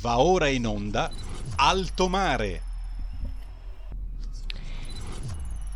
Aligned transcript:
Va 0.00 0.20
ora 0.20 0.46
in 0.46 0.64
onda 0.64 1.10
Alto 1.56 2.08
Mare. 2.08 2.67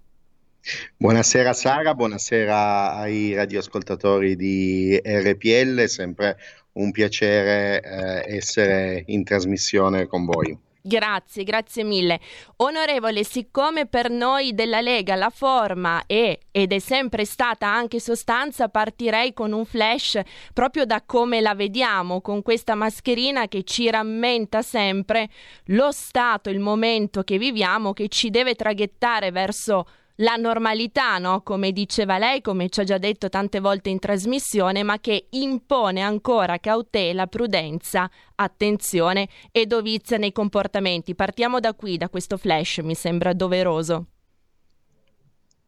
Buonasera 0.96 1.52
Sara, 1.52 1.92
buonasera 1.92 2.94
ai 2.94 3.34
radioascoltatori 3.34 4.36
di 4.36 4.96
RPL, 5.02 5.86
sempre 5.88 6.38
un 6.74 6.92
piacere 6.92 7.82
eh, 7.82 8.36
essere 8.36 9.02
in 9.06 9.24
trasmissione 9.24 10.06
con 10.06 10.24
voi. 10.24 10.56
Grazie, 10.84 11.42
grazie 11.42 11.82
mille. 11.82 12.20
Onorevole, 12.56 13.24
siccome 13.24 13.86
per 13.86 14.10
noi 14.10 14.52
della 14.52 14.80
Lega 14.80 15.16
la 15.16 15.30
forma 15.30 16.04
è 16.06 16.36
ed 16.50 16.72
è 16.72 16.78
sempre 16.78 17.24
stata 17.24 17.68
anche 17.68 17.98
sostanza, 18.00 18.68
partirei 18.68 19.32
con 19.32 19.52
un 19.52 19.64
flash 19.64 20.20
proprio 20.52 20.84
da 20.84 21.02
come 21.04 21.40
la 21.40 21.54
vediamo, 21.54 22.20
con 22.20 22.42
questa 22.42 22.74
mascherina 22.76 23.46
che 23.46 23.64
ci 23.64 23.90
rammenta 23.90 24.62
sempre 24.62 25.28
lo 25.66 25.90
stato, 25.92 26.50
il 26.50 26.60
momento 26.60 27.22
che 27.22 27.38
viviamo, 27.38 27.92
che 27.92 28.08
ci 28.08 28.30
deve 28.30 28.54
traghettare 28.54 29.30
verso 29.30 29.86
la 30.16 30.36
normalità, 30.36 31.18
no? 31.18 31.42
come 31.42 31.72
diceva 31.72 32.18
lei, 32.18 32.40
come 32.40 32.68
ci 32.68 32.80
ha 32.80 32.84
già 32.84 32.98
detto 32.98 33.28
tante 33.28 33.60
volte 33.60 33.90
in 33.90 33.98
trasmissione, 33.98 34.82
ma 34.82 34.98
che 35.00 35.26
impone 35.30 36.00
ancora 36.00 36.58
cautela, 36.58 37.26
prudenza, 37.26 38.10
attenzione 38.34 39.28
e 39.50 39.66
dovizia 39.66 40.18
nei 40.18 40.32
comportamenti. 40.32 41.14
Partiamo 41.14 41.60
da 41.60 41.74
qui, 41.74 41.96
da 41.96 42.08
questo 42.08 42.36
flash, 42.36 42.78
mi 42.78 42.94
sembra 42.94 43.32
doveroso. 43.32 44.06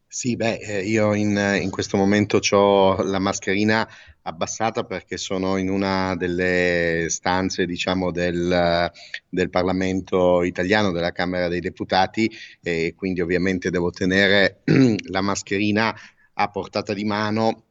Sì, 0.07 0.37
beh, 0.37 0.59
eh, 0.59 0.83
io 0.83 1.13
in, 1.15 1.59
in 1.61 1.71
questo 1.71 1.97
momento 1.97 2.39
ho 2.51 3.03
la 3.03 3.19
mascherina 3.19 3.89
abbassata 4.27 4.85
perché 4.85 5.17
sono 5.17 5.57
in 5.57 5.69
una 5.69 6.15
delle 6.17 7.07
stanze, 7.09 7.67
diciamo, 7.67 8.11
del, 8.11 8.91
del 9.29 9.51
Parlamento 9.51 10.43
italiano, 10.43 10.93
della 10.93 11.13
Camera 11.13 11.49
dei 11.49 11.61
Deputati 11.61 12.31
e 12.63 12.95
quindi 12.97 13.21
ovviamente 13.21 13.71
devo 13.71 13.91
tenere 13.91 14.63
la 15.11 15.21
mascherina 15.21 15.95
a 16.35 16.51
portata 16.51 16.93
di 16.93 17.05
mano 17.05 17.64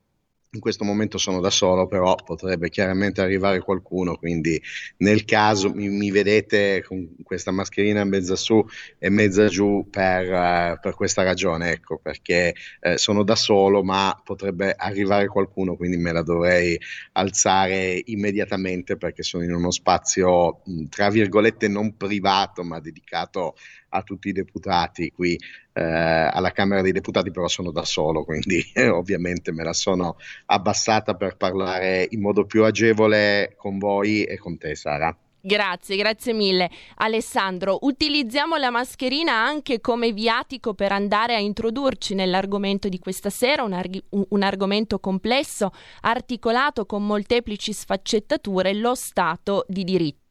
in 0.53 0.59
questo 0.59 0.83
momento 0.83 1.17
sono 1.17 1.39
da 1.39 1.49
solo, 1.49 1.87
però 1.87 2.15
potrebbe 2.15 2.69
chiaramente 2.69 3.21
arrivare 3.21 3.59
qualcuno, 3.59 4.15
quindi 4.17 4.61
nel 4.97 5.25
caso 5.25 5.71
mi, 5.73 5.89
mi 5.89 6.11
vedete 6.11 6.83
con 6.85 7.15
questa 7.23 7.51
mascherina 7.51 8.03
mezza 8.03 8.35
su 8.35 8.63
e 8.99 9.09
mezza 9.09 9.47
giù 9.47 9.87
per, 9.89 10.31
uh, 10.31 10.79
per 10.79 10.93
questa 10.95 11.23
ragione, 11.23 11.71
ecco, 11.71 11.97
perché 11.97 12.53
uh, 12.81 12.95
sono 12.97 13.23
da 13.23 13.35
solo, 13.35 13.83
ma 13.83 14.19
potrebbe 14.23 14.75
arrivare 14.77 15.27
qualcuno, 15.27 15.75
quindi 15.75 15.97
me 15.97 16.11
la 16.11 16.21
dovrei 16.21 16.79
alzare 17.13 18.01
immediatamente 18.05 18.95
perché 18.95 19.23
sono 19.23 19.43
in 19.43 19.53
uno 19.53 19.71
spazio, 19.71 20.61
tra 20.89 21.09
virgolette, 21.09 21.67
non 21.67 21.97
privato, 21.97 22.63
ma 22.63 22.79
dedicato 22.79 23.55
a 23.93 24.01
tutti 24.01 24.29
i 24.29 24.31
deputati 24.31 25.11
qui 25.11 25.37
eh, 25.73 25.81
alla 25.83 26.51
Camera 26.51 26.81
dei 26.81 26.91
Deputati, 26.91 27.31
però 27.31 27.47
sono 27.47 27.71
da 27.71 27.85
solo, 27.85 28.23
quindi 28.23 28.59
eh, 28.73 28.87
ovviamente 28.89 29.51
me 29.51 29.63
la 29.63 29.73
sono 29.73 30.17
abbassata 30.47 31.15
per 31.15 31.37
parlare 31.37 32.07
in 32.09 32.21
modo 32.21 32.45
più 32.45 32.63
agevole 32.63 33.53
con 33.57 33.77
voi 33.77 34.23
e 34.23 34.37
con 34.37 34.57
te, 34.57 34.75
Sara. 34.75 35.15
Grazie, 35.45 35.97
grazie 35.97 36.31
mille. 36.31 36.71
Alessandro, 36.95 37.79
utilizziamo 37.81 38.55
la 38.55 38.69
mascherina 38.69 39.33
anche 39.33 39.81
come 39.81 40.13
viatico 40.13 40.73
per 40.73 40.93
andare 40.93 41.35
a 41.35 41.39
introdurci 41.39 42.15
nell'argomento 42.15 42.87
di 42.87 42.97
questa 42.97 43.29
sera, 43.29 43.63
un, 43.63 43.73
arg- 43.73 44.03
un, 44.09 44.41
argomento 44.41 44.99
complesso, 44.99 45.71
articolato 46.03 46.85
con 46.85 47.05
molteplici 47.05 47.73
sfaccettature, 47.73 48.73
lo 48.73 48.95
Stato 48.95 49.65
di 49.67 49.83
diritto, 49.83 50.22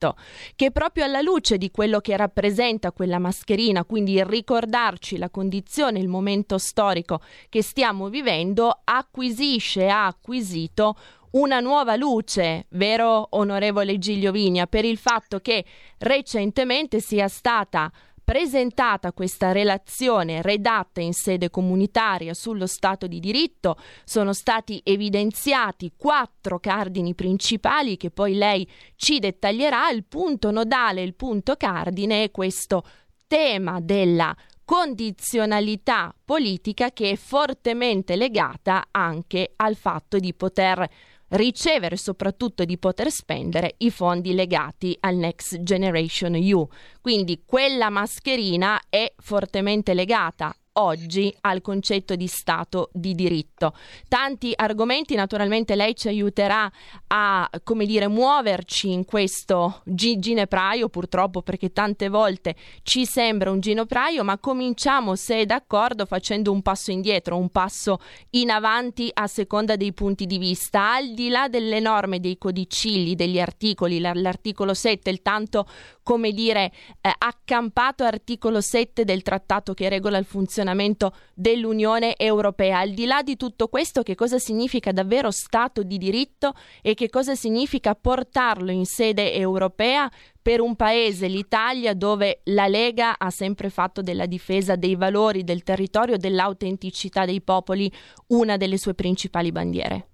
che 0.56 0.70
proprio 0.70 1.04
alla 1.04 1.20
luce 1.20 1.58
di 1.58 1.70
quello 1.70 2.00
che 2.00 2.16
rappresenta 2.16 2.92
quella 2.92 3.18
mascherina, 3.18 3.84
quindi 3.84 4.22
ricordarci 4.22 5.16
la 5.16 5.30
condizione, 5.30 5.98
il 5.98 6.08
momento 6.08 6.58
storico 6.58 7.20
che 7.48 7.62
stiamo 7.62 8.08
vivendo, 8.08 8.80
acquisisce, 8.84 9.88
ha 9.88 10.06
acquisito 10.06 10.96
una 11.32 11.60
nuova 11.60 11.96
luce, 11.96 12.66
vero 12.70 13.28
onorevole 13.30 13.98
Giglio 13.98 14.32
Vigna, 14.32 14.66
per 14.66 14.84
il 14.84 14.98
fatto 14.98 15.40
che 15.40 15.64
recentemente 15.98 17.00
sia 17.00 17.28
stata 17.28 17.90
presentata 18.32 19.12
questa 19.12 19.52
relazione 19.52 20.40
redatta 20.40 21.02
in 21.02 21.12
sede 21.12 21.50
comunitaria 21.50 22.32
sullo 22.32 22.66
Stato 22.66 23.06
di 23.06 23.20
diritto, 23.20 23.76
sono 24.04 24.32
stati 24.32 24.80
evidenziati 24.82 25.92
quattro 25.98 26.58
cardini 26.58 27.14
principali 27.14 27.98
che 27.98 28.10
poi 28.10 28.32
lei 28.32 28.66
ci 28.96 29.18
dettaglierà. 29.18 29.90
Il 29.90 30.04
punto 30.04 30.50
nodale, 30.50 31.02
il 31.02 31.14
punto 31.14 31.56
cardine 31.56 32.22
è 32.22 32.30
questo 32.30 32.84
tema 33.26 33.80
della 33.82 34.34
condizionalità 34.64 36.14
politica 36.24 36.90
che 36.90 37.10
è 37.10 37.16
fortemente 37.16 38.16
legata 38.16 38.86
anche 38.92 39.52
al 39.56 39.76
fatto 39.76 40.18
di 40.18 40.32
poter 40.32 40.88
ricevere 41.32 41.96
soprattutto 41.96 42.64
di 42.64 42.78
poter 42.78 43.10
spendere 43.10 43.74
i 43.78 43.90
fondi 43.90 44.34
legati 44.34 44.96
al 45.00 45.16
Next 45.16 45.62
Generation 45.62 46.34
EU. 46.34 46.66
Quindi 47.00 47.42
quella 47.44 47.90
mascherina 47.90 48.80
è 48.88 49.12
fortemente 49.16 49.94
legata 49.94 50.54
oggi 50.74 51.34
al 51.42 51.60
concetto 51.60 52.14
di 52.14 52.26
Stato 52.26 52.90
di 52.92 53.14
diritto. 53.14 53.74
Tanti 54.08 54.52
argomenti, 54.54 55.14
naturalmente 55.14 55.74
lei 55.74 55.94
ci 55.94 56.08
aiuterà 56.08 56.70
a, 57.08 57.48
come 57.62 57.84
dire, 57.84 58.08
muoverci 58.08 58.90
in 58.90 59.04
questo 59.04 59.82
gi- 59.84 60.18
ginepraio, 60.18 60.88
purtroppo 60.88 61.42
perché 61.42 61.72
tante 61.72 62.08
volte 62.08 62.54
ci 62.82 63.04
sembra 63.04 63.50
un 63.50 63.60
ginepraio, 63.60 64.24
ma 64.24 64.38
cominciamo, 64.38 65.14
se 65.16 65.40
è 65.40 65.46
d'accordo, 65.46 66.06
facendo 66.06 66.52
un 66.52 66.62
passo 66.62 66.90
indietro, 66.90 67.36
un 67.36 67.50
passo 67.50 67.98
in 68.30 68.50
avanti 68.50 69.10
a 69.12 69.26
seconda 69.26 69.76
dei 69.76 69.92
punti 69.92 70.26
di 70.26 70.38
vista, 70.38 70.94
al 70.94 71.12
di 71.12 71.28
là 71.28 71.48
delle 71.48 71.80
norme, 71.80 72.20
dei 72.20 72.38
codicilli, 72.38 73.14
degli 73.14 73.40
articoli, 73.40 74.00
l'articolo 74.00 74.74
7, 74.74 75.10
il 75.10 75.22
tanto, 75.22 75.66
come 76.02 76.32
dire, 76.32 76.72
eh, 77.00 77.12
accampato 77.18 78.04
articolo 78.04 78.60
7 78.60 79.04
del 79.04 79.22
trattato 79.22 79.74
che 79.74 79.88
regola 79.88 80.18
il 80.18 80.24
funzionamento 80.24 80.61
funzionamento 80.62 81.14
dell'Unione 81.34 82.16
Europea. 82.16 82.78
Al 82.78 82.90
di 82.90 83.04
là 83.04 83.22
di 83.22 83.36
tutto 83.36 83.68
questo, 83.68 84.02
che 84.02 84.14
cosa 84.14 84.38
significa 84.38 84.92
davvero 84.92 85.30
Stato 85.30 85.82
di 85.82 85.98
diritto 85.98 86.54
e 86.80 86.94
che 86.94 87.10
cosa 87.10 87.34
significa 87.34 87.94
portarlo 87.94 88.70
in 88.70 88.84
sede 88.86 89.34
europea 89.34 90.10
per 90.40 90.60
un 90.60 90.76
paese, 90.76 91.26
l'Italia, 91.26 91.94
dove 91.94 92.40
la 92.44 92.66
Lega 92.66 93.18
ha 93.18 93.30
sempre 93.30 93.70
fatto 93.70 94.02
della 94.02 94.26
difesa 94.26 94.76
dei 94.76 94.96
valori 94.96 95.44
del 95.44 95.62
territorio, 95.62 96.16
dell'autenticità 96.16 97.24
dei 97.24 97.42
popoli, 97.42 97.90
una 98.28 98.56
delle 98.56 98.78
sue 98.78 98.94
principali 98.94 99.52
bandiere? 99.52 100.06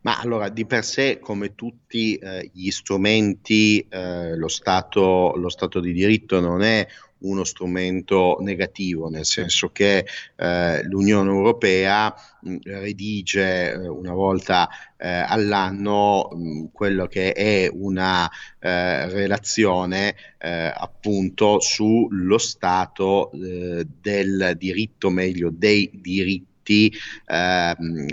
Ma 0.00 0.18
allora, 0.18 0.48
di 0.48 0.66
per 0.66 0.84
sé, 0.84 1.18
come 1.18 1.54
tutti 1.54 2.16
eh, 2.16 2.50
gli 2.52 2.70
strumenti, 2.70 3.86
eh, 3.88 4.36
lo, 4.36 4.48
stato, 4.48 5.32
lo, 5.36 5.48
stato, 5.48 5.80
di 5.80 5.92
diritto 5.92 6.40
non 6.40 6.62
è 6.62 6.86
uno 7.24 7.44
strumento 7.44 8.38
negativo, 8.40 9.08
nel 9.08 9.24
senso 9.24 9.70
che 9.70 10.06
eh, 10.36 10.82
l'Unione 10.84 11.30
Europea 11.30 12.14
mh, 12.40 12.56
redige 12.64 13.72
eh, 13.72 13.88
una 13.88 14.12
volta 14.12 14.68
eh, 14.96 15.08
all'anno 15.08 16.28
mh, 16.32 16.66
quello 16.72 17.06
che 17.06 17.32
è 17.32 17.68
una 17.72 18.30
eh, 18.58 19.08
relazione 19.08 20.14
appunto 20.44 21.58
sullo 21.58 22.36
stato 22.36 23.30
del 23.32 24.52
diritto, 24.58 25.08
meglio 25.08 25.48
dei 25.50 25.90
diritti 25.94 26.53
diritti 26.64 26.92
ehm, 27.26 28.06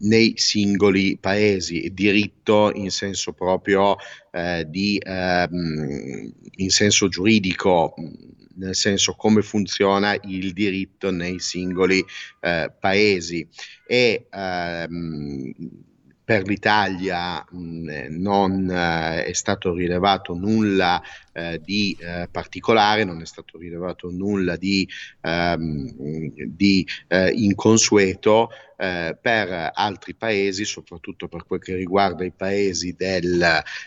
nei 0.00 0.34
singoli 0.36 1.18
paesi, 1.18 1.90
diritto 1.92 2.70
in 2.74 2.90
senso 2.90 3.32
proprio 3.32 3.96
eh, 4.30 4.66
di, 4.68 5.00
ehm, 5.02 6.32
in 6.56 6.70
senso 6.70 7.08
giuridico, 7.08 7.94
nel 8.56 8.74
senso 8.74 9.14
come 9.14 9.42
funziona 9.42 10.14
il 10.22 10.52
diritto 10.52 11.10
nei 11.10 11.40
singoli 11.40 12.04
eh, 12.40 12.72
paesi. 12.78 13.46
E 13.86 14.26
ehm, 14.30 15.52
per 16.26 16.42
l'Italia 16.42 17.44
mh, 17.48 18.06
non 18.18 18.68
eh, 18.68 19.24
è 19.26 19.32
stato 19.32 19.72
rilevato 19.72 20.34
nulla 20.34 21.00
eh, 21.36 21.60
di 21.62 21.94
eh, 22.00 22.28
particolare, 22.30 23.04
non 23.04 23.20
è 23.20 23.26
stato 23.26 23.58
rilevato 23.58 24.10
nulla 24.10 24.56
di, 24.56 24.88
ehm, 25.20 25.92
di 26.46 26.86
eh, 27.08 27.30
inconsueto. 27.30 28.48
Eh, 28.78 29.16
per 29.18 29.70
altri 29.72 30.12
paesi, 30.12 30.66
soprattutto 30.66 31.28
per 31.28 31.46
quel 31.46 31.60
che 31.60 31.74
riguarda 31.74 32.26
i 32.26 32.30
paesi 32.30 32.94
del, 32.94 33.42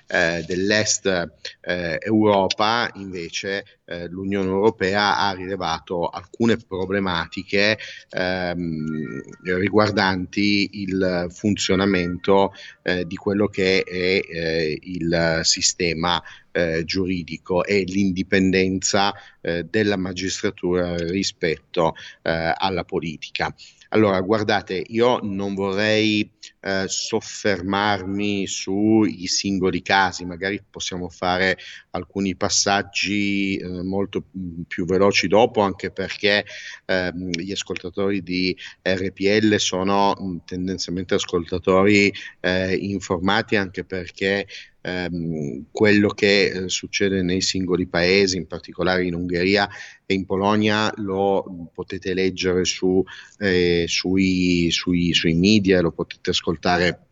eh, 0.07 0.43
dell'est 0.47 1.31
Europa, 1.61 2.89
invece 2.95 3.65
l'Unione 4.09 4.49
Europea 4.49 5.17
ha 5.17 5.33
rilevato 5.33 6.07
alcune 6.09 6.57
problematiche 6.57 7.77
ehm, 8.09 9.21
riguardanti 9.43 10.81
il 10.81 11.27
funzionamento 11.29 12.53
di 13.05 13.15
quello 13.15 13.47
che 13.47 13.83
è 13.83 14.75
il 14.81 15.39
sistema 15.43 16.19
eh, 16.51 16.83
giuridico 16.83 17.63
e 17.63 17.83
l'indipendenza 17.83 19.13
eh, 19.41 19.63
della 19.63 19.97
magistratura 19.97 20.95
rispetto 20.95 21.95
eh, 22.21 22.53
alla 22.55 22.83
politica. 22.83 23.53
Allora, 23.91 24.21
guardate, 24.21 24.83
io 24.87 25.19
non 25.23 25.55
vorrei 25.55 26.29
eh, 26.59 26.83
soffermarmi 26.87 28.45
sui 28.45 29.25
singoli 29.25 29.81
casi, 29.81 30.25
magari 30.25 30.63
possiamo 30.69 31.09
fare 31.09 31.57
alcuni 31.91 32.35
passaggi 32.35 33.57
eh, 33.57 33.83
molto 33.83 34.25
mm, 34.37 34.61
più 34.67 34.85
veloci 34.85 35.27
dopo, 35.27 35.61
anche 35.61 35.91
perché 35.91 36.45
eh, 36.85 37.11
gli 37.13 37.51
ascoltatori 37.51 38.21
di 38.21 38.55
RPL 38.81 39.57
sono 39.57 40.15
mh, 40.17 40.25
mm, 40.25 40.37
tendenzialmente 40.45 41.15
ascoltatori 41.15 42.13
eh, 42.41 42.75
informati, 42.75 43.55
anche 43.55 43.83
perché 43.83 44.47
ehm, 44.81 45.65
quello 45.71 46.09
che 46.09 46.45
eh, 46.45 46.69
succede 46.69 47.21
nei 47.21 47.41
singoli 47.41 47.87
paesi, 47.87 48.37
in 48.37 48.47
particolare 48.47 49.05
in 49.05 49.15
Ungheria 49.15 49.67
e 50.05 50.13
in 50.13 50.25
Polonia, 50.25 50.91
lo 50.97 51.69
potete 51.73 52.13
leggere 52.13 52.65
su, 52.65 53.03
eh, 53.39 53.85
sui, 53.87 54.69
sui, 54.71 55.13
sui 55.13 55.33
media, 55.33 55.81
lo 55.81 55.91
potete 55.91 56.29
ascoltare 56.31 57.08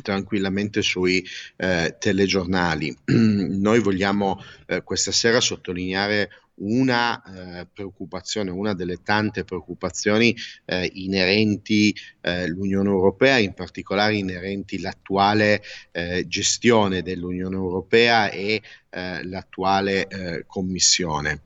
tranquillamente 0.00 0.80
sui 0.80 1.24
eh, 1.56 1.96
telegiornali. 1.98 2.96
Noi 3.12 3.80
vogliamo 3.80 4.42
eh, 4.66 4.82
questa 4.82 5.12
sera 5.12 5.40
sottolineare 5.40 6.30
una 6.54 7.22
eh, 7.22 7.66
preoccupazione, 7.66 8.50
una 8.50 8.74
delle 8.74 9.02
tante 9.02 9.44
preoccupazioni 9.44 10.34
eh, 10.64 10.90
inerenti 10.94 11.94
all'Unione 12.20 12.88
eh, 12.88 12.92
Europea, 12.92 13.38
in 13.38 13.54
particolare 13.54 14.16
inerenti 14.16 14.76
all'attuale 14.76 15.62
eh, 15.90 16.26
gestione 16.26 17.02
dell'Unione 17.02 17.56
Europea 17.56 18.30
e 18.30 18.62
eh, 18.90 19.24
l'attuale 19.24 20.06
eh, 20.06 20.44
Commissione. 20.46 21.42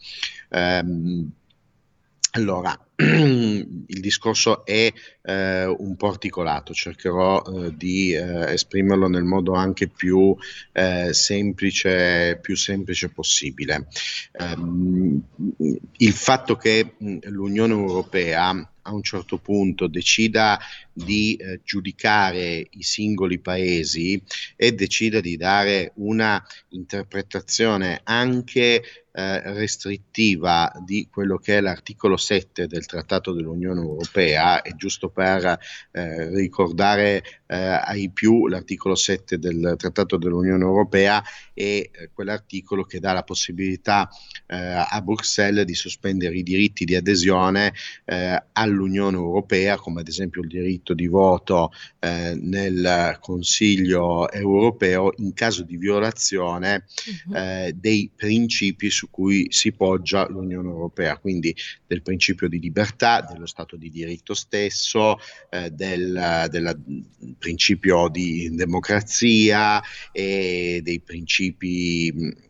Um, 0.50 1.30
allora, 2.32 2.85
il 2.98 4.00
discorso 4.00 4.64
è 4.64 4.90
eh, 5.22 5.64
un 5.66 5.96
po' 5.96 6.08
articolato, 6.08 6.72
cercherò 6.72 7.42
eh, 7.42 7.76
di 7.76 8.12
eh, 8.12 8.52
esprimerlo 8.52 9.06
nel 9.06 9.24
modo 9.24 9.52
anche 9.52 9.88
più, 9.88 10.34
eh, 10.72 11.12
semplice, 11.12 12.38
più 12.40 12.56
semplice 12.56 13.10
possibile. 13.10 13.88
Ehm, 14.32 15.22
il 15.98 16.12
fatto 16.12 16.56
che 16.56 16.94
l'Unione 16.98 17.74
Europea 17.74 18.66
a 18.86 18.94
un 18.94 19.02
certo 19.02 19.38
punto 19.38 19.88
decida 19.88 20.58
di 20.92 21.34
eh, 21.34 21.60
giudicare 21.64 22.66
i 22.70 22.82
singoli 22.82 23.38
paesi 23.38 24.22
e 24.54 24.72
decida 24.72 25.20
di 25.20 25.36
dare 25.36 25.92
una 25.96 26.42
interpretazione 26.68 28.00
anche 28.04 28.82
eh, 29.12 29.52
restrittiva 29.52 30.72
di 30.84 31.08
quello 31.10 31.38
che 31.38 31.58
è 31.58 31.60
l'articolo 31.60 32.16
7 32.16 32.66
del 32.66 32.85
Trattato 32.86 33.32
dell'Unione 33.32 33.80
Europea, 33.80 34.62
e 34.62 34.74
giusto 34.76 35.08
per 35.08 35.58
eh, 35.92 36.28
ricordare 36.30 37.22
eh, 37.46 37.56
ai 37.56 38.10
più 38.10 38.48
l'articolo 38.48 38.94
7 38.94 39.38
del 39.38 39.74
Trattato 39.76 40.16
dell'Unione 40.16 40.64
Europea 40.64 41.22
è 41.54 41.62
eh, 41.62 41.90
quell'articolo 42.12 42.84
che 42.84 42.98
dà 42.98 43.12
la 43.12 43.22
possibilità 43.22 44.08
eh, 44.46 44.56
a 44.56 45.00
Bruxelles 45.02 45.64
di 45.64 45.74
sospendere 45.74 46.36
i 46.36 46.42
diritti 46.42 46.84
di 46.84 46.94
adesione 46.94 47.72
eh, 48.04 48.42
all'Unione 48.52 49.16
Europea, 49.16 49.76
come 49.76 50.00
ad 50.00 50.08
esempio 50.08 50.42
il 50.42 50.48
diritto 50.48 50.94
di 50.94 51.06
voto 51.06 51.72
nel 52.06 53.16
Consiglio 53.20 54.30
europeo 54.30 55.12
in 55.16 55.32
caso 55.34 55.64
di 55.64 55.76
violazione 55.76 56.84
uh-huh. 57.26 57.70
dei 57.74 58.10
principi 58.14 58.90
su 58.90 59.10
cui 59.10 59.46
si 59.50 59.72
poggia 59.72 60.28
l'Unione 60.28 60.68
Europea, 60.68 61.18
quindi 61.18 61.54
del 61.86 62.02
principio 62.02 62.48
di 62.48 62.60
libertà, 62.60 62.75
dello 63.30 63.46
Stato 63.46 63.76
di 63.76 63.90
diritto 63.90 64.34
stesso, 64.34 65.16
eh, 65.48 65.70
del, 65.70 66.46
del 66.50 66.78
principio 67.38 68.08
di 68.08 68.54
democrazia 68.54 69.82
e 70.12 70.80
dei 70.82 71.00
principi 71.00 72.44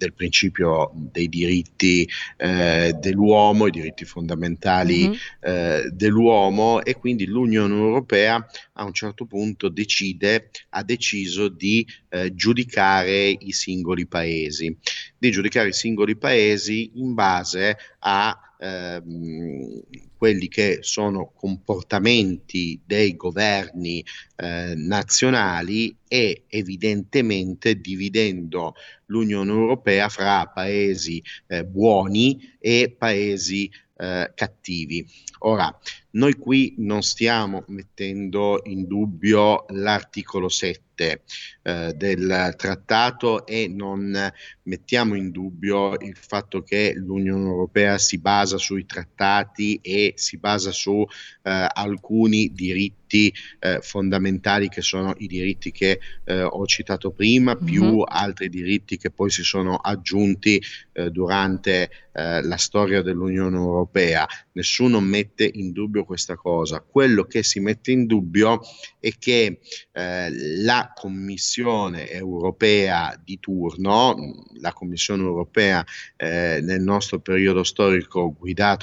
del 0.00 0.14
principio 0.14 0.90
dei 0.94 1.28
diritti 1.28 2.08
eh, 2.38 2.96
dell'uomo, 2.98 3.66
i 3.66 3.70
diritti 3.70 4.06
fondamentali 4.06 5.08
mm-hmm. 5.08 5.14
eh, 5.40 5.90
dell'uomo 5.92 6.82
e 6.82 6.94
quindi 6.96 7.26
l'Unione 7.26 7.74
Europea 7.74 8.42
a 8.72 8.84
un 8.84 8.94
certo 8.94 9.26
punto 9.26 9.68
decide, 9.68 10.50
ha 10.70 10.82
deciso 10.82 11.48
di 11.48 11.86
eh, 12.08 12.34
giudicare 12.34 13.28
i 13.28 13.52
singoli 13.52 14.06
paesi, 14.06 14.74
di 15.20 15.30
giudicare 15.30 15.68
i 15.68 15.74
singoli 15.74 16.16
paesi 16.16 16.92
in 16.94 17.12
base 17.12 17.76
a 17.98 18.54
ehm, 18.58 19.82
quelli 20.16 20.48
che 20.48 20.78
sono 20.80 21.30
comportamenti 21.34 22.80
dei 22.82 23.16
governi 23.16 24.02
eh, 24.36 24.72
nazionali 24.76 25.94
e 26.08 26.44
evidentemente 26.48 27.78
dividendo 27.80 28.74
l'Unione 29.06 29.50
Europea 29.50 30.08
fra 30.08 30.46
paesi 30.46 31.22
eh, 31.48 31.66
buoni 31.66 32.56
e 32.58 32.94
paesi 32.96 33.70
eh, 33.98 34.32
cattivi. 34.34 35.06
Ora, 35.40 35.78
Noi 36.12 36.34
qui 36.34 36.74
non 36.78 37.02
stiamo 37.02 37.64
mettendo 37.68 38.60
in 38.64 38.86
dubbio 38.86 39.64
l'articolo 39.68 40.48
7 40.48 41.22
eh, 41.62 41.92
del 41.96 42.54
trattato 42.56 43.46
e 43.46 43.68
non 43.68 44.32
mettiamo 44.64 45.14
in 45.14 45.30
dubbio 45.30 45.94
il 46.00 46.16
fatto 46.16 46.62
che 46.62 46.92
l'Unione 46.96 47.46
Europea 47.46 47.96
si 47.98 48.18
basa 48.18 48.58
sui 48.58 48.86
trattati 48.86 49.78
e 49.82 50.14
si 50.16 50.36
basa 50.38 50.72
su 50.72 51.06
eh, 51.42 51.66
alcuni 51.72 52.52
diritti 52.52 53.32
eh, 53.58 53.80
fondamentali 53.80 54.68
che 54.68 54.82
sono 54.82 55.14
i 55.18 55.26
diritti 55.26 55.72
che 55.72 55.98
eh, 56.24 56.42
ho 56.42 56.64
citato 56.66 57.10
prima, 57.10 57.54
mm-hmm. 57.54 57.64
più 57.64 58.00
altri 58.06 58.48
diritti 58.48 58.96
che 58.98 59.10
poi 59.10 59.30
si 59.30 59.42
sono 59.42 59.76
aggiunti 59.76 60.62
eh, 60.92 61.10
durante 61.10 61.90
eh, 62.12 62.42
la 62.42 62.56
storia 62.56 63.02
dell'Unione 63.02 63.56
Europea. 63.56 64.26
Nessuno 64.52 65.00
mette 65.00 65.50
in 65.52 65.72
dubbio 65.72 65.99
questa 66.04 66.36
cosa. 66.36 66.80
Quello 66.80 67.24
che 67.24 67.42
si 67.42 67.60
mette 67.60 67.92
in 67.92 68.06
dubbio 68.06 68.60
è 68.98 69.10
che 69.18 69.60
eh, 69.92 70.28
la 70.62 70.92
Commissione 70.94 72.10
europea 72.10 73.18
di 73.22 73.38
turno, 73.38 74.16
la 74.60 74.72
Commissione 74.72 75.22
europea 75.22 75.84
eh, 76.16 76.60
nel 76.62 76.82
nostro 76.82 77.20
periodo 77.20 77.62
storico 77.62 78.36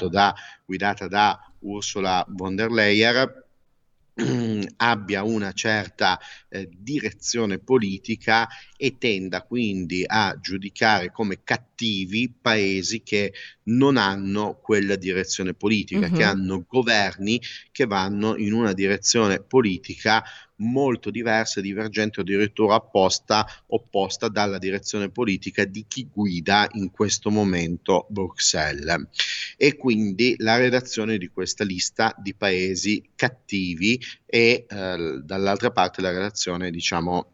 da, 0.08 0.34
guidata 0.64 1.08
da 1.08 1.38
Ursula 1.60 2.24
von 2.28 2.56
der 2.56 2.70
Leyen, 2.70 3.46
abbia 4.78 5.22
una 5.22 5.52
certa 5.52 6.18
eh, 6.48 6.68
direzione 6.70 7.58
politica 7.58 8.48
e 8.76 8.98
tenda 8.98 9.42
quindi 9.42 10.04
a 10.06 10.36
giudicare 10.40 11.12
come 11.12 11.42
cattivi 11.44 12.32
paesi 12.40 13.02
che 13.02 13.32
non 13.64 13.96
hanno 13.96 14.58
quella 14.60 14.96
direzione 14.96 15.54
politica, 15.54 16.06
uh-huh. 16.06 16.16
che 16.16 16.22
hanno 16.24 16.64
governi 16.66 17.40
che 17.70 17.86
vanno 17.86 18.36
in 18.36 18.52
una 18.52 18.72
direzione 18.72 19.40
politica 19.40 20.24
molto 20.58 21.10
diversa, 21.10 21.60
divergente 21.60 22.20
o 22.20 22.22
addirittura 22.22 22.76
apposta, 22.76 23.46
opposta 23.68 24.28
dalla 24.28 24.58
direzione 24.58 25.10
politica 25.10 25.64
di 25.64 25.84
chi 25.86 26.08
guida 26.10 26.68
in 26.72 26.90
questo 26.90 27.30
momento 27.30 28.06
Bruxelles. 28.08 29.06
E 29.56 29.76
quindi 29.76 30.34
la 30.38 30.56
redazione 30.56 31.18
di 31.18 31.28
questa 31.28 31.64
lista 31.64 32.14
di 32.18 32.34
paesi 32.34 33.02
cattivi 33.14 34.00
e 34.26 34.66
eh, 34.68 35.20
dall'altra 35.22 35.70
parte 35.70 36.00
la 36.00 36.10
redazione, 36.10 36.70
diciamo, 36.70 37.32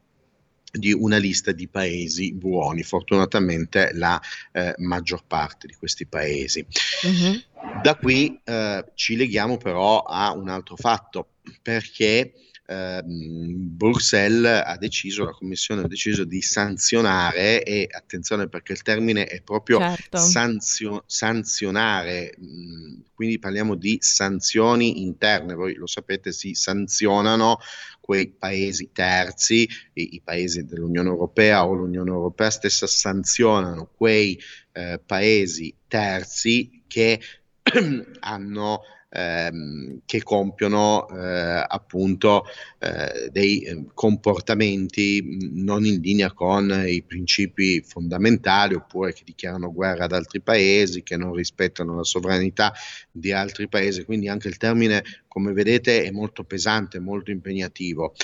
di 0.74 0.92
una 0.92 1.18
lista 1.18 1.52
di 1.52 1.68
paesi 1.68 2.32
buoni, 2.32 2.82
fortunatamente 2.82 3.92
la 3.94 4.20
eh, 4.52 4.74
maggior 4.78 5.24
parte 5.24 5.68
di 5.68 5.74
questi 5.74 6.06
paesi. 6.06 6.66
Uh-huh. 7.02 7.80
Da 7.80 7.96
qui 7.96 8.40
eh, 8.42 8.84
ci 8.94 9.16
leghiamo 9.16 9.56
però 9.56 10.00
a 10.02 10.32
un 10.32 10.48
altro 10.48 10.76
fatto, 10.76 11.28
perché 11.62 12.32
ehm, 12.66 13.76
Bruxelles 13.76 14.62
ha 14.64 14.76
deciso, 14.76 15.24
la 15.24 15.32
Commissione 15.32 15.82
ha 15.82 15.88
deciso 15.88 16.24
di 16.24 16.40
sanzionare, 16.40 17.62
e 17.62 17.88
attenzione 17.90 18.48
perché 18.48 18.72
il 18.72 18.82
termine 18.82 19.26
è 19.26 19.40
proprio 19.42 19.78
certo. 19.78 20.18
sanzio, 20.18 21.04
sanzionare, 21.06 22.34
mh, 22.38 23.02
quindi 23.14 23.38
parliamo 23.38 23.74
di 23.74 23.98
sanzioni 24.00 25.02
interne, 25.02 25.54
voi 25.54 25.74
lo 25.74 25.86
sapete, 25.86 26.32
si 26.32 26.54
sanzionano 26.54 27.58
quei 28.00 28.28
paesi 28.28 28.90
terzi, 28.92 29.68
i, 29.94 30.14
i 30.14 30.20
paesi 30.22 30.64
dell'Unione 30.64 31.08
Europea 31.08 31.66
o 31.66 31.72
l'Unione 31.72 32.10
Europea 32.10 32.50
stessa 32.50 32.86
sanzionano 32.86 33.88
quei 33.96 34.38
eh, 34.72 35.00
paesi 35.04 35.74
terzi 35.88 36.82
che 36.86 37.20
hanno 38.20 38.82
ehm, 39.14 40.00
che 40.04 40.22
compiono 40.22 41.08
eh, 41.08 41.64
appunto 41.66 42.44
eh, 42.80 43.30
dei 43.30 43.60
eh, 43.60 43.84
comportamenti 43.94 45.52
non 45.52 45.86
in 45.86 46.00
linea 46.00 46.32
con 46.32 46.84
i 46.86 47.02
principi 47.02 47.80
fondamentali 47.80 48.74
oppure 48.74 49.12
che 49.12 49.22
dichiarano 49.24 49.72
guerra 49.72 50.04
ad 50.04 50.12
altri 50.12 50.40
paesi, 50.40 51.02
che 51.04 51.16
non 51.16 51.32
rispettano 51.34 51.96
la 51.96 52.04
sovranità 52.04 52.72
di 53.10 53.32
altri 53.32 53.68
paesi. 53.68 54.04
Quindi 54.04 54.28
anche 54.28 54.48
il 54.48 54.56
termine, 54.56 55.02
come 55.28 55.52
vedete, 55.52 56.02
è 56.02 56.10
molto 56.10 56.42
pesante, 56.44 56.98
molto 56.98 57.30
impegnativo. 57.30 58.14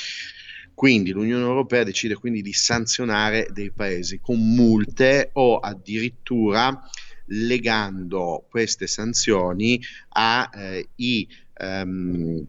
Quindi 0.75 1.11
l'Unione 1.11 1.45
Europea 1.45 1.85
decide 1.85 2.15
quindi 2.15 2.41
di 2.41 2.55
sanzionare 2.55 3.49
dei 3.53 3.71
paesi 3.71 4.19
con 4.19 4.39
multe 4.39 5.29
o 5.35 5.59
addirittura 5.59 6.83
legando 7.31 8.47
queste 8.49 8.87
sanzioni 8.87 9.81
ai 10.11 11.29
eh, 11.55 11.83
um, 11.83 12.47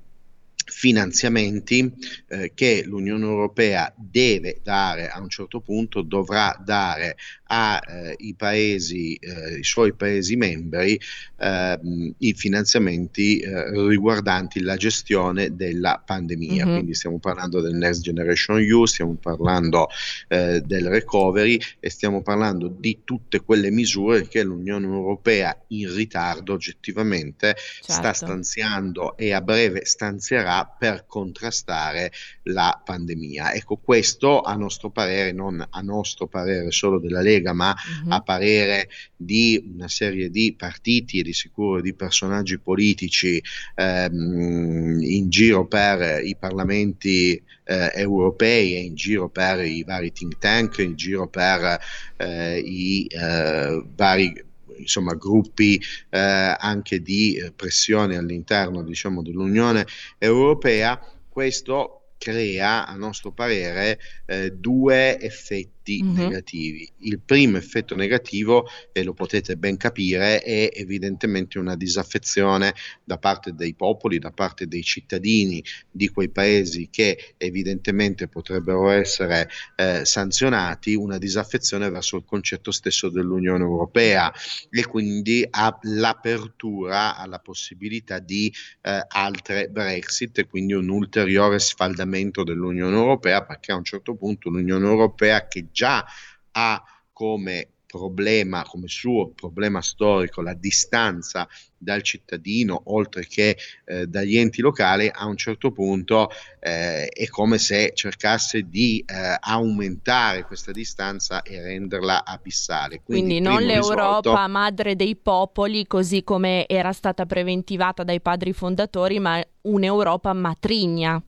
finanziamenti 0.66 1.94
eh, 2.30 2.54
che 2.54 2.84
l'Unione 2.86 3.26
Europea 3.26 3.94
deve 3.96 4.62
dare 4.64 5.10
a 5.10 5.20
un 5.20 5.30
certo 5.30 5.60
punto, 5.60 6.02
dovrà 6.02 6.56
dare 6.64 7.18
ai 7.52 8.16
eh, 8.18 8.36
paesi, 8.38 9.16
eh, 9.16 9.58
i 9.60 9.64
suoi 9.64 9.94
paesi 9.94 10.38
membri, 10.38 10.98
ehm, 11.38 12.14
i 12.20 12.34
finanziamenti 12.34 13.40
eh, 13.40 13.88
riguardanti 13.88 14.62
la 14.62 14.78
gestione 14.78 15.54
della 15.56 16.02
pandemia. 16.04 16.66
Mm-hmm. 16.66 16.76
Quindi 16.76 16.94
stiamo 16.94 17.20
parlando 17.20 17.60
del 17.60 17.76
Next 17.76 18.02
Generation 18.02 18.58
EU, 18.60 18.86
stiamo 18.86 19.16
parlando 19.16 19.90
eh, 20.30 20.62
del 20.62 20.88
recovery 20.88 21.60
e 21.80 21.90
stiamo 21.90 22.22
parlando 22.22 22.70
di 22.70 23.00
tutte 23.04 23.42
quelle 23.42 23.70
misure 23.70 24.28
che 24.30 24.44
l'Unione 24.44 24.86
Europea 24.86 25.56
in 25.70 25.94
ritardo 25.94 26.54
oggettivamente 26.54 27.56
certo. 27.58 27.92
sta 27.92 28.14
stanziando 28.14 29.18
e 29.18 29.34
a 29.34 29.42
breve 29.42 29.84
stanzierà 29.84 30.66
per 30.66 31.04
contrastare 31.06 32.14
la 32.44 32.82
pandemia. 32.84 33.54
Ecco, 33.54 33.78
questo 33.78 34.42
a 34.42 34.56
nostro 34.56 34.90
parere, 34.90 35.32
non 35.32 35.66
a 35.70 35.82
nostro 35.82 36.28
parere 36.28 36.72
solo 36.72 37.00
della 37.00 37.22
Lega, 37.22 37.54
ma 37.54 37.70
uh-huh. 37.70 38.12
a 38.12 38.22
parere 38.22 38.90
di 39.16 39.72
una 39.74 39.88
serie 39.88 40.30
di 40.30 40.56
partiti 40.58 41.20
e 41.20 41.24
di 41.24 41.34
sicuro 41.34 41.82
di 41.82 41.94
personaggi 41.94 42.60
politici 42.60 43.42
ehm, 43.76 45.00
in 45.02 45.30
giro 45.30 45.68
per 45.68 46.24
i 46.24 46.36
parlamenti 46.36 47.42
eh, 47.64 47.92
europei 47.94 48.76
e 48.76 48.80
in 48.80 48.96
giro 48.96 49.30
per 49.30 49.64
i 49.64 49.84
vari 49.84 50.12
think 50.12 50.38
tank, 50.40 50.80
in 50.80 50.96
giro 50.96 51.28
per 51.28 51.80
eh, 52.18 52.58
i 52.58 53.06
eh, 53.06 53.84
vari 53.96 54.50
insomma, 54.78 55.14
gruppi 55.14 55.80
eh, 56.10 56.56
anche 56.58 57.02
di 57.02 57.40
pressione 57.56 58.18
all'interno 58.18 58.82
diciamo, 58.82 59.22
dell'Unione 59.22 59.86
Europea, 60.18 61.00
questo 61.30 62.01
crea, 62.22 62.86
a 62.86 62.96
nostro 62.96 63.32
parere, 63.34 63.98
eh, 64.28 64.52
due 64.52 65.18
effetti 65.20 65.81
mm-hmm. 66.00 66.16
negativi. 66.16 66.90
Il 67.00 67.20
primo 67.20 67.58
effetto 67.58 67.96
negativo, 67.96 68.68
e 68.92 69.04
lo 69.04 69.14
potete 69.14 69.58
ben 69.58 69.78
capire, 69.78 70.42
è 70.42 70.70
evidentemente 70.74 71.58
una 71.58 71.76
disaffezione 71.76 72.74
da 73.04 73.18
parte 73.18 73.54
dei 73.54 73.74
popoli, 73.74 74.20
da 74.20 74.32
parte 74.32 74.68
dei 74.68 74.84
cittadini 74.84 75.64
di 75.90 76.10
quei 76.10 76.30
paesi 76.30 76.90
che 76.90 77.34
evidentemente 77.38 78.28
potrebbero 78.28 78.90
essere 78.90 79.50
eh, 79.76 80.06
sanzionati, 80.06 80.96
una 80.96 81.18
disaffezione 81.18 81.90
verso 81.90 82.18
il 82.18 82.24
concetto 82.26 82.72
stesso 82.72 83.10
dell'Unione 83.10 83.64
Europea 83.64 84.32
e 84.70 84.86
quindi 84.86 85.48
l'apertura 85.82 87.18
alla 87.18 87.40
possibilità 87.40 88.20
di 88.20 88.54
eh, 88.82 89.06
altre 89.08 89.70
Brexit 89.70 90.38
e 90.40 90.48
quindi 90.48 90.74
un 90.74 90.90
ulteriore 90.90 91.60
sfaldamento 91.60 92.44
dell'Unione 92.44 92.96
Europea 92.96 93.44
perché 93.44 93.72
a 93.72 93.76
un 93.76 93.84
certo 93.84 94.16
punto 94.16 94.50
l'Unione 94.50 94.88
Europea 94.88 95.48
che 95.48 95.68
già 95.72 95.81
ha 95.84 96.84
come 97.12 97.68
problema, 97.92 98.64
come 98.64 98.88
suo 98.88 99.32
problema 99.32 99.82
storico, 99.82 100.42
la 100.42 100.54
distanza 100.54 101.46
dal 101.78 102.02
cittadino, 102.02 102.84
oltre 102.86 103.28
che 103.28 103.58
eh, 103.84 104.08
dagli 104.08 104.38
enti 104.38 104.62
locali, 104.62 105.12
a 105.14 105.26
un 105.26 105.36
certo 105.36 105.72
punto 105.72 106.30
eh, 106.62 107.08
è 107.08 107.28
come 107.28 107.58
se 107.58 107.92
cercasse 107.94 108.70
di 108.70 109.04
eh, 109.06 109.36
aumentare 109.42 110.46
questa 110.46 110.72
distanza 110.72 111.42
e 111.42 111.62
renderla 111.62 112.24
abissale. 112.24 113.02
Quindi, 113.04 113.40
Quindi 113.40 113.40
non 113.42 113.62
l'Europa 113.62 114.20
risolto... 114.30 114.50
madre 114.50 114.96
dei 114.96 115.18
popoli, 115.18 115.86
così 115.86 116.24
come 116.24 116.66
era 116.68 116.94
stata 116.94 117.26
preventivata 117.26 118.04
dai 118.04 118.22
padri 118.22 118.54
fondatori, 118.54 119.20
ma 119.20 119.44
un'Europa 119.64 120.32
matrigna 120.32 121.22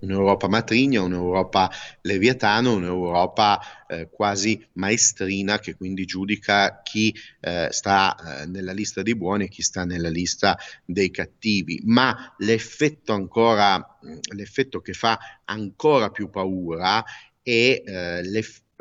un'Europa 0.00 0.48
matrigna, 0.48 1.02
un'Europa 1.02 1.70
leviatano, 2.02 2.74
un'Europa 2.74 3.60
eh, 3.88 4.08
quasi 4.10 4.64
maestrina 4.74 5.58
che 5.58 5.74
quindi 5.76 6.04
giudica 6.04 6.80
chi 6.82 7.14
eh, 7.40 7.68
sta 7.70 8.42
eh, 8.42 8.46
nella 8.46 8.72
lista 8.72 9.02
dei 9.02 9.16
buoni 9.16 9.44
e 9.44 9.48
chi 9.48 9.62
sta 9.62 9.84
nella 9.84 10.08
lista 10.08 10.56
dei 10.84 11.10
cattivi. 11.10 11.80
Ma 11.84 12.34
l'effetto 12.38 13.12
ancora, 13.12 13.98
l'effetto 14.34 14.80
che 14.80 14.92
fa 14.92 15.18
ancora 15.44 16.10
più 16.10 16.30
paura 16.30 17.02
è, 17.42 17.82
eh, 17.84 18.22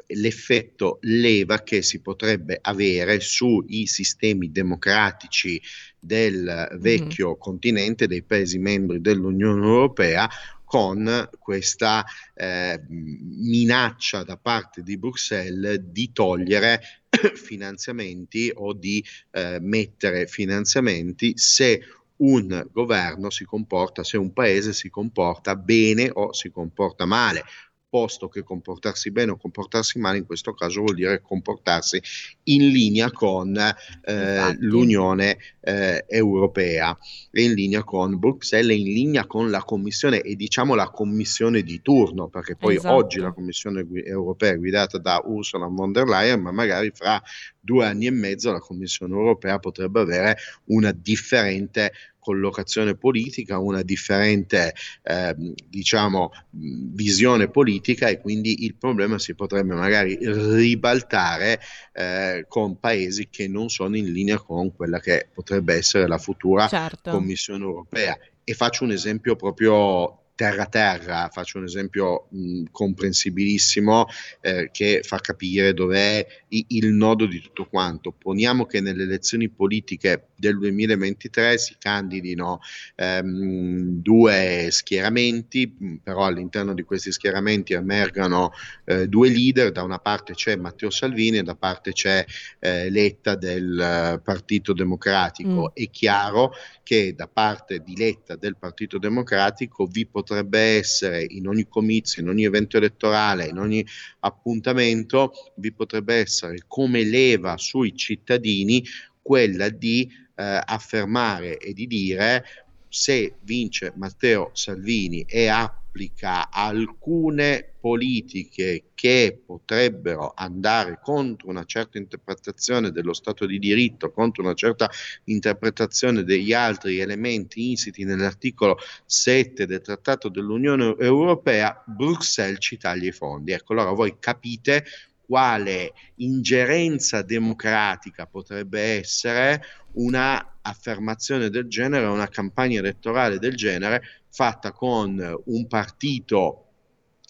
l'effetto 0.07 0.99
leva 1.01 1.63
che 1.63 1.81
si 1.81 2.01
potrebbe 2.01 2.59
avere 2.61 3.19
sui 3.19 3.87
sistemi 3.87 4.51
democratici 4.51 5.61
del 5.99 6.77
vecchio 6.79 7.31
mm. 7.31 7.39
continente, 7.39 8.07
dei 8.07 8.23
paesi 8.23 8.57
membri 8.57 8.99
dell'Unione 9.01 9.65
Europea, 9.65 10.29
con 10.73 11.29
questa 11.37 12.03
eh, 12.33 12.83
minaccia 12.87 14.23
da 14.23 14.37
parte 14.37 14.81
di 14.81 14.97
Bruxelles 14.97 15.77
di 15.77 16.11
togliere 16.11 16.81
finanziamenti 17.35 18.51
o 18.51 18.73
di 18.73 19.05
eh, 19.29 19.59
mettere 19.61 20.25
finanziamenti 20.25 21.37
se 21.37 21.79
un 22.15 22.67
governo 22.71 23.29
si 23.29 23.45
comporta, 23.45 24.03
se 24.03 24.17
un 24.17 24.33
paese 24.33 24.73
si 24.73 24.89
comporta 24.89 25.55
bene 25.55 26.09
o 26.11 26.33
si 26.33 26.49
comporta 26.49 27.05
male 27.05 27.43
posto 27.93 28.27
che 28.27 28.41
comportarsi 28.41 29.11
bene 29.11 29.33
o 29.33 29.37
comportarsi 29.37 29.99
male 29.99 30.17
in 30.17 30.25
questo 30.25 30.55
caso 30.55 30.81
vuol 30.81 30.95
dire 30.95 31.21
comportarsi 31.21 32.01
in 32.45 32.69
linea 32.69 33.11
con 33.11 33.55
eh, 33.55 34.55
l'Unione 34.57 35.37
eh, 35.59 36.03
Europea 36.07 36.97
in 37.33 37.53
linea 37.53 37.83
con 37.83 38.17
Bruxelles 38.17 38.75
in 38.75 38.85
linea 38.85 39.27
con 39.27 39.51
la 39.51 39.63
Commissione 39.63 40.21
e 40.21 40.35
diciamo 40.35 40.73
la 40.73 40.89
Commissione 40.89 41.61
di 41.61 41.83
turno 41.83 42.29
perché 42.29 42.55
poi 42.55 42.77
esatto. 42.77 42.95
oggi 42.95 43.19
la 43.19 43.31
Commissione 43.31 43.85
Europea 44.03 44.53
è 44.53 44.57
guidata 44.57 44.97
da 44.97 45.21
Ursula 45.23 45.67
von 45.67 45.91
der 45.91 46.07
Leyen 46.07 46.41
ma 46.41 46.51
magari 46.51 46.89
fra 46.91 47.21
due 47.59 47.85
anni 47.85 48.07
e 48.07 48.11
mezzo 48.11 48.51
la 48.51 48.57
Commissione 48.57 49.13
Europea 49.13 49.59
potrebbe 49.59 49.99
avere 49.99 50.37
una 50.65 50.91
differente 50.91 51.91
collocazione 52.23 52.95
politica, 52.95 53.59
una 53.59 53.81
differente 53.81 54.73
eh, 55.03 55.35
diciamo, 55.67 56.31
visione 56.49 57.49
politica 57.49 58.07
e 58.07 58.19
quindi 58.19 58.63
il 58.63 58.75
problema 58.75 59.19
si 59.19 59.35
potrebbe 59.35 59.73
magari 59.75 60.17
ribaltare 60.21 61.59
eh, 61.91 62.45
con 62.47 62.79
paesi 62.79 63.27
che 63.29 63.47
non 63.47 63.69
sono 63.69 63.97
in 63.97 64.11
linea 64.11 64.39
con 64.39 64.73
quella 64.73 64.99
che 64.99 65.27
potrebbe 65.33 65.75
essere 65.75 66.07
la 66.07 66.17
futura 66.17 66.67
certo. 66.67 67.11
Commissione 67.11 67.63
europea. 67.63 68.17
E 68.45 68.53
faccio 68.53 68.83
un 68.83 68.91
esempio 68.91 69.35
proprio 69.35 70.22
terra 70.35 70.65
terra, 70.65 71.29
faccio 71.31 71.59
un 71.59 71.65
esempio 71.65 72.27
mh, 72.29 72.63
comprensibilissimo 72.71 74.07
eh, 74.41 74.69
che 74.71 75.01
fa 75.03 75.19
capire 75.19 75.73
dov'è 75.73 76.25
i, 76.49 76.65
il 76.69 76.87
nodo 76.87 77.25
di 77.25 77.39
tutto 77.39 77.65
quanto. 77.67 78.11
Poniamo 78.11 78.65
che 78.65 78.81
nelle 78.81 79.03
elezioni 79.03 79.49
politiche 79.49 80.29
del 80.35 80.57
2023 80.57 81.57
si 81.57 81.75
candidino 81.77 82.59
ehm, 82.95 84.01
due 84.01 84.67
schieramenti, 84.71 85.99
però 86.03 86.25
all'interno 86.25 86.73
di 86.73 86.83
questi 86.83 87.11
schieramenti 87.11 87.73
emergano 87.73 88.51
eh, 88.85 89.07
due 89.07 89.29
leader, 89.29 89.71
da 89.71 89.83
una 89.83 89.99
parte 89.99 90.33
c'è 90.33 90.55
Matteo 90.55 90.89
Salvini 90.89 91.37
e 91.37 91.43
da 91.43 91.55
parte 91.55 91.93
c'è 91.93 92.25
eh, 92.59 92.89
Letta 92.89 93.35
del 93.35 94.19
Partito 94.23 94.73
Democratico. 94.73 95.71
Mm. 95.71 95.73
È 95.73 95.89
chiaro 95.89 96.53
che 96.83 97.13
da 97.15 97.27
parte 97.27 97.79
di 97.79 97.95
Letta 97.95 98.35
del 98.35 98.57
Partito 98.57 98.97
Democratico 98.97 99.85
vi 99.85 100.05
potrebbe 100.23 100.59
essere 100.59 101.25
in 101.29 101.47
ogni 101.47 101.67
comizio, 101.67 102.21
in 102.21 102.29
ogni 102.29 102.45
evento 102.45 102.77
elettorale, 102.77 103.47
in 103.47 103.57
ogni 103.57 103.85
appuntamento, 104.21 105.33
vi 105.55 105.71
potrebbe 105.71 106.15
essere 106.15 106.63
come 106.67 107.03
leva 107.03 107.57
sui 107.57 107.95
cittadini 107.95 108.83
quella 109.21 109.69
di 109.69 110.09
eh, 110.35 110.61
affermare 110.65 111.57
e 111.57 111.73
di 111.73 111.87
dire 111.87 112.43
se 112.93 113.37
vince 113.41 113.91
Matteo 113.95 114.51
Salvini 114.53 115.25
e 115.27 115.47
applica 115.47 116.51
alcune 116.51 117.73
politiche 117.79 118.91
che 118.93 119.41
potrebbero 119.43 120.31
andare 120.35 120.99
contro 121.01 121.49
una 121.49 121.63
certa 121.65 121.97
interpretazione 121.97 122.91
dello 122.91 123.13
Stato 123.13 123.47
di 123.47 123.57
diritto, 123.57 124.11
contro 124.11 124.43
una 124.43 124.53
certa 124.53 124.87
interpretazione 125.23 126.23
degli 126.23 126.53
altri 126.53 126.99
elementi 126.99 127.71
insiti 127.71 128.03
nell'articolo 128.03 128.77
7 129.05 129.65
del 129.65 129.81
Trattato 129.81 130.29
dell'Unione 130.29 130.95
Europea, 130.99 131.83
Bruxelles 131.87 132.59
ci 132.59 132.77
taglia 132.77 133.07
i 133.07 133.11
fondi. 133.11 133.53
Ecco, 133.53 133.73
allora 133.73 133.89
voi 133.89 134.17
capite 134.19 134.85
quale 135.33 135.93
ingerenza 136.17 137.23
democratica 137.23 138.27
potrebbe 138.27 138.99
essere 138.99 139.63
una 139.93 140.59
affermazione 140.61 141.49
del 141.49 141.67
genere, 141.67 142.05
una 142.05 142.27
campagna 142.27 142.77
elettorale 142.77 143.39
del 143.39 143.55
genere 143.55 144.03
fatta 144.29 144.71
con 144.71 145.41
un 145.45 145.67
partito 145.67 146.67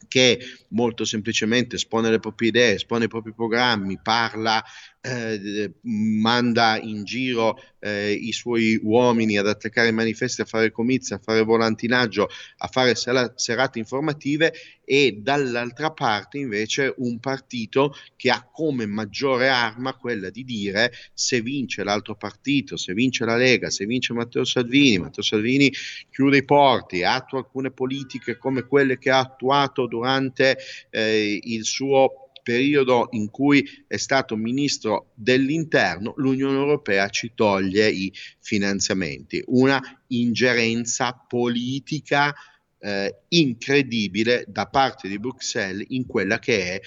che 0.10 0.38
molto 0.72 1.06
semplicemente 1.06 1.78
espone 1.78 2.10
le 2.10 2.20
proprie 2.20 2.50
idee, 2.50 2.74
espone 2.74 3.06
i 3.06 3.08
propri 3.08 3.34
programmi, 3.34 3.98
parla 4.02 4.62
eh, 5.06 5.74
manda 5.82 6.80
in 6.80 7.04
giro 7.04 7.62
eh, 7.80 8.14
i 8.14 8.32
suoi 8.32 8.80
uomini 8.82 9.38
ad 9.38 9.48
attaccare 9.48 9.90
i 9.90 9.94
manifesti, 9.94 10.42
a 10.42 10.46
fare 10.46 10.72
comizi, 10.72 11.14
a 11.14 11.20
fare 11.22 11.42
volantinaggio, 11.42 12.30
a 12.60 12.68
fare 12.68 12.96
sera- 12.96 13.34
serate 13.36 13.80
informative 13.80 14.54
e 14.86 15.20
dall'altra 15.22 15.92
parte 15.92 16.38
invece 16.38 16.94
un 16.98 17.20
partito 17.20 17.94
che 18.16 18.30
ha 18.30 18.48
come 18.50 18.86
maggiore 18.86 19.50
arma 19.50 19.94
quella 19.94 20.30
di 20.30 20.46
dire 20.46 20.94
se 21.14 21.42
vince 21.42 21.84
l'altro 21.84 22.16
partito, 22.16 22.78
se 22.78 22.94
vince 22.94 23.26
la 23.26 23.36
Lega, 23.36 23.70
se 23.70 23.86
vince 23.86 24.14
Matteo 24.14 24.46
Salvini, 24.46 25.00
Matteo 25.00 25.24
Salvini 25.24 25.70
chiude 26.12 26.38
i 26.38 26.46
porti, 26.46 27.04
attua 27.04 27.40
alcune 27.40 27.72
politiche 27.72 28.38
come 28.38 28.64
quelle 28.64 28.98
che 28.98 29.10
ha 29.10 29.20
attuato 29.20 29.86
durante 29.86 30.58
eh, 30.90 31.40
il 31.44 31.66
suo 31.66 32.23
periodo 32.44 33.08
in 33.12 33.32
cui 33.32 33.66
è 33.88 33.98
stato 33.98 34.36
ministro 34.36 35.12
dell'interno, 35.16 36.14
l'Unione 36.18 36.58
Europea 36.58 37.10
ci 37.10 37.32
toglie 37.34 37.90
i 37.90 38.14
finanziamenti. 38.40 39.42
Una 39.48 39.82
ingerenza 40.08 41.14
politica 41.14 42.36
eh, 42.80 43.16
incredibile 43.30 44.44
da 44.48 44.68
parte 44.68 45.08
di 45.08 45.18
Bruxelles 45.18 45.86
in 45.90 46.06
quella 46.06 46.38
che 46.38 46.74
è 46.74 46.82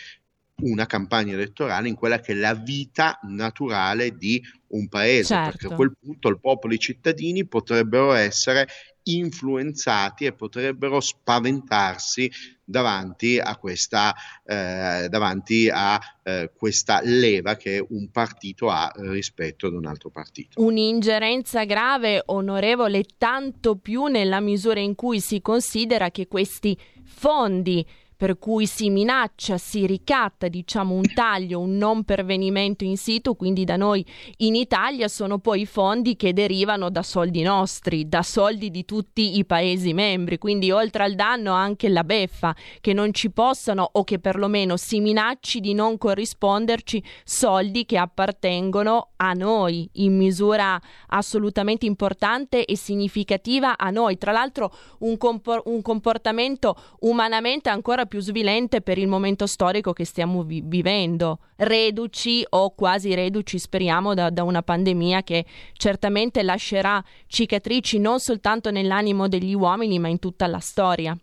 una 0.59 0.87
campagna 0.87 1.35
elettorale, 1.35 1.89
in 1.89 1.95
quella 1.95 2.21
che 2.21 2.33
è 2.33 2.35
la 2.35 2.55
vita 2.55 3.19
naturale 3.23 4.17
di 4.17 4.43
un 4.69 4.89
paese, 4.89 5.35
certo. 5.35 5.51
perché 5.51 5.67
a 5.67 5.77
quel 5.77 5.97
punto 5.99 6.29
il 6.29 6.41
popolo 6.41 6.73
e 6.73 6.77
i 6.77 6.81
cittadini 6.81 7.47
potrebbero 7.47 8.13
essere 8.13 8.67
influenzati 9.09 10.25
e 10.25 10.33
potrebbero 10.33 11.01
spaventarsi 11.01 12.31
davanti 12.65 13.39
a 13.39 13.57
questa, 13.57 14.15
eh, 14.45 15.07
davanti 15.09 15.71
a, 15.73 16.01
eh, 16.23 16.51
questa 16.57 17.01
leva 17.03 17.55
che 17.55 17.85
un 17.89 18.11
partito 18.11 18.69
ha 18.69 18.93
rispetto 18.97 19.69
ad 19.69 19.75
un 19.75 19.87
altro 19.87 20.11
partito. 20.11 20.61
Un'ingerenza 20.63 21.65
grave, 21.65 22.23
onorevole, 22.27 23.05
tanto 23.17 23.77
più 23.77 24.07
nella 24.07 24.41
misura 24.41 24.81
in 24.81 24.95
cui 24.97 25.21
si 25.21 25.41
considera 25.41 26.11
che 26.11 26.27
questi 26.27 26.77
fondi 27.05 27.87
per 28.17 28.39
cui 28.39 28.67
si 28.67 28.89
minaccia, 28.89 29.59
si 29.59 29.85
ricatta 29.85 30.49
diciamo 30.49 30.95
un 30.95 31.13
taglio, 31.13 31.61
un 31.61 31.77
non 31.77 32.05
pervenimento 32.05 32.85
in 32.85 32.97
situ, 32.97 33.37
quindi 33.37 33.65
da 33.65 33.77
noi 33.77 34.05
in 34.39 34.55
Italia 34.55 35.07
sono 35.09 35.39
poi 35.39 35.67
fondi 35.67 36.17
che 36.17 36.33
derivano 36.33 36.89
da 36.89 37.03
soldi 37.03 37.43
nostri, 37.43 38.09
da 38.09 38.23
soldi 38.23 38.71
di 38.71 38.87
tutti 38.87 39.37
i 39.37 39.45
Paesi 39.45 39.93
membri, 39.93 40.39
quindi 40.39 40.71
oltre 40.71 41.05
al 41.05 41.15
danno 41.15 41.53
anche 41.53 41.91
la 41.91 42.05
beffa, 42.05 42.57
che 42.81 42.95
non 42.95 43.13
ci 43.13 43.31
possano 43.31 43.87
o 43.93 44.03
che 44.05 44.19
perlomeno 44.19 44.79
si 44.79 45.01
minacci 45.01 45.61
di 45.61 45.75
non 45.75 45.99
corrisponderci 45.99 47.03
soldi 47.23 47.85
che 47.85 47.99
appartengono 47.99 49.11
a 49.17 49.33
noi 49.35 49.89
in 49.95 50.17
misura 50.17 50.81
assolutamente 51.09 51.85
importante 51.85 52.65
e 52.65 52.77
significativa 52.77 53.77
a 53.77 53.91
noi. 53.91 54.17
Tra 54.17 54.33
l'altro 54.33 54.73
un, 55.01 55.19
compor- 55.19 55.63
un 55.67 55.83
comportamento 55.83 56.77
umanamente 57.01 57.69
ancora 57.69 58.06
più 58.07 58.21
svilente 58.21 58.81
per 58.81 58.99
il 58.99 59.07
momento 59.07 59.47
storico 59.47 59.93
che 59.93 60.05
stiamo 60.05 60.43
vi- 60.43 60.63
vivendo, 60.65 61.41
reduci 61.57 62.45
o 62.51 62.75
quasi 62.75 63.15
reduci, 63.15 63.59
speriamo, 63.59 64.15
da, 64.15 64.31
da 64.31 64.43
una 64.43 64.63
pandemia 64.63 65.23
che 65.23 65.45
certamente 65.75 66.43
lascerà 66.43 67.03
cicatrici 67.27 67.99
non 67.99 68.19
soltanto 68.19 68.71
nell'animo 68.71 69.29
degli 69.29 69.55
uomini, 69.55 69.99
ma 69.99 70.09
in 70.09 70.19
tutta 70.19 70.47
la 70.47 70.61
storia. 70.61 71.17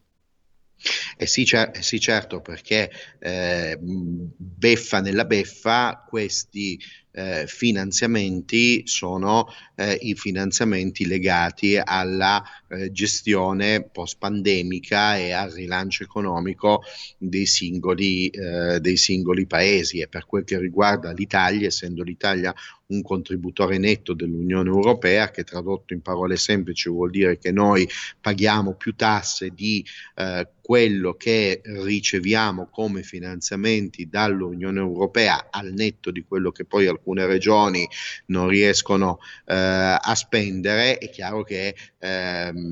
Eh 1.15 1.27
sì, 1.27 1.45
cer- 1.45 1.77
eh 1.77 1.81
sì, 1.81 1.99
certo, 1.99 2.41
perché 2.41 2.91
eh, 3.19 3.77
beffa 3.79 4.99
nella 4.99 5.23
beffa 5.25 6.03
questi 6.05 6.77
eh, 7.11 7.45
finanziamenti 7.47 8.85
sono 8.85 9.47
eh, 9.75 9.93
i 10.01 10.15
finanziamenti 10.15 11.05
legati 11.05 11.79
alla 11.81 12.43
eh, 12.73 12.91
gestione 12.91 13.83
post-pandemica 13.83 15.17
e 15.17 15.31
al 15.31 15.51
rilancio 15.51 16.03
economico 16.03 16.83
dei 17.17 17.45
singoli, 17.45 18.27
eh, 18.29 18.79
dei 18.79 18.97
singoli 18.97 19.45
paesi. 19.45 19.99
E 19.99 20.07
per 20.07 20.25
quel 20.25 20.43
che 20.43 20.57
riguarda 20.57 21.11
l'Italia, 21.11 21.67
essendo 21.67 22.03
l'Italia 22.03 22.53
un 22.87 23.01
contributore 23.01 23.77
netto 23.77 24.13
dell'Unione 24.13 24.69
Europea, 24.69 25.31
che 25.31 25.43
tradotto 25.43 25.93
in 25.93 26.01
parole 26.01 26.37
semplici 26.37 26.89
vuol 26.89 27.09
dire 27.09 27.37
che 27.37 27.51
noi 27.51 27.87
paghiamo 28.19 28.75
più 28.75 28.95
tasse 28.95 29.49
di 29.49 29.85
eh, 30.15 30.47
quello 30.63 31.15
che 31.15 31.61
riceviamo 31.61 32.69
come 32.71 33.03
finanziamenti 33.03 34.07
dall'Unione 34.07 34.79
Europea 34.79 35.47
al 35.49 35.73
netto 35.73 36.09
di 36.09 36.23
quello 36.23 36.51
che 36.51 36.63
poi 36.63 36.87
alcune 36.87 37.25
regioni 37.25 37.85
non 38.27 38.47
riescono 38.47 39.19
eh, 39.45 39.55
a 39.55 40.15
spendere, 40.15 40.99
è 40.99 41.09
chiaro 41.09 41.43
che 41.43 41.75
ehm, 41.99 42.62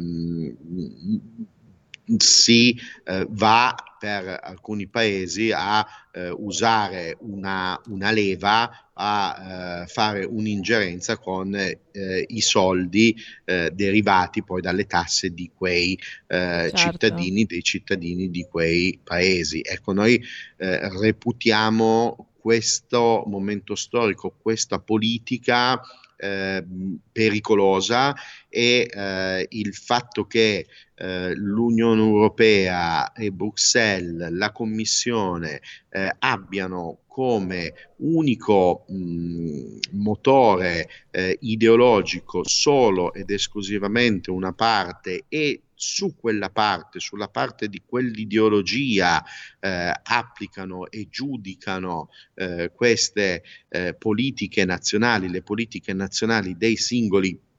si 2.18 2.80
eh, 3.06 3.26
va 3.30 3.76
per 4.00 4.40
alcuni 4.42 4.88
paesi 4.88 5.52
a 5.52 5.86
eh, 6.12 6.30
usare 6.30 7.16
una, 7.20 7.80
una, 7.88 8.12
leva 8.12 8.90
a 8.94 9.84
eh, 9.84 9.88
fare 9.88 10.26
un'ingerenza 10.26 11.18
con 11.18 11.54
eh, 11.56 12.26
i 12.28 12.42
soldi 12.42 13.16
eh, 13.46 13.70
derivati 13.72 14.44
poi 14.44 14.62
dalle 14.62 14.88
tasse 14.88 15.34
di 15.34 15.52
quei 15.56 15.94
eh, 16.28 16.72
certo. 16.74 16.78
cittadini, 16.78 17.46
dei 17.46 17.62
cittadini 17.62 18.32
di 18.32 18.48
quei 18.50 19.00
paesi. 19.04 19.62
Ecco, 19.64 19.94
noi 19.94 20.22
reputiamo 20.58 22.34
questo 22.40 23.24
momento 23.28 23.76
storico, 23.76 24.36
questa 24.42 24.80
politica 24.80 25.80
eh, 26.22 26.64
pericolosa 27.12 28.14
e 28.48 28.88
eh, 28.92 29.48
il 29.50 29.74
fatto 29.74 30.26
che 30.26 30.68
eh, 30.94 31.34
l'Unione 31.34 32.02
Europea 32.02 33.12
e 33.14 33.32
Bruxelles, 33.32 34.30
la 34.30 34.52
Commissione 34.52 35.62
eh, 35.90 36.16
abbiano 36.20 37.00
come 37.08 37.74
unico 37.98 38.86
mh, 38.88 39.80
motore 39.94 40.88
eh, 41.10 41.38
ideologico 41.42 42.48
solo 42.48 43.14
ed 43.14 43.32
esclusivamente 43.32 44.30
una 44.30 44.54
parte 44.54 45.26
e 45.28 45.62
su 45.82 46.16
quella 46.16 46.52
parte, 46.52 47.00
sulla 47.00 47.28
parte 47.28 47.68
di 47.68 47.82
quell'ideologia, 47.84 49.24
eh, 49.60 49.92
applicano 50.04 50.88
e 50.92 51.08
giudicano 51.10 52.10
eh, 52.36 52.72
queste 52.72 53.44
eh, 53.68 53.96
politiche 53.96 54.64
nazionali, 54.64 55.28
le 55.28 55.42
politiche 55.42 55.94
nazionali 55.94 56.56
dei 56.56 56.76
singoli 56.78 57.50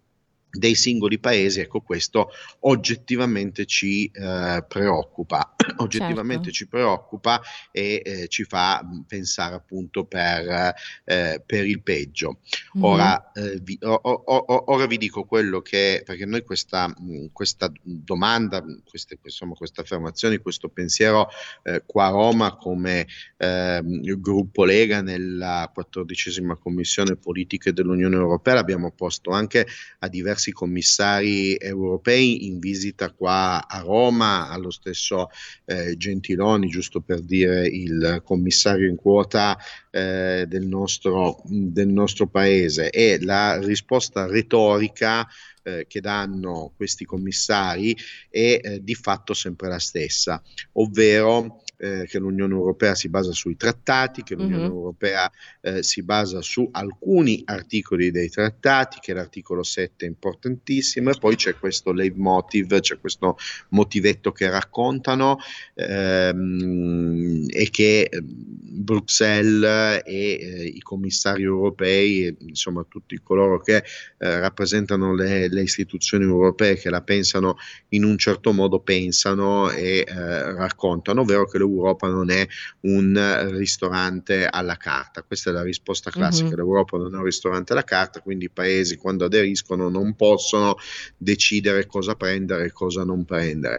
dei 0.53 0.75
singoli 0.75 1.19
paesi, 1.19 1.61
ecco 1.61 1.81
questo 1.81 2.31
oggettivamente 2.61 3.65
ci 3.65 4.11
eh, 4.13 4.63
preoccupa, 4.69 5.55
oggettivamente 5.79 6.45
certo. 6.45 6.59
ci 6.59 6.69
preoccupa 6.69 7.41
e 7.71 8.03
eh, 8.05 8.29
ci 8.29 8.45
fa 8.45 8.87
pensare 9.07 9.55
appunto 9.55 10.05
per, 10.05 10.75
eh, 11.05 11.43
per 11.45 11.67
il 11.67 11.83
peggio. 11.83 12.41
Mm-hmm. 12.77 12.85
Ora, 12.85 13.33
eh, 13.33 13.59
vi, 13.63 13.79
o, 13.83 13.93
o, 13.93 14.13
o, 14.13 14.65
ora, 14.73 14.87
vi, 14.87 14.99
dico 14.99 15.25
quello 15.25 15.63
che, 15.63 16.03
perché 16.05 16.27
noi 16.27 16.43
questa, 16.43 16.95
questa 17.33 17.73
domanda, 17.83 18.63
queste, 18.89 19.19
insomma, 19.23 19.55
queste 19.55 19.81
affermazioni, 19.81 20.37
questo 20.37 20.69
pensiero 20.69 21.29
eh, 21.63 21.83
qua 21.87 22.07
a 22.07 22.11
Roma 22.11 22.57
come 22.57 23.07
ehm, 23.39 24.01
gruppo 24.21 24.65
Lega 24.65 25.01
nella 25.01 25.71
quattordicesima 25.73 26.57
commissione 26.57 27.17
politiche 27.17 27.73
dell'Unione 27.73 28.17
Europea 28.17 28.55
l'abbiamo 28.55 28.91
posto 28.91 29.31
anche 29.31 29.67
a 30.01 30.09
diversi 30.09 30.42
diversi 30.43 30.53
commissari 30.53 31.55
europei 31.57 32.47
in 32.47 32.59
visita 32.59 33.13
qua 33.13 33.67
a 33.69 33.79
Roma, 33.81 34.49
allo 34.49 34.71
stesso 34.71 35.29
eh, 35.65 35.97
Gentiloni, 35.97 36.67
giusto 36.69 37.01
per 37.01 37.21
dire 37.21 37.67
il 37.67 38.21
commissario 38.25 38.89
in 38.89 38.97
quota 38.97 39.57
eh, 39.91 40.45
del, 40.49 40.67
nostro, 40.67 41.41
del 41.45 41.89
nostro 41.89 42.27
paese. 42.27 42.91
E 42.91 43.19
la 43.23 43.59
risposta 43.59 44.27
retorica 44.27 45.27
eh, 45.63 45.87
che 45.87 46.01
danno 46.01 46.73
questi 46.77 47.05
commissari 47.05 47.97
è 48.29 48.61
eh, 48.61 48.83
di 48.83 48.95
fatto 48.95 49.35
sempre 49.35 49.69
la 49.69 49.79
stessa, 49.79 50.43
ovvero 50.73 51.62
eh, 51.83 52.07
che 52.07 52.21
l'Unione 52.21 52.55
Europea 52.55 52.95
si 52.95 53.09
basa 53.09 53.33
sui 53.33 53.57
trattati, 53.57 54.23
che 54.23 54.37
l'Unione 54.37 54.63
mm-hmm. 54.63 54.71
Europea 54.71 55.31
eh, 55.61 55.83
si 55.83 56.03
basa 56.05 56.41
su 56.41 56.69
alcuni 56.71 57.43
articoli 57.45 58.13
dei 58.13 58.31
trattati, 58.31 58.99
che 59.01 59.13
l'articolo 59.13 59.65
7 59.65 60.05
è 60.05 60.09
importantissimo, 60.09 61.11
e 61.11 61.19
poi 61.19 61.35
c'è 61.35 61.57
questo 61.57 61.93
leitmotiv, 61.93 62.79
c'è 62.79 63.01
questo 63.01 63.37
motivetto 63.71 64.31
che 64.31 64.49
raccontano 64.49 65.39
ehm, 65.75 67.47
e 67.49 67.69
che 67.71 68.09
ehm, 68.09 68.27
Bruxelles 68.29 70.03
e 70.05 70.39
eh, 70.41 70.65
i 70.65 70.81
commissari 70.81 71.43
europei, 71.43 72.27
e, 72.27 72.37
insomma 72.47 72.87
tutti 72.89 73.19
coloro 73.25 73.61
che 73.61 73.83
eh, 74.19 74.39
rappresentano 74.39 75.15
le, 75.15 75.49
le, 75.49 75.63
istituzioni 75.63 76.25
europee 76.25 76.77
che 76.77 76.91
la 76.91 77.03
pensano 77.03 77.57
in 77.89 78.05
un 78.05 78.17
certo 78.19 78.53
modo, 78.53 78.79
pensano 78.79 79.69
e 79.71 80.05
eh, 80.07 80.53
raccontano, 80.53 81.23
ovvero 81.23 81.47
che 81.47 81.59
l'Europa 81.59 81.71
non 82.09 82.31
è 82.31 82.47
un 82.81 83.51
ristorante 83.53 84.47
alla 84.47 84.77
carta. 84.77 85.23
Questa 85.23 85.51
è 85.51 85.53
la 85.53 85.63
risposta 85.63 86.11
classica, 86.11 86.49
mm-hmm. 86.49 86.57
l'Europa 86.57 86.97
non 86.99 87.15
è 87.15 87.19
un 87.19 87.25
ristorante 87.25 87.73
alla 87.73 87.85
carta, 87.85 88.21
quindi 88.21 88.47
i 88.47 88.51
paesi 88.51 88.97
quando 88.97 89.25
aderiscono 89.25 89.89
non 89.89 90.15
possono 90.15 90.77
decidere 91.17 91.87
cosa 91.87 92.15
prendere 92.15 92.67
e 92.67 92.73
cosa 92.73 93.05
non 93.05 93.25
prendere. 93.25 93.79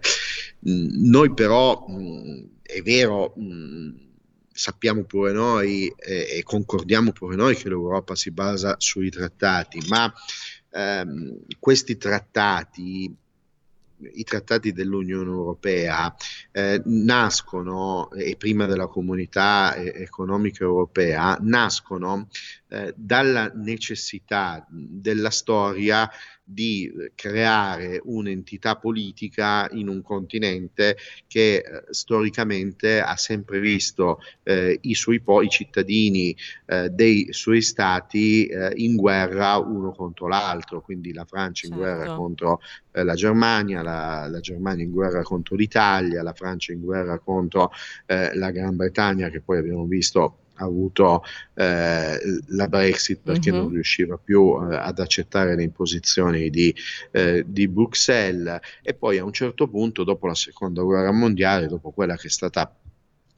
Mm, 0.68 1.10
noi 1.10 1.34
però, 1.34 1.86
mm, 1.90 2.44
è 2.62 2.82
vero, 2.82 3.34
mm, 3.40 3.92
sappiamo 4.52 5.04
pure 5.04 5.32
noi 5.32 5.88
e 5.98 6.42
concordiamo 6.44 7.12
pure 7.12 7.36
noi 7.36 7.56
che 7.56 7.70
l'Europa 7.70 8.16
si 8.16 8.30
basa 8.30 8.76
sui 8.78 9.10
trattati, 9.10 9.84
ma 9.90 10.14
ehm, 10.70 11.40
questi 11.60 11.98
trattati 11.98 13.16
i 14.14 14.24
trattati 14.24 14.72
dell'Unione 14.72 15.30
Europea 15.30 16.14
eh, 16.52 16.82
nascono, 16.86 18.12
e 18.12 18.36
prima 18.38 18.66
della 18.66 18.88
comunità 18.88 19.76
economica 19.76 20.64
europea, 20.64 21.38
nascono 21.42 22.28
eh, 22.70 22.94
dalla 22.96 23.52
necessità 23.54 24.66
della 24.70 25.30
storia 25.30 26.10
di 26.44 26.92
creare 27.16 28.02
un'entità 28.04 28.76
politica 28.76 29.68
in 29.72 29.88
un 29.88 30.02
continente 30.02 30.98
che 31.28 31.56
eh, 31.56 31.84
storicamente 31.90 33.00
ha 33.00 33.16
sempre 33.16 33.60
visto 33.60 34.20
eh, 34.44 34.78
i 34.82 34.94
suoi 34.94 35.22
po- 35.22 35.42
i 35.42 35.50
cittadini 35.50 36.36
eh, 36.66 36.90
dei 36.90 37.28
suoi 37.32 37.62
stati 37.62 38.46
eh, 38.46 38.74
in 38.76 38.96
guerra 38.96 39.58
uno 39.58 39.92
contro 39.92 40.28
l'altro, 40.28 40.82
quindi 40.82 41.14
la 41.14 41.26
Francia 41.26 41.66
in 41.68 41.74
certo. 41.74 41.86
guerra 41.86 42.16
contro 42.16 42.62
eh, 42.92 43.04
la 43.04 43.16
Germania, 43.16 43.82
la, 43.82 44.28
la, 44.28 44.40
Germania 44.40 44.84
in 44.84 44.92
guerra 44.92 45.24
contro 45.24 45.56
l'Italia, 45.56 46.22
la 46.24 46.34
Francia 46.34 46.74
in 46.74 46.82
guerra 46.82 47.20
contro 47.20 47.72
eh, 48.06 48.36
la 48.36 48.52
Gran 48.52 48.76
Bretagna 48.76 49.30
che 49.30 49.40
poi 49.40 49.60
abbiamo 49.60 49.86
visto 49.86 50.43
ha 50.56 50.66
avuto 50.66 51.24
eh, 51.56 52.18
la 52.48 52.68
Brexit 52.68 53.22
perché 53.22 53.52
uh-huh. 53.52 53.58
non 53.58 53.70
riusciva 53.70 54.18
più 54.18 54.58
eh, 54.70 54.76
ad 54.76 55.00
accettare 55.00 55.56
le 55.56 55.64
imposizioni 55.64 56.50
di, 56.50 56.74
eh, 57.12 57.44
di, 57.48 57.68
Bruxelles 57.68 58.60
e 58.82 58.94
poi 58.94 59.18
a 59.18 59.24
un 59.24 59.34
certo 59.34 59.68
punto 59.68 60.04
dopo 60.04 60.28
la 60.28 60.36
seconda 60.36 60.82
guerra 60.82 61.12
mondiale, 61.12 61.68
dopo 61.68 61.92
quella 61.92 62.16
che 62.16 62.28
è 62.28 62.32
stata 62.32 62.72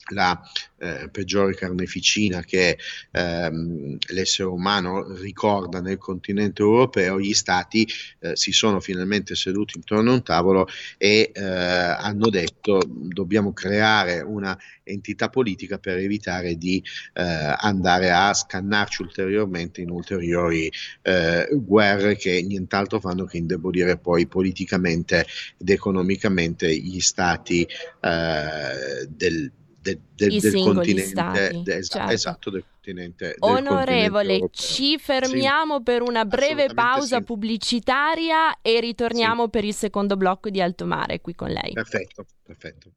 la 0.10 0.40
eh, 0.78 1.10
peggiore 1.12 1.56
carneficina 1.56 2.42
che 2.42 2.78
ehm, 3.12 3.98
l'essere 4.10 4.48
umano 4.50 5.14
ricorda 5.16 5.82
nel 5.82 5.98
continente 5.98 6.62
europeo, 6.62 7.20
gli 7.20 7.34
stati 7.34 7.88
eh, 8.20 8.36
si 8.36 8.52
sono 8.52 8.80
finalmente 8.80 9.36
seduti 9.36 9.78
intorno 9.78 10.12
a 10.12 10.14
un 10.16 10.24
tavolo 10.24 10.68
e 10.98 11.32
eh, 11.34 11.42
hanno 11.42 12.30
detto 12.30 12.82
dobbiamo 12.88 13.54
creare 13.54 14.22
una 14.22 14.58
entità 14.84 15.30
politica 15.30 15.80
per 15.80 15.98
evitare 15.98 16.56
di 16.56 16.84
eh, 17.14 17.56
andare 17.58 18.12
a 18.12 18.34
scannarci 18.34 19.02
ulteriormente 19.02 19.82
in 19.82 19.90
ulteriori 19.90 20.72
eh, 21.02 21.48
guerre 21.52 22.16
che 22.16 22.44
nient'altro 22.44 23.00
fanno 23.00 23.26
che 23.26 23.38
indebolire 23.38 23.98
poi 23.98 24.28
politicamente 24.28 25.26
ed 25.58 25.70
economicamente 25.70 26.74
gli 26.76 27.00
stati 27.00 27.68
eh, 28.02 29.08
del 29.10 29.52
de, 29.86 30.00
de, 30.16 30.40
del 30.40 30.64
continente 30.64 31.62
de, 31.64 31.84
certo. 31.84 32.12
esatto 32.12 32.50
del 32.50 32.64
continente 32.64 33.26
del 33.28 33.36
onorevole 33.40 34.40
continente 34.40 34.58
ci 34.58 34.98
fermiamo 34.98 35.78
sì. 35.78 35.84
per 35.84 36.02
una 36.02 36.26
breve 36.26 36.74
pausa 36.74 37.18
sì. 37.18 37.24
pubblicitaria 37.24 38.62
e 38.62 38.80
ritorniamo 38.80 39.44
sì. 39.44 39.50
per 39.52 39.64
il 39.64 39.74
secondo 39.74 40.18
blocco 40.18 40.50
di 40.50 40.60
Alto 40.60 40.86
Mare 40.86 41.22
qui 41.22 41.36
con 41.36 41.50
lei 41.50 41.74
perfetto 41.74 42.26
perfetto 42.44 42.92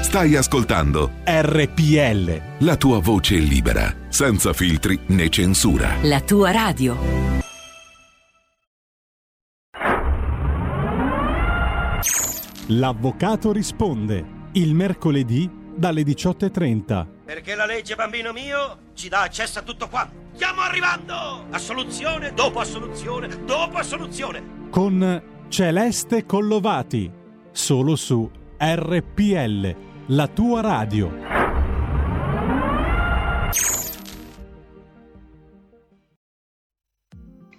Stai 0.00 0.36
ascoltando 0.36 1.10
RPL. 1.24 2.64
La 2.64 2.76
tua 2.76 3.00
voce 3.00 3.34
libera, 3.36 3.94
senza 4.08 4.52
filtri 4.52 4.98
né 5.08 5.28
censura. 5.28 5.96
La 6.02 6.20
tua 6.20 6.50
radio. 6.50 7.47
L'avvocato 12.70 13.50
risponde 13.50 14.50
il 14.52 14.74
mercoledì 14.74 15.50
dalle 15.74 16.02
18.30. 16.02 17.06
Perché 17.24 17.54
la 17.54 17.64
legge, 17.64 17.94
bambino 17.94 18.30
mio, 18.34 18.90
ci 18.92 19.08
dà 19.08 19.22
accesso 19.22 19.60
a 19.60 19.62
tutto 19.62 19.88
qua. 19.88 20.06
Stiamo 20.34 20.60
arrivando! 20.60 21.46
Assoluzione 21.48 22.34
dopo 22.34 22.58
assoluzione 22.58 23.42
dopo 23.46 23.78
assoluzione. 23.78 24.68
Con 24.68 25.22
Celeste 25.48 26.26
Collovati, 26.26 27.10
solo 27.50 27.96
su 27.96 28.30
RPL, 28.58 29.76
la 30.08 30.26
tua 30.26 30.60
radio. 30.60 31.10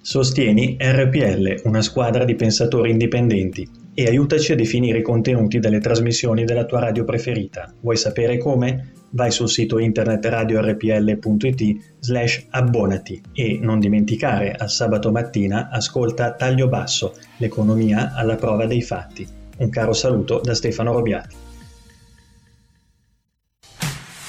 Sostieni 0.02 0.78
RPL, 0.80 1.62
una 1.64 1.82
squadra 1.82 2.26
di 2.26 2.36
pensatori 2.36 2.92
indipendenti 2.92 3.79
e 3.94 4.06
aiutaci 4.06 4.54
a 4.54 4.56
definire 4.56 5.00
i 5.00 5.04
contenuti 5.04 5.60
delle 5.60 5.80
trasmissioni 5.80 6.46
della 6.46 6.66
tua 6.66 6.80
radio 6.80 7.04
preferita. 7.04 7.74
Vuoi 7.82 7.98
sapere 7.98 8.38
come? 8.38 8.94
Vai 9.12 9.32
sul 9.32 9.50
sito 9.50 9.80
internet 9.80 10.24
radiorpl.it 10.26 11.96
slash 12.00 12.46
abbonati 12.52 13.22
e 13.34 13.58
non 13.60 13.80
dimenticare 13.80 14.52
al 14.52 14.70
sabato 14.70 15.12
mattina 15.12 15.70
ascolta 15.70 16.34
Taglio 16.34 16.68
Basso, 16.68 17.16
l'economia 17.38 18.14
alla 18.14 18.36
prova 18.36 18.68
dei 18.68 18.82
fatti. 18.82 19.28
Un 19.58 19.70
caro 19.70 19.94
saluto 19.94 20.40
da 20.44 20.54
Stefano 20.54 20.94
Robiati. 20.94 21.49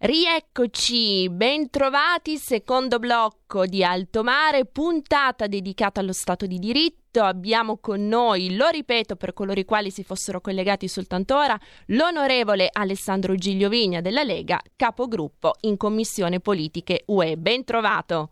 Rieccoci, 0.00 1.28
bentrovati, 1.28 2.36
secondo 2.36 3.00
blocco 3.00 3.66
di 3.66 3.82
Alto 3.82 4.22
Mare, 4.22 4.64
puntata 4.64 5.48
dedicata 5.48 5.98
allo 5.98 6.12
Stato 6.12 6.46
di 6.46 6.60
diritto. 6.60 7.24
Abbiamo 7.24 7.78
con 7.78 8.06
noi, 8.06 8.54
lo 8.54 8.68
ripeto 8.68 9.16
per 9.16 9.32
coloro 9.32 9.58
i 9.58 9.64
quali 9.64 9.90
si 9.90 10.04
fossero 10.04 10.40
collegati 10.40 10.86
soltanto 10.86 11.36
ora, 11.36 11.58
l'onorevole 11.86 12.68
Alessandro 12.70 13.34
Gigliovigna 13.34 14.00
della 14.00 14.22
Lega, 14.22 14.62
capogruppo 14.76 15.56
in 15.62 15.76
Commissione 15.76 16.38
Politiche 16.38 17.02
UE. 17.06 17.36
Bentrovato. 17.36 18.30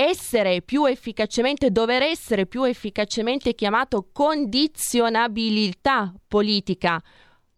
essere 0.01 0.61
più 0.61 0.85
efficacemente, 0.85 1.71
dover 1.71 2.03
essere 2.03 2.45
più 2.45 2.63
efficacemente 2.63 3.53
chiamato 3.53 4.07
condizionabilità 4.13 6.13
politica. 6.25 7.03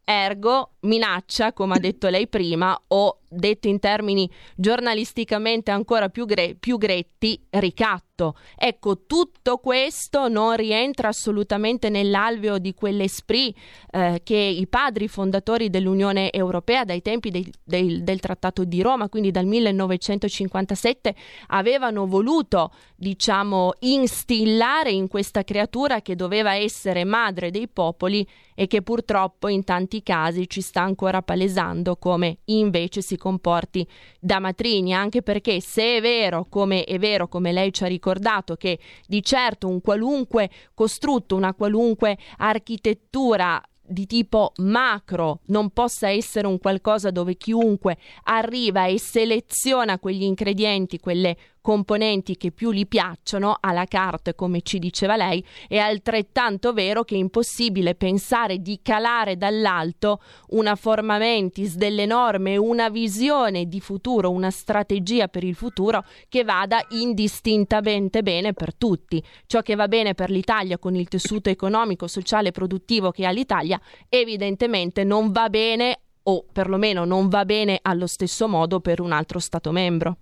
Ergo 0.04 0.78
minaccia, 0.82 1.54
come 1.54 1.76
ha 1.76 1.80
detto 1.80 2.10
lei 2.10 2.28
prima, 2.28 2.76
o 2.88 3.21
detto 3.32 3.68
in 3.68 3.80
termini 3.80 4.30
giornalisticamente 4.56 5.72
ancora 5.72 6.10
più, 6.10 6.26
gre- 6.26 6.56
più, 6.60 6.78
gretti, 6.78 7.42
ricatto. 7.52 8.36
Ecco, 8.56 9.06
tutto 9.08 9.58
questo 9.58 10.28
non 10.28 10.56
rientra 10.56 11.08
assolutamente 11.08 11.90
nell'alveo 11.90 12.60
di 12.60 12.74
quell'esprit 12.76 13.58
eh, 13.90 14.22
che 14.24 14.36
i 14.36 14.68
padri 14.68 15.08
fondatori 15.08 15.70
dell'Unione 15.70 16.32
Europea 16.32 16.84
dai 16.84 17.02
tempi 17.02 17.32
dei, 17.32 17.52
dei, 17.64 18.04
del 18.04 18.20
Trattato 18.20 18.64
di 18.64 18.82
Roma, 18.82 19.10
quindi 19.10 19.32
dal 19.32 19.46
1957, 19.46 21.16
avevano 21.48 22.06
voluto, 22.06 22.74
diciamo, 22.96 23.74
instillare 23.80 24.92
in 24.92 25.08
questa 25.08 25.44
creatura 25.44 26.02
che 26.02 26.16
doveva 26.16 26.54
essere 26.54 27.06
madre 27.06 27.50
dei 27.50 27.68
popoli 27.68 28.28
e 28.54 28.68
che 28.68 28.82
purtroppo 28.84 29.48
in 29.48 29.64
tanti 29.64 30.04
casi 30.04 30.48
ci 30.48 30.62
sta 30.62 30.82
ancora 30.82 31.22
palesando 31.24 31.96
come 31.96 32.40
invece 32.46 33.02
si 33.02 33.18
comporti 33.22 33.88
da 34.20 34.40
matrigna, 34.40 35.00
anche 35.00 35.22
perché 35.22 35.62
se 35.62 35.98
è 35.98 36.02
vero, 36.02 36.48
come 36.50 36.84
è 36.84 36.98
vero, 36.98 37.28
come 37.28 37.52
lei 37.52 37.72
ci 37.72 37.84
ha 37.84 37.88
ricordato, 37.88 38.56
che 38.56 38.80
di 39.06 39.22
certo 39.22 39.68
un 39.68 39.80
qualunque 39.80 40.50
costrutto, 40.74 41.36
una 41.36 41.54
qualunque 41.54 42.18
architettura 42.38 43.62
di 43.92 44.08
tipo 44.08 44.54
macro 44.58 45.42
non 45.48 45.70
possa 45.70 46.10
essere 46.10 46.48
un 46.48 46.58
qualcosa 46.60 47.12
dove 47.12 47.36
chiunque 47.36 47.98
arriva 48.24 48.86
e 48.86 48.98
seleziona 48.98 50.00
quegli 50.00 50.24
ingredienti, 50.24 51.00
quelle 51.00 51.38
componenti 51.62 52.38
che 52.38 52.52
più 52.52 52.72
gli 52.72 52.88
piacciono 52.88 53.56
alla 53.60 53.86
carte, 53.86 54.36
come 54.36 54.62
ci 54.62 54.80
diceva 54.80 55.16
lei, 55.16 55.46
è 55.68 55.78
altrettanto 55.78 56.74
vero 56.74 57.04
che 57.04 57.16
è 57.16 57.20
impossibile 57.20 57.96
pensare 57.96 58.58
di 58.60 58.80
calare 58.82 59.38
dall'alto 59.38 60.22
una 60.50 60.76
forma 60.76 61.18
mentis 61.18 61.76
delle 61.76 62.06
norme, 62.06 62.58
una 62.58 62.90
visione 62.90 63.68
di 63.68 63.80
futuro, 63.80 64.32
una 64.32 64.50
strategia 64.50 65.28
per 65.28 65.44
il 65.44 65.56
futuro 65.56 66.04
che 66.28 66.44
vada 66.44 66.84
indistintamente 66.90 68.24
bene 68.24 68.54
per 68.54 68.76
tutti. 68.76 69.24
Ciò 69.46 69.62
che 69.62 69.76
va 69.76 69.88
bene 69.88 70.16
per 70.16 70.32
l'Italia 70.32 70.80
con 70.80 70.96
il 70.96 71.08
tessuto 71.08 71.50
economico, 71.50 72.08
sociale 72.08 72.50
e 72.50 72.52
produttivo 72.52 73.12
che 73.12 73.26
ha 73.26 73.32
l'Italia, 73.32 73.80
evidentemente 74.10 75.04
non 75.04 75.32
va 75.32 75.50
bene 75.50 76.00
o 76.24 76.46
perlomeno 76.52 77.06
non 77.06 77.30
va 77.30 77.46
bene 77.46 77.80
allo 77.82 78.08
stesso 78.08 78.48
modo 78.48 78.80
per 78.80 79.00
un 79.00 79.12
altro 79.12 79.40
Stato 79.40 79.72
membro. 79.72 80.18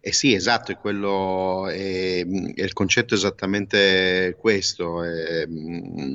Eh 0.00 0.12
sì, 0.12 0.32
esatto, 0.32 0.70
è 0.70 0.76
quello, 0.76 1.68
è, 1.68 2.24
è 2.24 2.62
il 2.62 2.72
concetto 2.72 3.14
esattamente 3.14 4.36
questo. 4.38 5.02
È, 5.02 5.46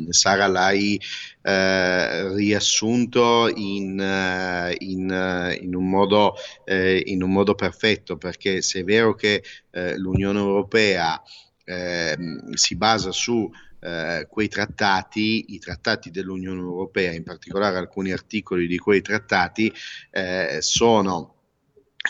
Sara 0.10 0.48
l'hai 0.48 1.00
eh, 1.42 2.34
riassunto 2.34 3.52
in, 3.54 4.00
eh, 4.00 4.76
in, 4.80 5.12
eh, 5.12 5.60
in, 5.62 5.76
un 5.76 5.90
modo, 5.90 6.36
eh, 6.64 7.04
in, 7.08 7.24
un 7.24 7.32
modo, 7.32 7.56
perfetto, 7.56 8.18
perché 8.18 8.62
se 8.62 8.80
è 8.80 8.84
vero 8.86 9.16
che 9.16 9.44
eh, 9.72 9.98
l'Unione 9.98 10.40
Europea 10.40 11.22
ehm, 11.66 12.54
si 12.54 12.76
basa 12.76 13.12
su 13.12 13.52
eh, 13.82 14.28
quei 14.30 14.48
trattati, 14.48 15.54
i 15.54 15.60
trattati 15.60 16.10
dell'Unione 16.10 16.62
Europea, 16.62 17.12
in 17.12 17.24
particolare 17.24 17.78
alcuni 17.78 18.14
articoli 18.14 18.66
di 18.66 18.78
quei 18.78 19.02
trattati, 19.02 19.72
eh, 20.10 20.60
sono 20.62 21.34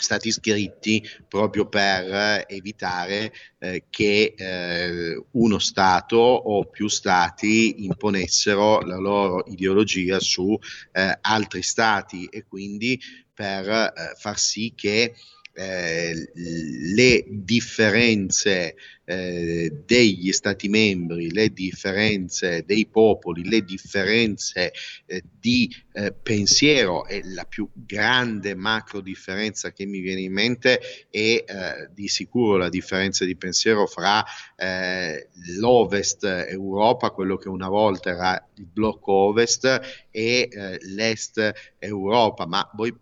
stati 0.00 0.32
scritti 0.32 1.02
proprio 1.28 1.68
per 1.68 2.44
evitare 2.48 3.32
eh, 3.58 3.84
che 3.88 4.34
eh, 4.36 5.24
uno 5.32 5.58
Stato 5.58 6.16
o 6.16 6.64
più 6.64 6.88
Stati 6.88 7.84
imponessero 7.84 8.80
la 8.80 8.96
loro 8.96 9.44
ideologia 9.46 10.18
su 10.18 10.58
eh, 10.92 11.18
altri 11.20 11.62
Stati 11.62 12.26
e 12.26 12.44
quindi 12.44 13.00
per 13.32 13.68
eh, 13.68 13.92
far 14.16 14.38
sì 14.38 14.72
che 14.74 15.14
eh, 15.54 16.30
le 16.94 17.24
differenze 17.28 18.74
eh, 19.04 19.82
degli 19.84 20.32
stati 20.32 20.68
membri, 20.68 21.30
le 21.30 21.52
differenze 21.52 22.64
dei 22.64 22.86
popoli, 22.86 23.48
le 23.48 23.62
differenze 23.62 24.72
eh, 25.06 25.22
di 25.38 25.70
eh, 25.92 26.12
pensiero 26.12 27.06
e 27.06 27.22
la 27.24 27.44
più 27.44 27.68
grande 27.72 28.54
macro 28.54 29.00
differenza 29.00 29.72
che 29.72 29.84
mi 29.84 30.00
viene 30.00 30.22
in 30.22 30.32
mente 30.32 30.80
è 31.10 31.18
eh, 31.18 31.44
di 31.92 32.08
sicuro 32.08 32.56
la 32.56 32.68
differenza 32.68 33.24
di 33.24 33.36
pensiero 33.36 33.86
fra 33.86 34.24
eh, 34.56 35.28
l'Ovest 35.58 36.24
Europa, 36.24 37.10
quello 37.10 37.36
che 37.36 37.48
una 37.48 37.68
volta 37.68 38.10
era 38.10 38.48
il 38.56 38.66
blocco 38.66 39.12
Ovest, 39.12 40.06
e 40.10 40.48
l'Est 40.80 41.52
Europa, 41.78 42.46
ma 42.46 42.68
voi 42.74 42.94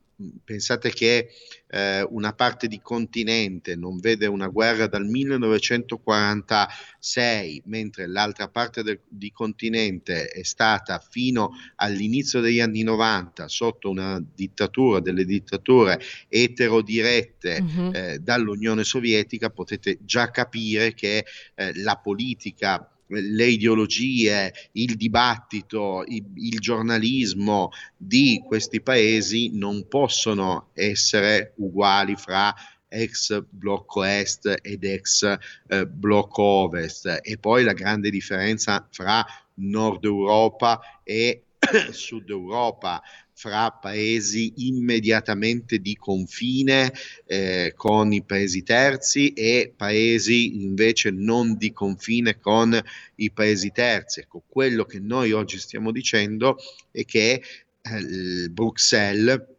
pensate 0.44 0.90
che 0.90 1.30
eh, 1.68 2.06
una 2.11 2.35
parte 2.35 2.68
di 2.68 2.82
continente 2.82 3.74
non 3.76 3.98
vede 3.98 4.26
una 4.26 4.48
guerra 4.48 4.87
dal 4.87 5.06
1946, 5.06 7.62
mentre 7.64 8.06
l'altra 8.06 8.48
parte 8.48 8.82
del, 8.82 9.00
di 9.08 9.32
continente 9.32 10.28
è 10.28 10.42
stata 10.42 10.98
fino 10.98 11.52
all'inizio 11.76 12.40
degli 12.40 12.61
anni 12.61 12.82
90 12.82 13.48
sotto 13.48 13.88
una 13.88 14.22
dittatura, 14.35 15.00
delle 15.00 15.24
dittature 15.24 15.98
eterodirette 16.28 17.62
uh-huh. 17.62 17.90
eh, 17.92 18.18
dall'Unione 18.18 18.85
Sovietica, 18.85 19.48
potete 19.48 19.96
già 20.02 20.30
capire 20.30 20.92
che 20.92 21.24
eh, 21.54 21.72
la 21.80 21.96
politica 21.96 22.91
le 23.20 23.46
ideologie, 23.46 24.53
il 24.72 24.96
dibattito, 24.96 26.05
il, 26.07 26.25
il, 26.37 26.59
giornalismo 26.59 27.70
di 27.96 28.42
questi 28.46 28.81
paesi 28.81 29.51
non 29.53 29.87
possono 29.88 30.70
essere 30.75 31.53
uguali 31.57 32.16
fra 32.16 32.55
ex 32.88 33.42
blocco 33.48 34.03
est 34.05 34.55
ed 34.62 34.85
ex 34.85 35.22
eh, 35.68 35.87
blocco 35.87 36.42
ovest. 36.42 37.20
E 37.22 37.38
poi 37.38 37.64
la 37.64 37.72
grande 37.72 38.11
differenza 38.11 38.87
fra 38.90 39.25
Nord 39.55 40.05
Europa 40.05 40.81
e 41.03 41.44
Sud 41.90 42.29
Europa 42.29 43.03
fra 43.35 43.70
paesi 43.70 44.53
immediatamente 44.68 45.79
di 45.79 45.96
confine 45.96 46.92
eh, 47.27 47.72
con 47.75 48.12
i 48.12 48.22
paesi 48.22 48.62
terzi 48.62 49.33
e 49.33 49.72
paesi 49.75 50.62
invece 50.62 51.11
non 51.11 51.57
di 51.57 51.72
confine 51.72 52.38
con 52.38 52.79
i 53.16 53.31
paesi 53.33 53.70
terzi. 53.72 54.20
Ecco, 54.20 54.42
quello 54.46 54.85
che 54.85 55.01
noi 55.01 55.33
oggi 55.33 55.59
stiamo 55.59 55.90
dicendo 55.90 56.57
è 56.90 57.05
che 57.05 57.42
eh, 57.83 58.48
Bruxelles 58.48 59.51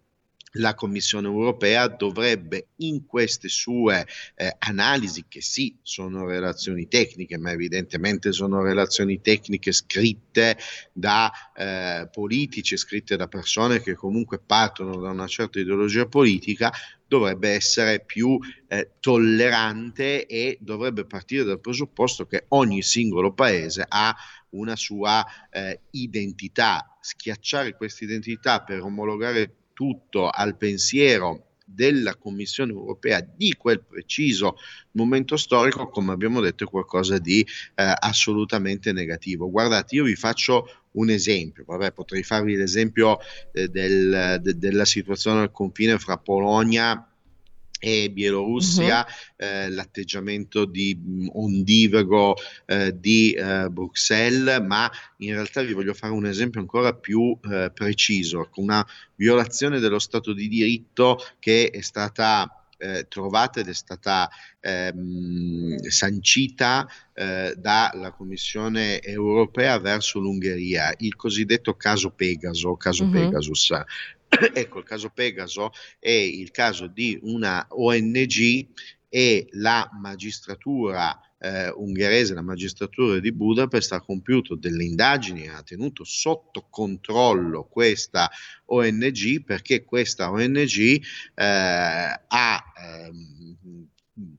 la 0.57 0.75
Commissione 0.75 1.27
europea 1.27 1.87
dovrebbe 1.87 2.67
in 2.77 3.05
queste 3.05 3.47
sue 3.47 4.05
eh, 4.35 4.55
analisi, 4.59 5.25
che 5.27 5.41
sì 5.41 5.77
sono 5.81 6.25
relazioni 6.25 6.87
tecniche, 6.87 7.37
ma 7.37 7.51
evidentemente 7.51 8.31
sono 8.31 8.61
relazioni 8.61 9.21
tecniche 9.21 9.71
scritte 9.71 10.57
da 10.91 11.31
eh, 11.55 12.07
politici, 12.11 12.77
scritte 12.77 13.15
da 13.15 13.27
persone 13.27 13.81
che 13.81 13.95
comunque 13.95 14.39
partono 14.39 14.97
da 14.97 15.09
una 15.09 15.27
certa 15.27 15.59
ideologia 15.59 16.05
politica, 16.05 16.71
dovrebbe 17.07 17.49
essere 17.49 18.03
più 18.03 18.39
eh, 18.67 18.91
tollerante 18.99 20.25
e 20.25 20.57
dovrebbe 20.59 21.05
partire 21.05 21.43
dal 21.43 21.59
presupposto 21.59 22.25
che 22.25 22.45
ogni 22.49 22.81
singolo 22.81 23.33
paese 23.33 23.85
ha 23.87 24.15
una 24.49 24.75
sua 24.75 25.25
eh, 25.51 25.81
identità. 25.91 26.97
Schiacciare 26.99 27.75
questa 27.75 28.03
identità 28.03 28.61
per 28.61 28.81
omologare 28.81 29.62
tutto 29.73 30.29
al 30.29 30.55
pensiero 30.55 31.47
della 31.65 32.15
Commissione 32.15 32.71
europea 32.71 33.21
di 33.21 33.55
quel 33.57 33.83
preciso 33.83 34.57
momento 34.91 35.37
storico, 35.37 35.89
come 35.89 36.11
abbiamo 36.11 36.39
detto, 36.39 36.65
è 36.65 36.67
qualcosa 36.67 37.17
di 37.17 37.41
eh, 37.41 37.93
assolutamente 37.99 38.91
negativo. 38.91 39.49
Guardate, 39.49 39.95
io 39.95 40.03
vi 40.03 40.15
faccio 40.15 40.67
un 40.91 41.09
esempio, 41.09 41.63
Vabbè, 41.65 41.91
potrei 41.91 42.23
farvi 42.23 42.55
l'esempio 42.55 43.19
eh, 43.51 43.67
del, 43.67 44.39
de, 44.41 44.57
della 44.57 44.85
situazione 44.85 45.41
al 45.41 45.51
confine 45.51 45.97
fra 45.97 46.17
Polonia 46.17 47.07
e 47.85 48.09
Bielorussia, 48.09 49.05
uh-huh. 49.05 49.45
eh, 49.45 49.69
l'atteggiamento 49.69 50.63
di 50.63 50.95
mh, 50.95 51.31
ondivago 51.33 52.35
eh, 52.65 52.97
di 52.97 53.33
eh, 53.33 53.67
Bruxelles, 53.69 54.61
ma 54.65 54.89
in 55.17 55.33
realtà 55.33 55.61
vi 55.61 55.73
voglio 55.73 55.93
fare 55.93 56.13
un 56.13 56.25
esempio 56.25 56.61
ancora 56.61 56.93
più 56.93 57.37
eh, 57.51 57.71
preciso, 57.73 58.47
una 58.55 58.87
violazione 59.15 59.79
dello 59.79 59.99
Stato 59.99 60.31
di 60.31 60.47
diritto 60.47 61.17
che 61.39 61.71
è 61.71 61.81
stata 61.81 62.49
eh, 62.77 63.05
trovata 63.09 63.59
ed 63.59 63.67
è 63.67 63.73
stata 63.73 64.29
ehm, 64.61 65.77
sancita 65.87 66.87
eh, 67.13 67.53
dalla 67.57 68.11
Commissione 68.11 69.01
europea 69.01 69.77
verso 69.79 70.19
l'Ungheria, 70.19 70.93
il 70.99 71.15
cosiddetto 71.17 71.75
caso 71.75 72.11
Pegaso, 72.11 72.77
caso 72.77 73.03
uh-huh. 73.03 73.11
Pegasus. 73.11 73.73
ecco, 74.53 74.79
il 74.79 74.85
caso 74.85 75.09
Pegaso 75.09 75.71
è 75.99 76.09
il 76.09 76.51
caso 76.51 76.87
di 76.87 77.17
una 77.21 77.65
ONG 77.69 78.67
e 79.09 79.47
la 79.51 79.89
magistratura 79.93 81.19
eh, 81.37 81.69
ungherese, 81.69 82.33
la 82.33 82.41
magistratura 82.41 83.19
di 83.19 83.33
Budapest 83.33 83.91
ha 83.91 84.01
compiuto 84.01 84.55
delle 84.55 84.85
indagini, 84.85 85.49
ha 85.49 85.61
tenuto 85.61 86.03
sotto 86.05 86.67
controllo 86.69 87.65
questa 87.65 88.31
ONG 88.65 89.43
perché 89.43 89.83
questa 89.83 90.31
ONG 90.31 90.77
eh, 90.79 91.01
ha 91.35 92.73
eh, 92.77 93.11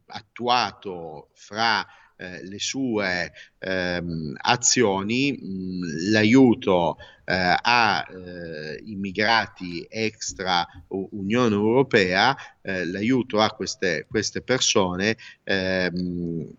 attuato 0.06 1.30
fra 1.34 1.86
eh, 2.16 2.44
le 2.44 2.58
sue 2.58 3.32
ehm, 3.58 4.34
azioni, 4.36 5.32
mh, 5.32 6.10
l'aiuto 6.10 6.96
eh, 7.24 7.56
a 7.60 8.06
eh, 8.08 8.82
immigrati 8.84 9.86
extra 9.88 10.66
Unione 10.88 11.54
Europea, 11.54 12.36
eh, 12.62 12.84
l'aiuto 12.84 13.40
a 13.40 13.50
queste, 13.50 14.06
queste 14.08 14.42
persone 14.42 15.16
ehm, 15.42 16.54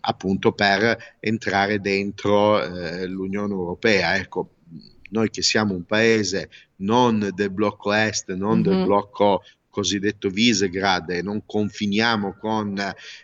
appunto 0.00 0.52
per 0.52 1.16
entrare 1.20 1.80
dentro 1.80 2.62
eh, 2.62 3.06
l'Unione 3.06 3.52
Europea. 3.52 4.16
Ecco, 4.16 4.54
noi 5.10 5.30
che 5.30 5.42
siamo 5.42 5.74
un 5.74 5.84
paese 5.84 6.50
non 6.76 7.30
del 7.34 7.50
blocco 7.50 7.92
est, 7.92 8.32
non 8.34 8.60
mm-hmm. 8.60 8.62
del 8.62 8.84
blocco 8.84 9.42
cosiddetto 9.78 10.28
Visegrad 10.28 11.10
e 11.10 11.22
non 11.22 11.46
confiniamo 11.46 12.36
con 12.36 12.76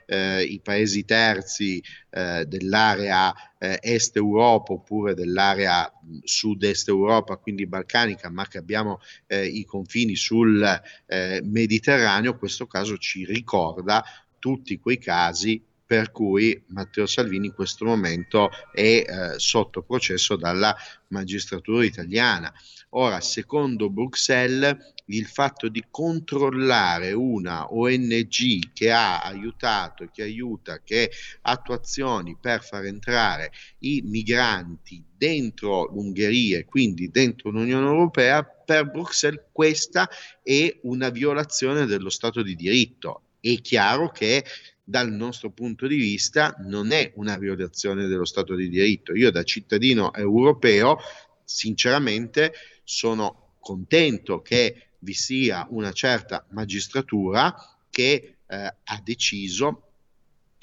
eh, 0.07 0.43
i 0.45 0.61
paesi 0.61 1.05
terzi 1.05 1.83
eh, 2.11 2.45
dell'area 2.47 3.35
eh, 3.59 3.81
est 3.83 4.15
Europa 4.15 4.73
oppure 4.73 5.15
dell'area 5.15 5.93
sud-est 6.23 6.87
Europa, 6.89 7.39
quindi 7.39 7.67
balcanica, 7.67 8.31
ma 8.31 8.47
che 8.47 8.59
abbiamo 8.59 9.01
eh, 9.27 9.45
i 9.47 9.65
confini 9.65 10.15
sul 10.15 10.63
eh, 11.07 11.43
Mediterraneo, 11.43 12.39
questo 12.39 12.69
caso 12.69 12.99
ci 12.99 13.25
ricorda 13.25 14.05
tutti 14.39 14.79
quei 14.79 14.99
casi 14.99 15.61
per 15.95 16.11
cui 16.11 16.61
Matteo 16.71 17.07
Salvini 17.07 17.47
in 17.47 17.55
questo 17.55 17.85
momento 17.85 18.51
è 18.73 19.05
eh, 19.07 19.39
sotto 19.39 19.83
processo 19.83 20.35
dalla 20.35 20.75
magistratura 21.09 21.85
italiana. 21.85 22.53
Ora, 22.97 23.21
secondo 23.21 23.91
Bruxelles, 23.91 24.77
il 25.07 25.27
fatto 25.27 25.69
di 25.69 25.85
controllare 25.89 27.13
una 27.13 27.73
ONG 27.73 28.73
che 28.73 28.91
ha 28.91 29.23
aiutato, 29.23 30.09
che 30.13 30.23
aiuta, 30.23 30.81
che 30.83 31.13
ha 31.43 31.53
attuazioni 31.53 32.37
per 32.41 32.65
far 32.65 32.87
entrare 32.87 33.53
i 33.81 34.03
migranti 34.05 35.01
dentro 35.17 35.93
l'Ungheria 35.93 36.59
e 36.59 36.65
quindi 36.65 37.09
dentro 37.09 37.51
l'Unione 37.51 37.87
Europea, 37.87 38.43
per 38.43 38.91
Bruxelles 38.91 39.45
questa 39.53 40.09
è 40.43 40.77
una 40.83 41.11
violazione 41.11 41.87
dello 41.87 42.11
Stato 42.11 42.43
di 42.43 42.57
diritto 42.57 43.21
è 43.53 43.61
chiaro 43.61 44.11
che 44.11 44.43
dal 44.85 45.11
nostro 45.11 45.51
punto 45.51 45.87
di 45.87 45.97
vista 45.97 46.55
non 46.61 46.93
è 46.93 47.13
una 47.17 47.39
violazione 47.39 48.07
dello 48.07 48.27
Stato 48.27 48.55
di 48.55 48.69
diritto. 48.69 49.15
Io 49.15 49.31
da 49.31 49.43
cittadino 49.43 50.13
europeo, 50.13 50.99
sinceramente, 51.43 52.53
sono 52.85 53.55
contento 53.61 54.43
che 54.43 54.91
vi 54.99 55.15
sia 55.15 55.67
una 55.71 55.93
certa 55.93 56.45
magistratura 56.51 57.55
che 57.91 58.37
eh, 58.47 58.57
ha 58.57 59.01
deciso 59.03 59.81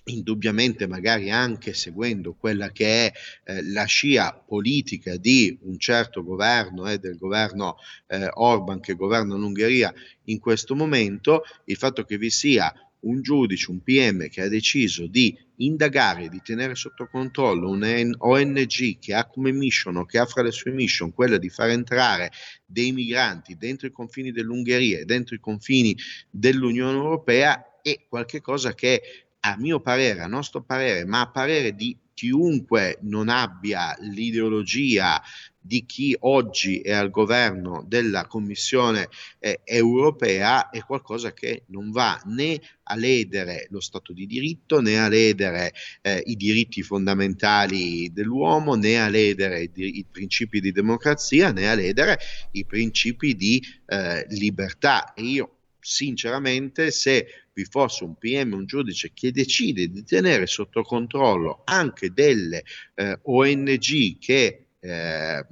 indubbiamente 0.06 0.88
magari 0.88 1.30
anche 1.30 1.74
seguendo 1.74 2.34
quella 2.34 2.72
che 2.72 3.08
è 3.08 3.14
eh, 3.44 3.64
la 3.72 3.86
scia 3.86 4.34
politica 4.34 5.16
di 5.18 5.58
un 5.62 5.78
certo 5.78 6.24
governo 6.24 6.88
e 6.88 6.94
eh, 6.94 6.98
del 6.98 7.18
governo 7.18 7.78
eh, 8.08 8.28
Orban 8.34 8.80
che 8.80 8.96
governa 8.96 9.36
l'Ungheria 9.36 9.94
in 10.26 10.40
questo 10.40 10.76
momento, 10.76 11.44
il 11.66 11.78
fatto 11.78 12.04
che 12.04 12.18
vi 12.18 12.32
sia 12.32 12.74
un 13.02 13.22
giudice, 13.22 13.72
un 13.72 13.82
PM 13.82 14.28
che 14.28 14.42
ha 14.42 14.48
deciso 14.48 15.08
di 15.08 15.38
indagare, 15.58 16.30
di 16.30 16.42
tenere 16.44 16.76
sotto 16.76 17.08
controllo 17.08 17.70
un 17.70 18.14
ONG 18.18 19.00
che 19.00 19.14
ha 19.14 19.26
come 19.28 19.52
mission 19.52 19.98
o 19.98 20.06
che 20.06 20.18
ha 20.18 20.26
fra 20.26 20.42
le 20.42 20.52
sue 20.52 20.72
mission 20.72 21.14
quella 21.14 21.38
di 21.38 21.50
far 21.50 21.70
entrare 21.70 22.32
dei 22.66 22.92
migranti 22.92 23.58
dentro 23.58 23.88
i 23.88 23.92
confini 23.92 24.32
dell'Ungheria 24.32 25.00
e 25.00 25.06
dentro 25.06 25.36
i 25.36 25.40
confini 25.40 25.96
dell'Unione 26.30 26.98
Europea 26.98 27.80
è 27.82 28.06
qualcosa 28.08 28.74
che 28.74 29.02
a 29.42 29.58
mio 29.58 29.80
parere, 29.80 30.22
a 30.22 30.28
nostro 30.28 30.62
parere, 30.62 31.06
ma 31.06 31.22
a 31.22 31.30
parere 31.30 31.74
di 31.74 31.98
chiunque 32.22 33.00
non 33.02 33.30
abbia 33.30 33.98
l'ideologia 34.00 35.20
di 35.60 35.88
chi 35.88 36.16
oggi 36.20 36.80
è 36.80 36.92
al 36.92 37.10
governo 37.10 37.84
della 37.88 38.28
Commissione 38.28 39.10
eh, 39.40 39.62
europea 39.64 40.70
è 40.70 40.84
qualcosa 40.84 41.34
che 41.34 41.64
non 41.68 41.90
va 41.90 42.22
né 42.26 42.62
a 42.84 42.96
ledere 42.96 43.66
lo 43.72 43.80
Stato 43.80 44.14
di 44.14 44.28
diritto 44.28 44.82
né 44.82 45.00
a 45.00 45.08
ledere 45.08 45.74
eh, 46.02 46.22
i 46.28 46.36
diritti 46.36 46.84
fondamentali 46.84 48.12
dell'uomo 48.14 48.76
né 48.76 49.02
a 49.02 49.08
ledere 49.08 49.64
i, 49.64 49.72
i, 49.74 50.06
principi 50.10 50.60
di 50.60 50.72
democrazia 50.72 51.52
né 51.52 51.72
a 51.72 51.74
ledere 51.74 52.20
i 52.52 52.66
principi 52.66 53.36
di 53.36 53.64
eh, 53.88 54.28
libertà. 54.30 55.14
E 55.16 55.24
io 55.24 55.61
sinceramente 55.82 56.92
se 56.92 57.28
vi 57.54 57.66
fosse 57.66 58.04
un 58.04 58.16
PM, 58.16 58.54
un 58.54 58.66
giudice 58.66 59.12
che 59.14 59.32
decide 59.32 59.90
di 59.90 60.04
tenere 60.04 60.48
sotto 60.48 60.84
controllo 60.84 61.62
anche 61.66 62.12
delle 62.12 62.64
eh, 62.96 63.20
ONG 63.24 64.18
che 64.20 64.66
eh, 64.80 65.46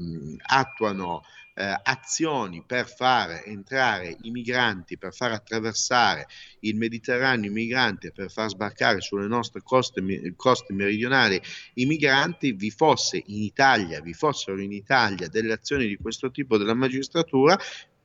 attuano 0.48 1.22
eh, 1.60 1.78
azioni 1.84 2.64
per 2.66 2.88
far 2.88 3.44
entrare 3.46 4.16
i 4.22 4.32
migranti, 4.32 4.98
per 4.98 5.14
far 5.14 5.34
attraversare 5.34 6.26
il 6.62 6.78
Mediterraneo 6.78 7.50
i 7.50 7.54
migranti, 7.54 8.14
per 8.14 8.32
far 8.32 8.50
sbarcare 8.50 9.02
sulle 9.02 9.28
nostre 9.28 9.62
coste, 9.62 10.02
coste 10.38 10.74
meridionali 10.74 11.40
i 11.74 11.86
migranti, 11.86 12.54
vi 12.54 12.72
fosse 12.72 13.22
in 13.26 13.44
Italia, 13.44 14.00
vi 14.00 14.14
fossero 14.14 14.62
in 14.62 14.72
Italia 14.72 15.28
delle 15.28 15.52
azioni 15.52 15.86
di 15.88 15.98
questo 15.98 16.32
tipo 16.32 16.58
della 16.58 16.74
magistratura, 16.74 17.60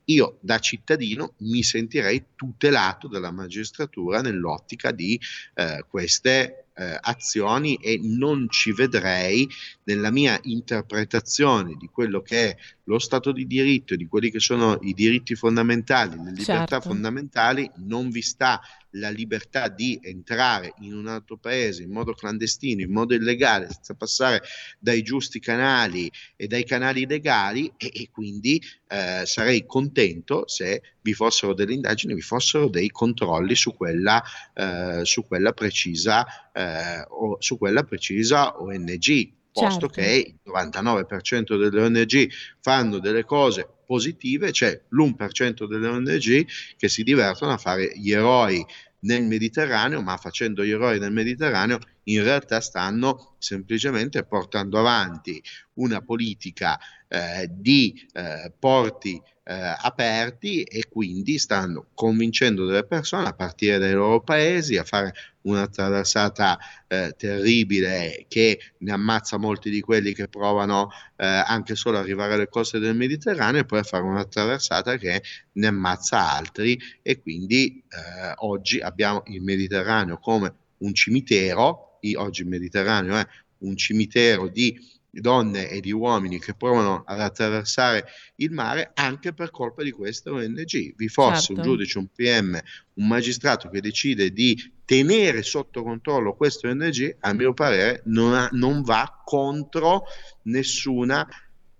io 0.05 0.37
da 0.41 0.59
cittadino 0.59 1.33
mi 1.39 1.63
sentirei 1.63 2.25
tutelato 2.35 3.07
dalla 3.07 3.31
magistratura 3.31 4.21
nell'ottica 4.21 4.91
di 4.91 5.19
eh, 5.53 5.85
queste 5.87 6.67
eh, 6.75 6.97
azioni 7.01 7.75
e 7.75 7.99
non 8.01 8.47
ci 8.49 8.71
vedrei 8.73 9.47
nella 9.83 10.11
mia 10.11 10.37
interpretazione 10.43 11.75
di 11.77 11.87
quello 11.87 12.21
che 12.21 12.49
è 12.49 12.57
lo 12.85 12.99
Stato 12.99 13.31
di 13.31 13.45
diritto 13.47 13.93
e 13.93 13.97
di 13.97 14.07
quelli 14.07 14.29
che 14.29 14.39
sono 14.39 14.77
i 14.81 14.93
diritti 14.93 15.35
fondamentali, 15.35 16.15
le 16.17 16.31
libertà 16.31 16.65
certo. 16.65 16.89
fondamentali, 16.89 17.69
non 17.77 18.09
vi 18.09 18.21
sta 18.21 18.61
la 18.97 19.09
libertà 19.09 19.67
di 19.67 19.99
entrare 20.01 20.73
in 20.79 20.93
un 20.93 21.07
altro 21.07 21.37
paese 21.37 21.83
in 21.83 21.91
modo 21.91 22.13
clandestino, 22.13 22.81
in 22.81 22.91
modo 22.91 23.13
illegale, 23.13 23.69
senza 23.69 23.93
passare 23.95 24.41
dai 24.79 25.01
giusti 25.01 25.39
canali 25.39 26.09
e 26.35 26.47
dai 26.47 26.63
canali 26.63 27.05
legali 27.05 27.71
e, 27.77 27.91
e 27.93 28.09
quindi 28.11 28.61
eh, 28.87 29.23
sarei 29.25 29.65
contento 29.65 30.47
se 30.47 30.81
vi 31.01 31.13
fossero 31.13 31.53
delle 31.53 31.73
indagini, 31.73 32.13
vi 32.13 32.21
fossero 32.21 32.67
dei 32.69 32.89
controlli 32.89 33.55
su 33.55 33.75
quella, 33.75 34.23
eh, 34.53 35.01
su 35.03 35.25
quella, 35.25 35.51
precisa, 35.53 36.25
eh, 36.51 37.05
o, 37.09 37.37
su 37.39 37.57
quella 37.57 37.83
precisa 37.83 38.61
ONG 38.61 39.43
posto 39.55 39.87
certo. 39.87 40.01
che 40.01 40.35
il 40.43 40.51
99% 40.51 41.57
delle 41.57 41.81
ONG 41.81 42.29
fanno 42.59 42.99
delle 42.99 43.23
cose 43.23 43.67
positive, 43.85 44.51
c'è 44.51 44.81
l'1% 44.89 45.65
delle 45.65 45.87
ONG 45.87 46.45
che 46.75 46.89
si 46.89 47.03
divertono 47.03 47.53
a 47.53 47.57
fare 47.57 47.93
gli 47.95 48.11
eroi 48.11 48.65
nel 49.01 49.23
Mediterraneo, 49.23 50.01
ma 50.01 50.17
facendo 50.17 50.65
gli 50.65 50.71
eroi 50.71 50.99
nel 50.99 51.13
Mediterraneo 51.13 51.79
in 52.05 52.23
realtà 52.23 52.59
stanno 52.59 53.35
semplicemente 53.37 54.23
portando 54.23 54.79
avanti 54.79 55.41
una 55.75 56.01
politica 56.01 56.79
eh, 57.07 57.47
di 57.51 58.07
eh, 58.13 58.51
porti 58.57 59.21
eh, 59.47 59.75
aperti 59.77 60.63
e 60.63 60.87
quindi 60.89 61.37
stanno 61.37 61.87
convincendo 61.93 62.65
delle 62.65 62.83
persone 62.83 63.27
a 63.27 63.33
partire 63.33 63.77
dai 63.77 63.93
loro 63.93 64.21
paesi 64.21 64.77
a 64.77 64.83
fare 64.83 65.13
una 65.41 65.67
traversata 65.67 66.57
eh, 66.87 67.13
terribile 67.15 68.25
che 68.27 68.59
ne 68.79 68.91
ammazza 68.91 69.37
molti 69.37 69.69
di 69.69 69.81
quelli 69.81 70.13
che 70.13 70.27
provano 70.27 70.89
eh, 71.15 71.25
anche 71.25 71.75
solo 71.75 71.99
arrivare 71.99 72.33
alle 72.33 72.49
coste 72.49 72.79
del 72.79 72.95
Mediterraneo 72.95 73.61
e 73.61 73.65
poi 73.65 73.79
a 73.79 73.83
fare 73.83 74.03
una 74.03 74.25
traversata 74.25 74.97
che 74.97 75.21
ne 75.53 75.67
ammazza 75.67 76.31
altri. 76.31 76.79
E 77.03 77.21
quindi 77.21 77.83
eh, 77.87 78.33
oggi 78.37 78.79
abbiamo 78.79 79.21
il 79.27 79.43
Mediterraneo 79.43 80.17
come 80.17 80.53
un 80.79 80.93
cimitero, 80.93 81.94
oggi 82.13 82.41
il 82.41 82.47
Mediterraneo 82.47 83.15
è 83.15 83.25
un 83.59 83.75
cimitero 83.75 84.47
di 84.47 84.77
donne 85.21 85.69
e 85.69 85.79
di 85.79 85.91
uomini 85.91 86.39
che 86.39 86.53
provano 86.53 87.03
ad 87.05 87.19
attraversare 87.19 88.05
il 88.35 88.51
mare 88.51 88.91
anche 88.93 89.33
per 89.33 89.51
colpa 89.51 89.83
di 89.83 89.91
queste 89.91 90.29
ONG. 90.29 90.95
Vi 90.95 91.07
fosse 91.07 91.53
certo. 91.53 91.61
un 91.61 91.61
giudice, 91.61 91.97
un 91.97 92.07
PM, 92.13 92.59
un 92.95 93.07
magistrato 93.07 93.69
che 93.69 93.81
decide 93.81 94.31
di 94.31 94.73
tenere 94.83 95.41
sotto 95.41 95.83
controllo 95.83 96.35
queste 96.35 96.67
ONG, 96.67 97.17
a 97.21 97.33
mio 97.33 97.53
parere 97.53 98.01
non, 98.05 98.33
ha, 98.33 98.49
non 98.51 98.81
va 98.81 99.21
contro 99.23 100.03
nessuna 100.43 101.27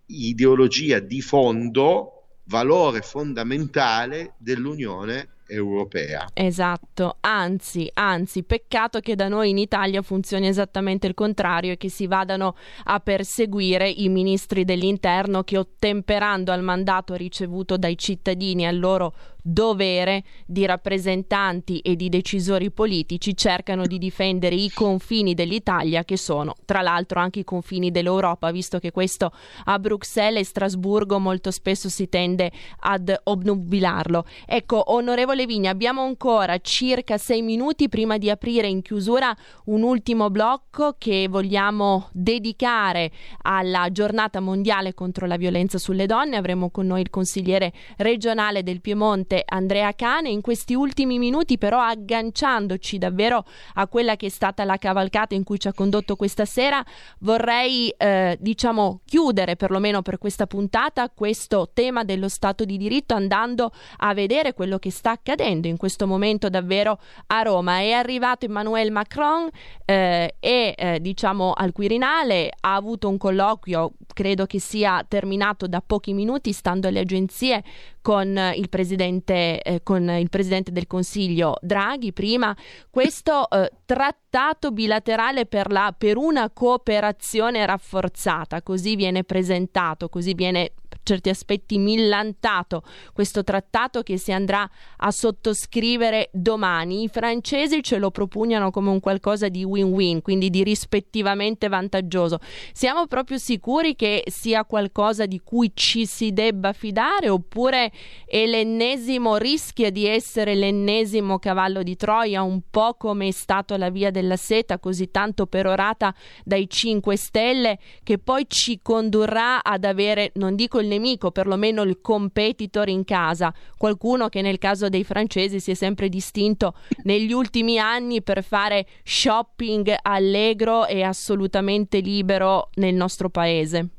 ideologia 0.08 1.00
di 1.00 1.22
fondo, 1.22 2.12
valore 2.46 3.02
fondamentale 3.02 4.36
dell'Unione 4.38 5.35
europea. 5.48 6.28
Esatto, 6.34 7.18
anzi, 7.22 7.90
anzi, 7.94 8.44
peccato 8.44 9.00
che 9.00 9.16
da 9.16 9.28
noi 9.28 9.50
in 9.50 9.58
Italia 9.58 10.02
funzioni 10.02 10.48
esattamente 10.48 11.08
il 11.08 11.14
contrario 11.14 11.74
e 11.74 11.78
che 11.78 11.90
si 11.90 12.08
vadano 12.08 12.56
a 12.86 13.00
perseguire 13.00 13.90
i 13.90 14.10
ministri 14.10 14.66
dell'interno 14.66 15.44
che 15.44 15.58
ottemperando 15.58 16.52
al 16.52 16.62
mandato 16.62 17.14
ricevuto 17.16 17.78
dai 17.78 17.98
cittadini 17.98 18.64
e 18.64 18.68
al 18.68 18.80
loro 18.80 19.14
dovere 19.48 20.24
di 20.48 20.66
rappresentanti 20.66 21.78
e 21.80 21.96
di 21.96 22.10
decisori 22.10 22.72
politici 22.72 23.38
cercano 23.38 23.86
di 23.86 24.00
difendere 24.00 24.56
i 24.56 24.72
confini 24.72 25.36
dell'Italia 25.36 26.04
che 26.04 26.18
sono 26.18 26.56
tra 26.66 26.82
l'altro 26.82 27.20
anche 27.20 27.42
i 27.42 27.44
confini 27.44 27.92
dell'Europa, 27.92 28.50
visto 28.50 28.80
che 28.80 28.90
questo 28.90 29.32
a 29.66 29.78
Bruxelles 29.78 30.42
e 30.42 30.46
Strasburgo 30.46 31.20
molto 31.20 31.52
spesso 31.52 31.90
si 31.90 32.10
tende 32.10 32.52
ad 32.80 33.16
obnubilarlo. 33.24 34.26
Ecco, 34.48 34.92
onorevole 34.94 35.46
Vigna, 35.46 35.70
abbiamo 35.70 36.02
ancora 36.02 36.58
circa 36.58 37.20
sei 37.20 37.44
minuti 37.44 37.88
prima 37.88 38.18
di 38.18 38.32
aprire 38.32 38.68
in 38.68 38.82
chiusura 38.82 39.36
un 39.66 39.84
ultimo 39.84 40.32
blocco 40.32 40.96
che 40.98 41.28
vogliamo 41.30 42.10
dedicare 42.14 43.12
alla 43.44 43.92
giornata 43.92 44.40
mondiale 44.40 44.96
contro 44.96 45.28
la 45.28 45.38
violenza 45.38 45.78
sulle 45.78 46.08
donne. 46.08 46.36
Avremo 46.36 46.72
con 46.72 46.88
noi 46.88 47.02
il 47.02 47.12
consigliere 47.12 47.72
regionale 47.98 48.64
del 48.64 48.82
Piemonte 48.82 49.35
Presidente 49.36 49.44
Andrea 49.48 49.94
Cane. 49.94 50.30
In 50.30 50.42
questi 50.42 50.74
ultimi 50.74 51.18
minuti, 51.20 51.58
però, 51.58 51.80
agganciandoci 51.82 52.98
davvero 52.98 53.44
a 53.74 53.88
quella 53.88 54.16
che 54.16 54.28
è 54.28 54.30
stata 54.30 54.64
la 54.64 54.78
cavalcata 54.78 55.36
in 55.36 55.44
cui 55.44 55.60
ci 55.60 55.68
ha 55.68 55.74
condotto 55.74 56.16
questa 56.16 56.46
sera, 56.46 56.84
vorrei, 57.20 57.90
eh, 57.98 58.38
diciamo, 58.40 59.02
chiudere 59.06 59.56
perlomeno 59.56 60.02
per 60.02 60.18
questa 60.18 60.48
puntata 60.48 61.10
questo 61.10 61.70
tema 61.74 62.04
dello 62.04 62.30
Stato 62.30 62.64
di 62.64 62.78
diritto 62.78 63.14
andando 63.14 63.72
a 63.98 64.14
vedere 64.14 64.54
quello 64.54 64.78
che 64.78 64.92
sta 64.92 65.12
accadendo 65.12 65.68
in 65.68 65.78
questo 65.78 66.08
momento 66.08 66.50
davvero 66.50 67.00
a 67.28 67.42
Roma. 67.42 67.80
È 67.80 67.92
arrivato 67.92 68.46
Emmanuel 68.46 68.92
Macron 68.92 69.50
eh, 69.86 70.36
e, 70.40 70.76
eh, 70.78 71.00
diciamo, 71.02 71.52
al 71.52 71.72
Quirinale, 71.72 72.52
ha 72.62 72.76
avuto 72.76 73.10
un 73.10 73.18
colloquio, 73.18 73.94
credo 74.14 74.46
che 74.46 74.60
sia 74.60 75.04
terminato 75.08 75.68
da 75.68 75.82
pochi 75.86 76.14
minuti, 76.14 76.52
stando 76.54 76.88
alle 76.88 77.00
agenzie, 77.00 77.64
con 78.06 78.40
il 78.54 78.70
presidente, 78.70 79.60
eh, 79.64 79.82
con 79.82 80.08
il 80.08 80.30
presidente 80.30 80.72
del 80.72 80.86
Consiglio 80.86 81.58
Draghi 81.60 82.14
prima, 82.14 82.56
questo 82.92 83.50
eh, 83.50 83.72
trattato 83.84 84.70
bilaterale 84.70 85.48
per, 85.48 85.72
la, 85.72 85.92
per 85.98 86.16
una 86.16 86.52
cooperazione 86.52 87.66
rafforzata, 87.66 88.62
così 88.62 88.96
viene 88.96 89.24
presentato, 89.24 90.08
così 90.08 90.36
viene 90.36 90.74
certi 91.06 91.30
aspetti 91.30 91.78
millantato 91.78 92.84
questo 93.14 93.44
trattato 93.44 94.02
che 94.02 94.18
si 94.18 94.32
andrà 94.32 94.70
a 94.98 95.12
sottoscrivere 95.12 96.30
domani. 96.34 97.04
I 97.04 97.08
francesi 97.08 97.82
ce 97.82 97.98
lo 97.98 98.12
propugnano 98.12 98.72
come 98.72 98.90
un 98.90 99.00
qualcosa 99.00 99.48
di 99.48 99.64
win-win, 99.64 100.22
quindi 100.22 100.50
di 100.50 100.64
rispettivamente 100.64 101.68
vantaggioso. 101.70 102.40
Siamo 102.74 103.06
proprio 103.08 103.38
sicuri 103.38 103.96
che 103.96 104.24
sia 104.28 104.66
qualcosa 104.66 105.26
di 105.26 105.40
cui 105.44 105.72
ci 105.74 106.06
si 106.06 106.34
debba 106.34 106.74
fidare 106.74 107.30
oppure 107.30 107.92
è 108.26 108.46
l'ennesimo 108.46 109.38
rischia 109.38 109.92
di 109.92 110.06
essere 110.06 110.56
l'ennesimo 110.56 111.38
cavallo 111.40 111.84
di 111.84 111.96
Troia, 111.96 112.42
un 112.42 112.62
po' 112.70 112.96
come 112.96 113.28
è 113.28 113.32
stato 113.32 113.78
la 113.78 113.90
via 113.90 114.10
della 114.10 114.38
seta, 114.38 114.80
così 114.80 115.12
tanto 115.12 115.46
perorata 115.46 116.14
dai 116.44 116.68
5 116.68 117.16
Stelle, 117.16 117.78
che 118.04 118.18
poi 118.18 118.46
ci 118.48 118.80
condurrà 118.82 119.64
ad 119.64 119.84
avere, 119.84 120.32
non 120.36 120.56
dico 120.56 120.80
il 120.80 120.88
nemico, 120.96 121.32
perlomeno 121.32 121.82
il 121.84 122.00
competitor 122.02 122.90
in 122.90 123.04
casa, 123.04 123.54
qualcuno 123.78 124.30
che 124.30 124.42
nel 124.42 124.58
caso 124.58 124.90
dei 124.90 125.04
francesi 125.04 125.60
si 125.60 125.72
è 125.72 125.74
sempre 125.74 126.10
distinto 126.10 126.76
negli 127.04 127.32
ultimi 127.32 127.78
anni 127.78 128.22
per 128.22 128.44
fare 128.44 128.88
shopping 129.04 129.96
allegro 130.02 130.86
e 130.88 131.04
assolutamente 131.04 132.00
libero 132.00 132.70
nel 132.76 132.96
nostro 132.96 133.30
paese. 133.30 133.90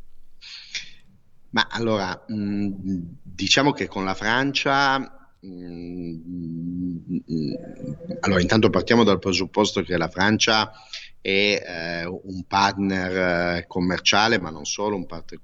Ma 1.51 1.69
allora, 1.71 2.25
mh, 2.27 2.73
diciamo 3.23 3.73
che 3.73 3.87
con 3.87 4.05
la 4.05 4.15
Francia 4.15 5.11
allora, 8.21 8.41
intanto 8.41 8.71
partiamo 8.71 9.05
dal 9.05 9.21
presupposto 9.21 9.83
che 9.83 9.97
la 9.97 10.09
Francia 10.09 10.73
è 11.27 11.61
eh, 11.61 12.05
un 12.05 12.45
partner 12.47 13.57
eh, 13.57 13.67
commerciale, 13.67 14.39
ma 14.39 14.51
non 14.51 14.65
solo, 14.65 14.95
un 14.95 15.07
partner 15.07 15.41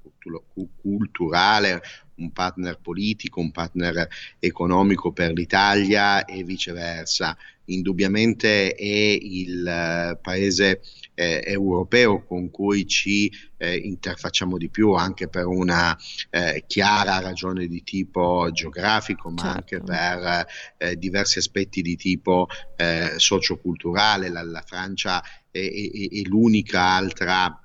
culturale, 0.80 1.82
un 2.16 2.30
partner 2.30 2.78
politico, 2.80 3.40
un 3.40 3.50
partner 3.50 4.06
economico 4.38 5.10
per 5.10 5.32
l'Italia 5.32 6.24
e 6.24 6.44
viceversa. 6.44 7.36
Indubbiamente 7.64 8.74
è 8.74 8.84
il 8.84 9.62
uh, 9.64 10.20
paese 10.20 10.82
eh, 11.14 11.42
europeo 11.44 12.24
con 12.24 12.50
cui 12.50 12.86
ci 12.86 13.32
eh, 13.56 13.76
interfacciamo 13.76 14.58
di 14.58 14.68
più 14.68 14.92
anche 14.92 15.28
per 15.28 15.46
una 15.46 15.96
eh, 16.30 16.64
chiara 16.66 17.20
ragione 17.20 17.66
di 17.66 17.82
tipo 17.82 18.48
geografico, 18.52 19.30
ma 19.30 19.42
certo. 19.42 19.56
anche 19.56 19.80
per 19.80 20.46
eh, 20.76 20.96
diversi 20.96 21.38
aspetti 21.38 21.82
di 21.82 21.96
tipo 21.96 22.48
eh, 22.76 23.14
socioculturale. 23.16 24.28
La, 24.28 24.42
la 24.42 24.62
Francia 24.66 25.22
è, 25.52 25.58
è, 25.58 26.08
è 26.08 26.22
l'unica 26.22 26.82
altra 26.82 27.56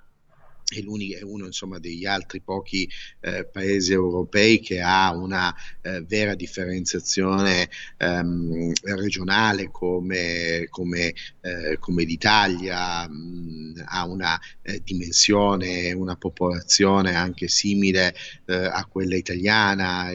è, 0.69 0.79
è 0.79 1.23
uno 1.23 1.45
insomma, 1.45 1.79
degli 1.79 2.05
altri 2.05 2.41
pochi 2.41 2.89
eh, 3.21 3.45
paesi 3.45 3.93
europei 3.93 4.59
che 4.59 4.81
ha 4.81 5.13
una 5.13 5.55
eh, 5.81 6.01
vera 6.01 6.35
differenziazione 6.35 7.69
ehm, 7.97 8.73
regionale 8.83 9.69
come, 9.71 10.67
come, 10.69 11.13
eh, 11.41 11.77
come 11.79 12.03
l'Italia, 12.03 13.07
mh, 13.07 13.83
ha 13.85 14.05
una 14.05 14.39
eh, 14.61 14.81
dimensione, 14.83 15.93
una 15.93 16.17
popolazione 16.17 17.15
anche 17.15 17.47
simile 17.47 18.13
eh, 18.45 18.53
a 18.53 18.85
quella 18.85 19.15
italiana, 19.15 20.11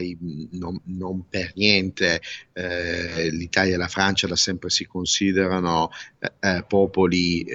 non, 0.51 0.79
non 0.85 1.27
per 1.27 1.51
niente 1.55 2.21
eh, 2.53 3.31
l'Italia 3.31 3.73
e 3.73 3.77
la 3.77 3.87
Francia 3.87 4.27
da 4.27 4.35
sempre 4.35 4.69
si 4.69 4.85
considerano 4.85 5.89
popoli 6.67 7.45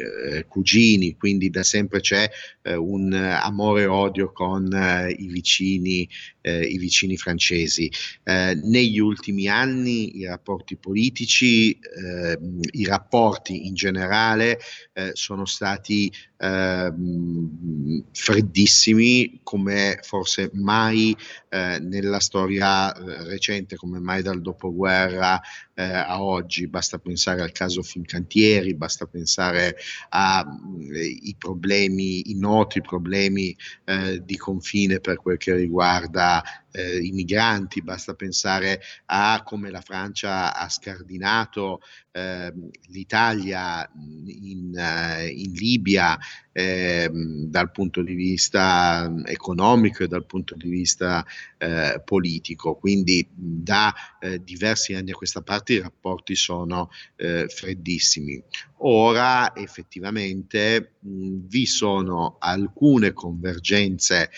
cugini, 0.46 1.16
quindi 1.16 1.49
da 1.49 1.62
sempre 1.62 2.01
c'è 2.01 2.28
un 2.74 3.12
amore 3.12 3.82
e 3.82 3.86
odio 3.86 4.32
con 4.32 4.72
eh, 4.72 5.10
i, 5.10 5.26
vicini, 5.26 6.08
eh, 6.41 6.61
i 6.62 6.78
vicini 6.78 7.16
francesi. 7.16 7.91
Eh, 8.22 8.59
negli 8.62 8.99
ultimi 8.99 9.49
anni 9.49 10.18
i 10.18 10.26
rapporti 10.26 10.76
politici, 10.76 11.72
eh, 11.72 12.39
i 12.72 12.84
rapporti 12.84 13.66
in 13.66 13.74
generale 13.74 14.59
eh, 14.93 15.11
sono 15.14 15.45
stati 15.45 16.12
ehm, 16.39 18.05
freddissimi 18.12 19.41
come 19.43 19.99
forse 20.03 20.51
mai 20.55 21.16
eh, 21.49 21.78
nella 21.80 22.20
storia 22.20 22.93
recente, 23.24 23.76
come 23.76 23.99
mai 23.99 24.22
dal 24.22 24.41
dopoguerra 24.41 25.41
a 25.78 26.20
oggi. 26.20 26.66
Basta 26.66 26.99
pensare 26.99 27.41
al 27.41 27.53
caso 27.53 27.82
Fincantieri, 27.82 28.74
basta 28.74 29.07
pensare 29.07 29.76
ai 30.09 31.36
problemi, 31.39 32.30
i 32.30 32.34
noti 32.34 32.80
problemi 32.80 33.57
eh, 33.84 34.20
di 34.24 34.36
confine 34.36 34.99
per 34.99 35.18
quel 35.18 35.36
che 35.36 35.55
riguarda 35.55 36.27
uh, 36.28 36.40
eh, 36.70 36.98
i 36.98 37.12
migranti, 37.12 37.82
basta 37.82 38.14
pensare 38.14 38.80
a 39.06 39.42
come 39.44 39.70
la 39.70 39.80
Francia 39.80 40.54
ha 40.54 40.68
scardinato 40.68 41.80
eh, 42.18 42.52
l'Italia 42.88 43.88
in, 43.94 44.76
eh, 44.76 45.28
in 45.28 45.52
Libia 45.52 46.18
eh, 46.52 47.08
dal 47.12 47.70
punto 47.70 48.02
di 48.02 48.14
vista 48.14 49.12
economico 49.24 50.02
e 50.02 50.08
dal 50.08 50.26
punto 50.26 50.56
di 50.56 50.68
vista 50.68 51.24
eh, 51.56 52.02
politico. 52.04 52.74
Quindi 52.74 53.26
da 53.32 53.94
eh, 54.18 54.42
diversi 54.42 54.94
anni 54.94 55.12
a 55.12 55.14
questa 55.14 55.42
parte 55.42 55.74
i 55.74 55.80
rapporti 55.80 56.34
sono 56.34 56.90
freddissimi. 57.16 58.42
Ora 58.78 59.54
effettivamente 59.56 60.94
mh, 61.00 61.46
vi 61.46 61.66
sono 61.66 62.36
alcune 62.38 63.12
convergenze 63.12 64.30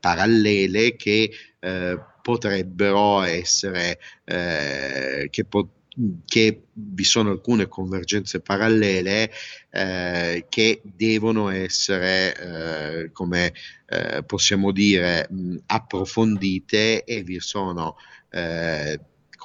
parallele 0.00 0.96
che 0.96 1.30
eh, 1.66 2.00
potrebbero 2.22 3.22
essere, 3.22 3.98
eh, 4.24 5.26
che, 5.30 5.44
po- 5.44 5.70
che, 6.24 6.62
vi 6.72 7.04
sono 7.04 7.30
alcune 7.30 7.66
convergenze 7.66 8.40
parallele 8.40 9.32
eh, 9.70 10.46
che 10.48 10.80
devono 10.84 11.48
essere, 11.48 12.36
eh, 13.02 13.12
come 13.12 13.52
eh, 13.86 14.22
possiamo 14.24 14.70
dire, 14.70 15.26
mh, 15.28 15.56
approfondite 15.66 17.02
e 17.02 17.22
vi 17.22 17.40
sono 17.40 17.96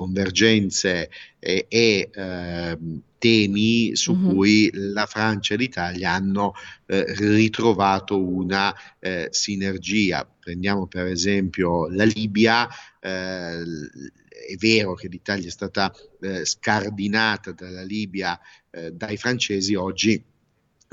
convergenze 0.02 1.12
e, 1.38 1.68
e 1.70 2.10
ehm, 2.12 3.02
temi 3.20 3.95
su 3.95 4.16
mm-hmm. 4.16 4.30
cui 4.30 4.70
la 4.74 5.06
Francia 5.06 5.54
e 5.54 5.58
l'Italia 5.58 6.14
hanno 6.14 6.54
eh, 6.88 7.06
ritrovato 7.18 8.20
una 8.20 8.74
eh, 8.99 9.28
sinergia. 9.30 10.28
Prendiamo 10.39 10.88
per 10.88 11.06
esempio 11.06 11.88
la 11.89 12.04
Libia, 12.04 12.68
eh, 12.99 13.62
è 13.62 14.56
vero 14.58 14.95
che 14.95 15.08
l'Italia 15.08 15.47
è 15.47 15.52
stata 15.52 15.93
eh, 16.22 16.45
scardinata 16.45 17.52
dalla 17.52 17.84
Libia 17.84 18.39
eh, 18.72 18.91
dai 18.91 19.18
francesi, 19.18 19.76
oggi 19.76 20.24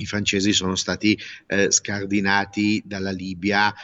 i 0.00 0.06
francesi 0.06 0.52
sono 0.52 0.76
stati 0.76 1.18
eh, 1.46 1.70
scardinati 1.70 2.82
dalla 2.84 3.10
Libia, 3.10 3.74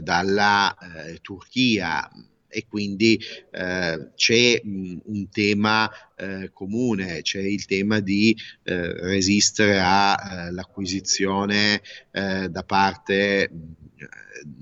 dalla 0.00 0.76
Turchia 1.22 2.10
e 2.54 2.66
quindi 2.68 3.20
eh, 3.50 4.10
c'è 4.14 4.60
mh, 4.62 4.98
un 5.06 5.28
tema 5.28 5.90
eh, 6.16 6.50
comune, 6.52 7.22
c'è 7.22 7.40
il 7.40 7.64
tema 7.64 7.98
di 7.98 8.36
eh, 8.62 8.92
resistere 9.02 9.80
all'acquisizione 9.80 11.82
eh, 12.12 12.48
da 12.48 12.62
parte 12.62 13.50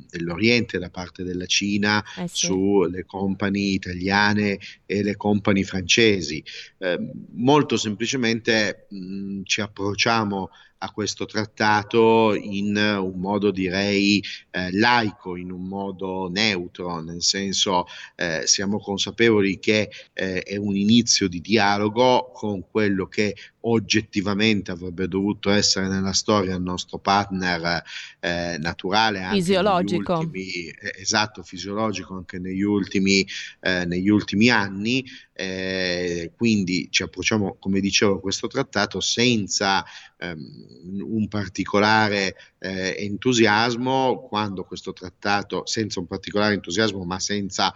dell'Oriente, 0.09 0.79
da 0.79 0.91
parte 0.91 1.25
della 1.25 1.47
Cina 1.47 2.05
eh 2.19 2.29
sì. 2.29 2.47
sulle 2.47 3.05
compagnie 3.05 3.73
italiane 3.73 4.59
e 4.87 5.03
le 5.03 5.17
compagnie 5.17 5.65
francesi. 5.65 6.43
Eh, 6.79 6.99
molto 7.33 7.77
semplicemente 7.77 8.87
mh, 8.91 9.43
ci 9.45 9.61
approcciamo 9.61 10.51
a 10.83 10.91
questo 10.91 11.27
trattato 11.27 12.35
in 12.35 12.77
un 12.77 13.21
modo 13.21 13.53
direi 13.53 14.23
eh, 14.51 14.73
laico, 14.73 15.37
in 15.37 15.53
un 15.53 15.67
modo 15.69 16.29
neutro, 16.29 17.01
nel 17.01 17.23
senso 17.23 17.87
eh, 18.17 18.43
siamo 18.47 18.81
consapevoli 18.81 19.61
che 19.61 19.91
eh, 20.13 20.43
è 20.43 20.57
un 20.57 20.77
inizio 20.77 21.29
di 21.29 21.41
dialogo 21.41 22.33
con 22.33 22.69
quello 22.69 23.07
che 23.07 23.37
oggettivamente 23.65 24.73
avrebbe 24.73 25.07
dovuto 25.07 25.51
essere 25.51 25.87
nella 25.87 26.13
storia 26.13 26.57
il 26.57 26.63
nostro 26.63 26.99
partner 26.99 27.83
eh, 28.19 28.57
naturale 28.59 29.29
fisiologico. 29.31 30.15
ultimi, 30.19 30.67
eh, 30.67 30.95
esatto 30.99 31.45
fisiologico 31.45 32.17
anche 32.17 32.41
negli 32.41 32.63
ultimi, 32.63 33.25
eh, 33.61 33.85
negli 33.85 34.09
ultimi 34.09 34.49
anni 34.49 35.05
eh, 35.35 36.33
quindi 36.37 36.89
ci 36.91 37.03
approcciamo 37.03 37.57
come 37.59 37.81
dicevo 37.81 38.17
a 38.17 38.21
questo 38.21 38.47
trattato 38.47 39.01
senza 39.01 39.85
ehm, 40.19 41.01
un 41.01 41.29
particolare 41.29 42.37
eh, 42.59 42.97
entusiasmo 42.99 44.27
quando 44.29 44.65
questo 44.65 44.93
trattato 44.93 45.67
senza 45.67 46.01
un 46.01 46.07
particolare 46.07 46.55
entusiasmo 46.55 47.05
ma 47.05 47.19
senza 47.19 47.73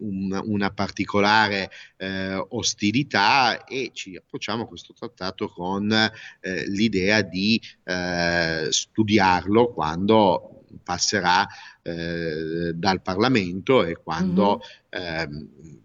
un, 0.00 0.40
una 0.44 0.70
particolare 0.70 1.70
eh, 1.96 2.34
ostilità 2.48 3.64
e 3.64 3.90
ci 3.92 4.16
approcciamo 4.16 4.64
a 4.64 4.66
questo 4.66 4.92
trattato 4.92 5.48
con 5.48 5.90
eh, 5.92 6.68
l'idea 6.68 7.22
di 7.22 7.60
eh, 7.84 8.66
studiarlo 8.70 9.72
quando 9.72 10.64
passerà 10.82 11.46
eh, 11.82 12.72
dal 12.74 13.02
Parlamento 13.02 13.84
e 13.84 13.96
quando 13.96 14.60
mm-hmm. 14.96 15.76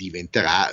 Diventerà 0.00 0.70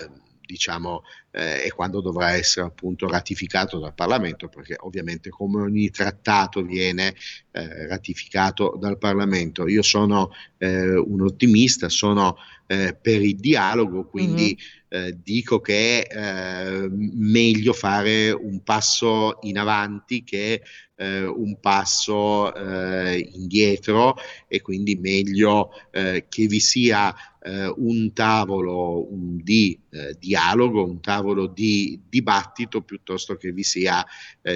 diciamo, 0.47 1.03
eh, 1.31 1.65
e 1.65 1.71
quando 1.71 1.99
dovrà 1.99 2.31
essere 2.31 2.65
appunto 2.65 3.05
ratificato 3.07 3.79
dal 3.79 3.93
Parlamento, 3.93 4.47
perché 4.47 4.77
ovviamente 4.79 5.29
come 5.29 5.61
ogni 5.61 5.89
trattato 5.89 6.63
viene 6.63 7.13
eh, 7.51 7.85
ratificato 7.85 8.77
dal 8.79 8.97
Parlamento. 8.97 9.67
Io 9.67 9.81
sono 9.81 10.31
eh, 10.57 10.95
un 10.95 11.21
ottimista, 11.21 11.89
sono 11.89 12.37
eh, 12.65 12.95
per 12.99 13.21
il 13.21 13.35
dialogo, 13.35 14.07
quindi 14.07 14.57
mm-hmm. 14.95 15.19
dico 15.21 15.59
che 15.59 16.03
è 16.03 16.15
eh, 16.15 16.89
meglio 16.89 17.73
fare 17.73 18.31
un 18.31 18.63
passo 18.63 19.39
in 19.41 19.57
avanti 19.57 20.23
che 20.23 20.61
eh, 20.97 21.25
un 21.25 21.59
passo 21.59 22.51
indietro 22.55 24.15
e 24.47 24.61
quindi 24.61 24.95
meglio 24.95 25.69
che 25.91 26.47
vi 26.47 26.59
sia 26.59 27.15
un 27.75 28.11
tavolo 28.13 29.07
di 29.09 29.79
dialogo, 30.19 30.83
un 30.83 30.99
tavolo 30.99 31.47
di 31.47 32.01
dibattito 32.09 32.81
piuttosto 32.81 33.35
che 33.35 33.51
vi 33.51 33.63
sia 33.63 34.05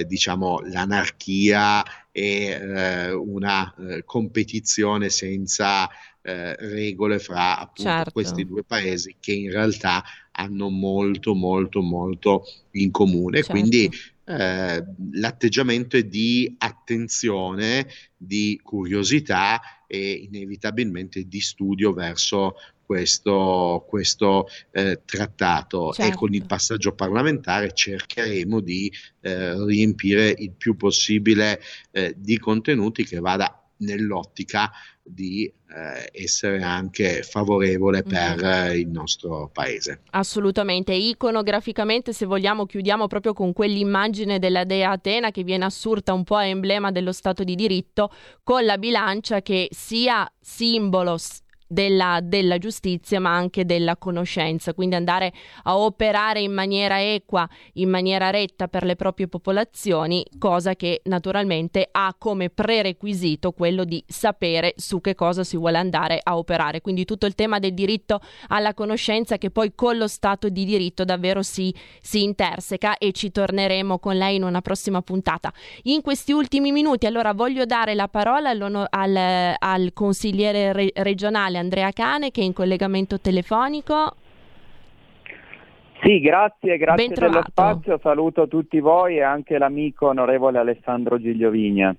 diciamo 0.07 0.59
l'anarchia 0.65 1.83
e 2.11 2.47
eh, 2.47 3.11
una 3.11 3.73
eh, 3.73 4.03
competizione 4.03 5.09
senza 5.09 5.89
eh, 6.21 6.55
regole 6.57 7.19
fra 7.19 7.57
appunto 7.57 7.89
certo. 7.89 8.11
questi 8.11 8.45
due 8.45 8.63
paesi 8.63 9.15
che 9.19 9.31
in 9.31 9.49
realtà 9.49 10.03
hanno 10.31 10.69
molto 10.69 11.33
molto 11.33 11.81
molto 11.81 12.43
in 12.71 12.91
comune 12.91 13.37
certo. 13.37 13.51
quindi 13.53 13.89
eh, 14.37 14.83
l'atteggiamento 15.13 15.97
è 15.97 16.03
di 16.03 16.55
attenzione 16.57 17.87
di 18.15 18.59
curiosità 18.63 19.59
e 19.87 20.11
inevitabilmente 20.11 21.27
di 21.27 21.41
studio 21.41 21.91
verso 21.91 22.55
questo, 22.91 23.85
questo 23.87 24.47
eh, 24.71 25.01
trattato 25.05 25.93
certo. 25.93 26.11
e 26.11 26.15
con 26.15 26.33
il 26.33 26.45
passaggio 26.45 26.93
parlamentare 26.93 27.73
cercheremo 27.73 28.59
di 28.59 28.91
eh, 29.21 29.65
riempire 29.65 30.35
il 30.37 30.51
più 30.51 30.75
possibile 30.75 31.61
eh, 31.91 32.13
di 32.17 32.37
contenuti 32.37 33.05
che 33.05 33.19
vada 33.19 33.60
nell'ottica 33.81 34.71
di 35.03 35.45
eh, 35.45 36.09
essere 36.11 36.61
anche 36.61 37.21
favorevole 37.23 38.03
per 38.03 38.43
mm. 38.43 38.75
il 38.75 38.87
nostro 38.87 39.49
paese. 39.51 40.01
Assolutamente, 40.11 40.93
iconograficamente 40.93 42.13
se 42.13 42.25
vogliamo 42.25 42.65
chiudiamo 42.65 43.07
proprio 43.07 43.33
con 43.33 43.53
quell'immagine 43.53 44.39
della 44.39 44.63
dea 44.63 44.91
Atena 44.91 45.31
che 45.31 45.43
viene 45.43 45.65
assurta 45.65 46.13
un 46.13 46.23
po' 46.23 46.35
a 46.35 46.45
emblema 46.45 46.91
dello 46.91 47.11
Stato 47.11 47.43
di 47.43 47.55
diritto 47.55 48.11
con 48.43 48.65
la 48.65 48.77
bilancia 48.77 49.41
che 49.41 49.67
sia 49.71 50.29
simbolo 50.39 51.17
della, 51.71 52.19
della, 52.21 52.57
giustizia 52.57 53.21
ma 53.21 53.33
anche 53.33 53.65
della 53.65 53.95
conoscenza, 53.95 54.73
quindi 54.73 54.95
andare 54.95 55.31
a 55.63 55.77
operare 55.77 56.41
in 56.41 56.51
maniera 56.51 57.01
equa, 57.01 57.47
in 57.73 57.89
maniera 57.89 58.29
retta 58.29 58.67
per 58.67 58.83
le 58.83 58.97
proprie 58.97 59.29
popolazioni, 59.29 60.25
cosa 60.37 60.75
che 60.75 60.99
naturalmente 61.05 61.87
ha 61.89 62.13
come 62.17 62.49
prerequisito 62.49 63.53
quello 63.53 63.85
di 63.85 64.03
sapere 64.05 64.73
su 64.75 64.99
che 64.99 65.15
cosa 65.15 65.45
si 65.45 65.55
vuole 65.55 65.77
andare 65.77 66.19
a 66.21 66.37
operare. 66.37 66.81
Quindi 66.81 67.05
tutto 67.05 67.25
il 67.25 67.35
tema 67.35 67.59
del 67.59 67.73
diritto 67.73 68.19
alla 68.49 68.73
conoscenza 68.73 69.37
che 69.37 69.49
poi 69.49 69.71
con 69.73 69.97
lo 69.97 70.07
Stato 70.07 70.49
di 70.49 70.65
diritto 70.65 71.05
davvero 71.05 71.41
si, 71.41 71.73
si 72.01 72.23
interseca 72.23 72.97
e 72.97 73.13
ci 73.13 73.31
torneremo 73.31 73.97
con 73.97 74.17
lei 74.17 74.35
in 74.35 74.43
una 74.43 74.59
prossima 74.59 75.01
puntata. 75.01 75.53
In 75.83 76.01
questi 76.01 76.33
ultimi 76.33 76.73
minuti 76.73 77.05
allora 77.05 77.33
voglio 77.33 77.63
dare 77.63 77.95
la 77.95 78.09
parola 78.09 78.49
al, 78.49 79.55
al 79.57 79.93
consigliere 79.93 80.73
re- 80.73 80.91
regionale 80.95 81.59
Andrea 81.61 81.91
Cane 81.91 82.31
che 82.31 82.41
è 82.41 82.43
in 82.43 82.53
collegamento 82.53 83.19
telefonico. 83.19 84.15
Sì, 86.03 86.19
grazie, 86.19 86.77
grazie 86.77 87.09
dello 87.09 87.43
spazio, 87.47 87.99
saluto 88.01 88.47
tutti 88.47 88.79
voi 88.79 89.17
e 89.17 89.21
anche 89.21 89.59
l'amico 89.59 90.07
onorevole 90.07 90.57
Alessandro 90.57 91.19
Gigliovigna. 91.19 91.95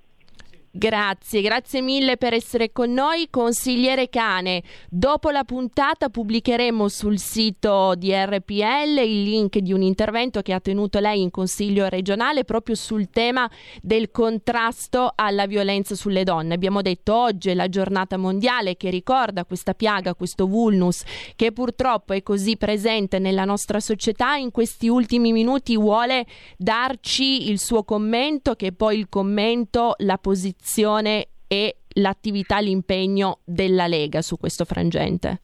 Grazie, 0.74 1.42
grazie 1.42 1.82
mille 1.82 2.16
per 2.16 2.32
essere 2.32 2.72
con 2.72 2.94
noi. 2.94 3.28
Consigliere 3.28 4.08
Cane, 4.08 4.62
dopo 4.88 5.28
la 5.28 5.44
puntata 5.44 6.08
pubblicheremo 6.08 6.88
sul 6.88 7.18
sito 7.18 7.94
di 7.94 8.10
RPL 8.10 9.00
il 9.04 9.22
link 9.22 9.58
di 9.58 9.74
un 9.74 9.82
intervento 9.82 10.40
che 10.40 10.54
ha 10.54 10.60
tenuto 10.60 10.98
lei 10.98 11.20
in 11.20 11.30
Consiglio 11.30 11.88
regionale 11.88 12.44
proprio 12.44 12.74
sul 12.74 13.10
tema 13.10 13.50
del 13.82 14.10
contrasto 14.10 15.12
alla 15.14 15.44
violenza 15.44 15.94
sulle 15.94 16.24
donne. 16.24 16.54
Abbiamo 16.54 16.80
detto 16.80 17.16
oggi 17.16 17.50
è 17.50 17.54
la 17.54 17.68
giornata 17.68 18.16
mondiale 18.16 18.78
che 18.78 18.88
ricorda 18.88 19.44
questa 19.44 19.74
piaga, 19.74 20.14
questo 20.14 20.46
vulnus 20.46 21.02
che 21.36 21.52
purtroppo 21.52 22.14
è 22.14 22.22
così 22.22 22.56
presente 22.56 23.18
nella 23.18 23.44
nostra 23.44 23.78
società. 23.78 24.36
In 24.36 24.50
questi 24.50 24.88
ultimi 24.88 25.32
minuti 25.32 25.76
vuole 25.76 26.24
darci 26.56 27.50
il 27.50 27.58
suo 27.58 27.84
commento, 27.84 28.54
che 28.54 28.72
poi 28.72 28.96
il 28.96 29.10
commento, 29.10 29.96
la 29.98 30.16
posizione 30.16 30.60
posizione 30.62 31.26
e 31.48 31.76
l'attività, 31.94 32.60
l'impegno 32.60 33.40
della 33.44 33.88
Lega 33.88 34.22
su 34.22 34.38
questo 34.38 34.64
frangente? 34.64 35.40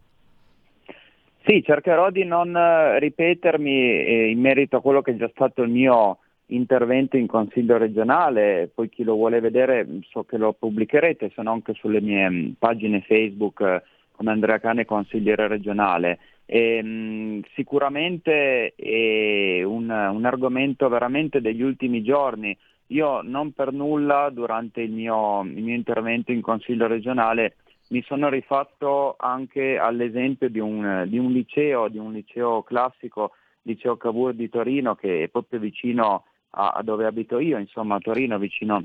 Sì, 1.44 1.62
cercherò 1.62 2.10
di 2.10 2.24
non 2.24 2.54
eh, 2.56 2.98
ripetermi 3.00 3.70
eh, 3.70 4.30
in 4.30 4.40
merito 4.40 4.76
a 4.76 4.80
quello 4.80 5.02
che 5.02 5.12
è 5.12 5.16
già 5.16 5.28
stato 5.34 5.62
il 5.62 5.70
mio 5.70 6.18
intervento 6.46 7.16
in 7.16 7.26
Consiglio 7.26 7.76
regionale, 7.76 8.70
poi 8.72 8.88
chi 8.88 9.02
lo 9.02 9.14
vuole 9.14 9.40
vedere 9.40 9.86
so 10.08 10.24
che 10.24 10.38
lo 10.38 10.52
pubblicherete, 10.52 11.32
se 11.34 11.42
no 11.42 11.52
anche 11.52 11.74
sulle 11.74 12.00
mie 12.00 12.30
mm, 12.30 12.50
pagine 12.58 13.02
Facebook 13.06 13.60
eh, 13.60 13.82
come 14.12 14.30
Andrea 14.30 14.58
Cane 14.58 14.84
consigliere 14.84 15.48
regionale. 15.48 16.18
E, 16.44 16.82
mh, 16.82 16.88
mm, 16.88 17.40
sicuramente 17.54 18.74
è 18.74 19.62
un, 19.62 19.90
un 19.90 20.24
argomento 20.24 20.88
veramente 20.88 21.40
degli 21.40 21.62
ultimi 21.62 22.02
giorni, 22.02 22.56
io 22.88 23.20
non 23.22 23.52
per 23.52 23.72
nulla 23.72 24.30
durante 24.30 24.80
il 24.80 24.92
mio, 24.92 25.42
il 25.42 25.62
mio 25.62 25.74
intervento 25.74 26.32
in 26.32 26.40
Consiglio 26.40 26.86
regionale 26.86 27.56
mi 27.88 28.02
sono 28.02 28.28
rifatto 28.28 29.16
anche 29.18 29.78
all'esempio 29.78 30.48
di 30.48 30.58
un, 30.58 31.04
di 31.06 31.18
un, 31.18 31.32
liceo, 31.32 31.88
di 31.88 31.98
un 31.98 32.12
liceo 32.12 32.62
classico, 32.62 33.32
liceo 33.62 33.96
Cavour 33.96 34.34
di 34.34 34.48
Torino, 34.48 34.94
che 34.94 35.24
è 35.24 35.28
proprio 35.28 35.58
vicino 35.58 36.24
a, 36.50 36.68
a 36.70 36.82
dove 36.82 37.06
abito 37.06 37.38
io, 37.38 37.58
insomma 37.58 37.96
a 37.96 38.00
Torino, 38.00 38.38
vicino 38.38 38.84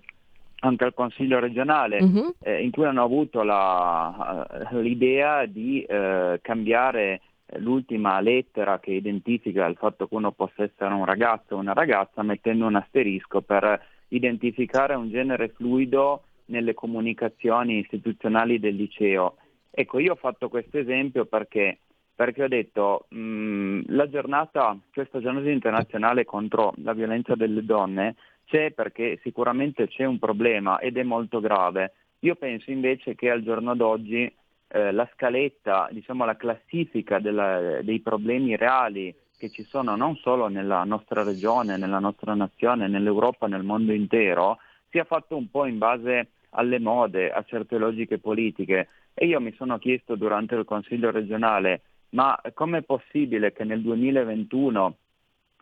anche 0.59 0.85
al 0.85 0.93
Consiglio 0.93 1.39
regionale, 1.39 2.01
uh-huh. 2.01 2.35
eh, 2.43 2.63
in 2.63 2.71
cui 2.71 2.85
hanno 2.85 3.03
avuto 3.03 3.43
la, 3.43 4.47
l'idea 4.71 5.45
di 5.45 5.83
eh, 5.83 6.39
cambiare 6.41 7.21
l'ultima 7.57 8.19
lettera 8.21 8.79
che 8.79 8.91
identifica 8.91 9.65
il 9.65 9.75
fatto 9.75 10.07
che 10.07 10.15
uno 10.15 10.31
possa 10.31 10.63
essere 10.63 10.93
un 10.93 11.05
ragazzo 11.05 11.55
o 11.55 11.59
una 11.59 11.73
ragazza 11.73 12.23
mettendo 12.23 12.65
un 12.65 12.75
asterisco 12.75 13.41
per 13.41 13.81
identificare 14.15 14.95
un 14.95 15.09
genere 15.09 15.49
fluido 15.49 16.23
nelle 16.45 16.73
comunicazioni 16.73 17.79
istituzionali 17.79 18.59
del 18.59 18.75
liceo. 18.75 19.37
Ecco, 19.71 19.99
io 19.99 20.13
ho 20.13 20.15
fatto 20.15 20.49
questo 20.49 20.77
esempio 20.77 21.25
perché, 21.25 21.79
perché 22.13 22.43
ho 22.43 22.47
detto 22.47 23.05
mh, 23.09 23.17
mm, 23.17 23.81
la 23.87 24.09
giornata, 24.09 24.77
questa 24.93 25.19
giornata 25.19 25.49
internazionale 25.49 26.25
contro 26.25 26.73
la 26.77 26.93
violenza 26.93 27.35
delle 27.35 27.65
donne 27.65 28.15
c'è 28.45 28.71
perché 28.71 29.19
sicuramente 29.23 29.87
c'è 29.87 30.05
un 30.05 30.19
problema 30.19 30.79
ed 30.79 30.97
è 30.97 31.03
molto 31.03 31.39
grave. 31.39 31.93
Io 32.19 32.35
penso 32.35 32.71
invece 32.71 33.15
che 33.15 33.29
al 33.29 33.41
giorno 33.41 33.75
d'oggi 33.75 34.31
eh, 34.67 34.91
la 34.91 35.09
scaletta, 35.13 35.89
diciamo 35.91 36.25
la 36.25 36.35
classifica 36.35 37.19
della, 37.19 37.81
dei 37.81 37.99
problemi 37.99 38.55
reali 38.55 39.13
che 39.43 39.49
ci 39.49 39.63
sono 39.63 39.97
non 39.97 40.15
solo 40.15 40.47
nella 40.47 40.85
nostra 40.85 41.21
regione, 41.21 41.75
nella 41.75 41.99
nostra 41.99 42.33
nazione, 42.33 42.87
nell'Europa, 42.87 43.45
nel 43.47 43.63
mondo 43.63 43.91
intero, 43.91 44.59
sia 44.89 45.03
fatto 45.03 45.35
un 45.35 45.49
po' 45.49 45.65
in 45.65 45.77
base 45.77 46.29
alle 46.51 46.79
mode, 46.79 47.29
a 47.29 47.43
certe 47.43 47.77
logiche 47.77 48.19
politiche. 48.19 48.87
E 49.13 49.25
io 49.25 49.41
mi 49.41 49.53
sono 49.57 49.77
chiesto 49.79 50.15
durante 50.15 50.55
il 50.55 50.63
Consiglio 50.63 51.11
regionale, 51.11 51.81
ma 52.11 52.39
com'è 52.53 52.83
possibile 52.83 53.51
che 53.51 53.65
nel 53.65 53.81
2021, 53.81 54.95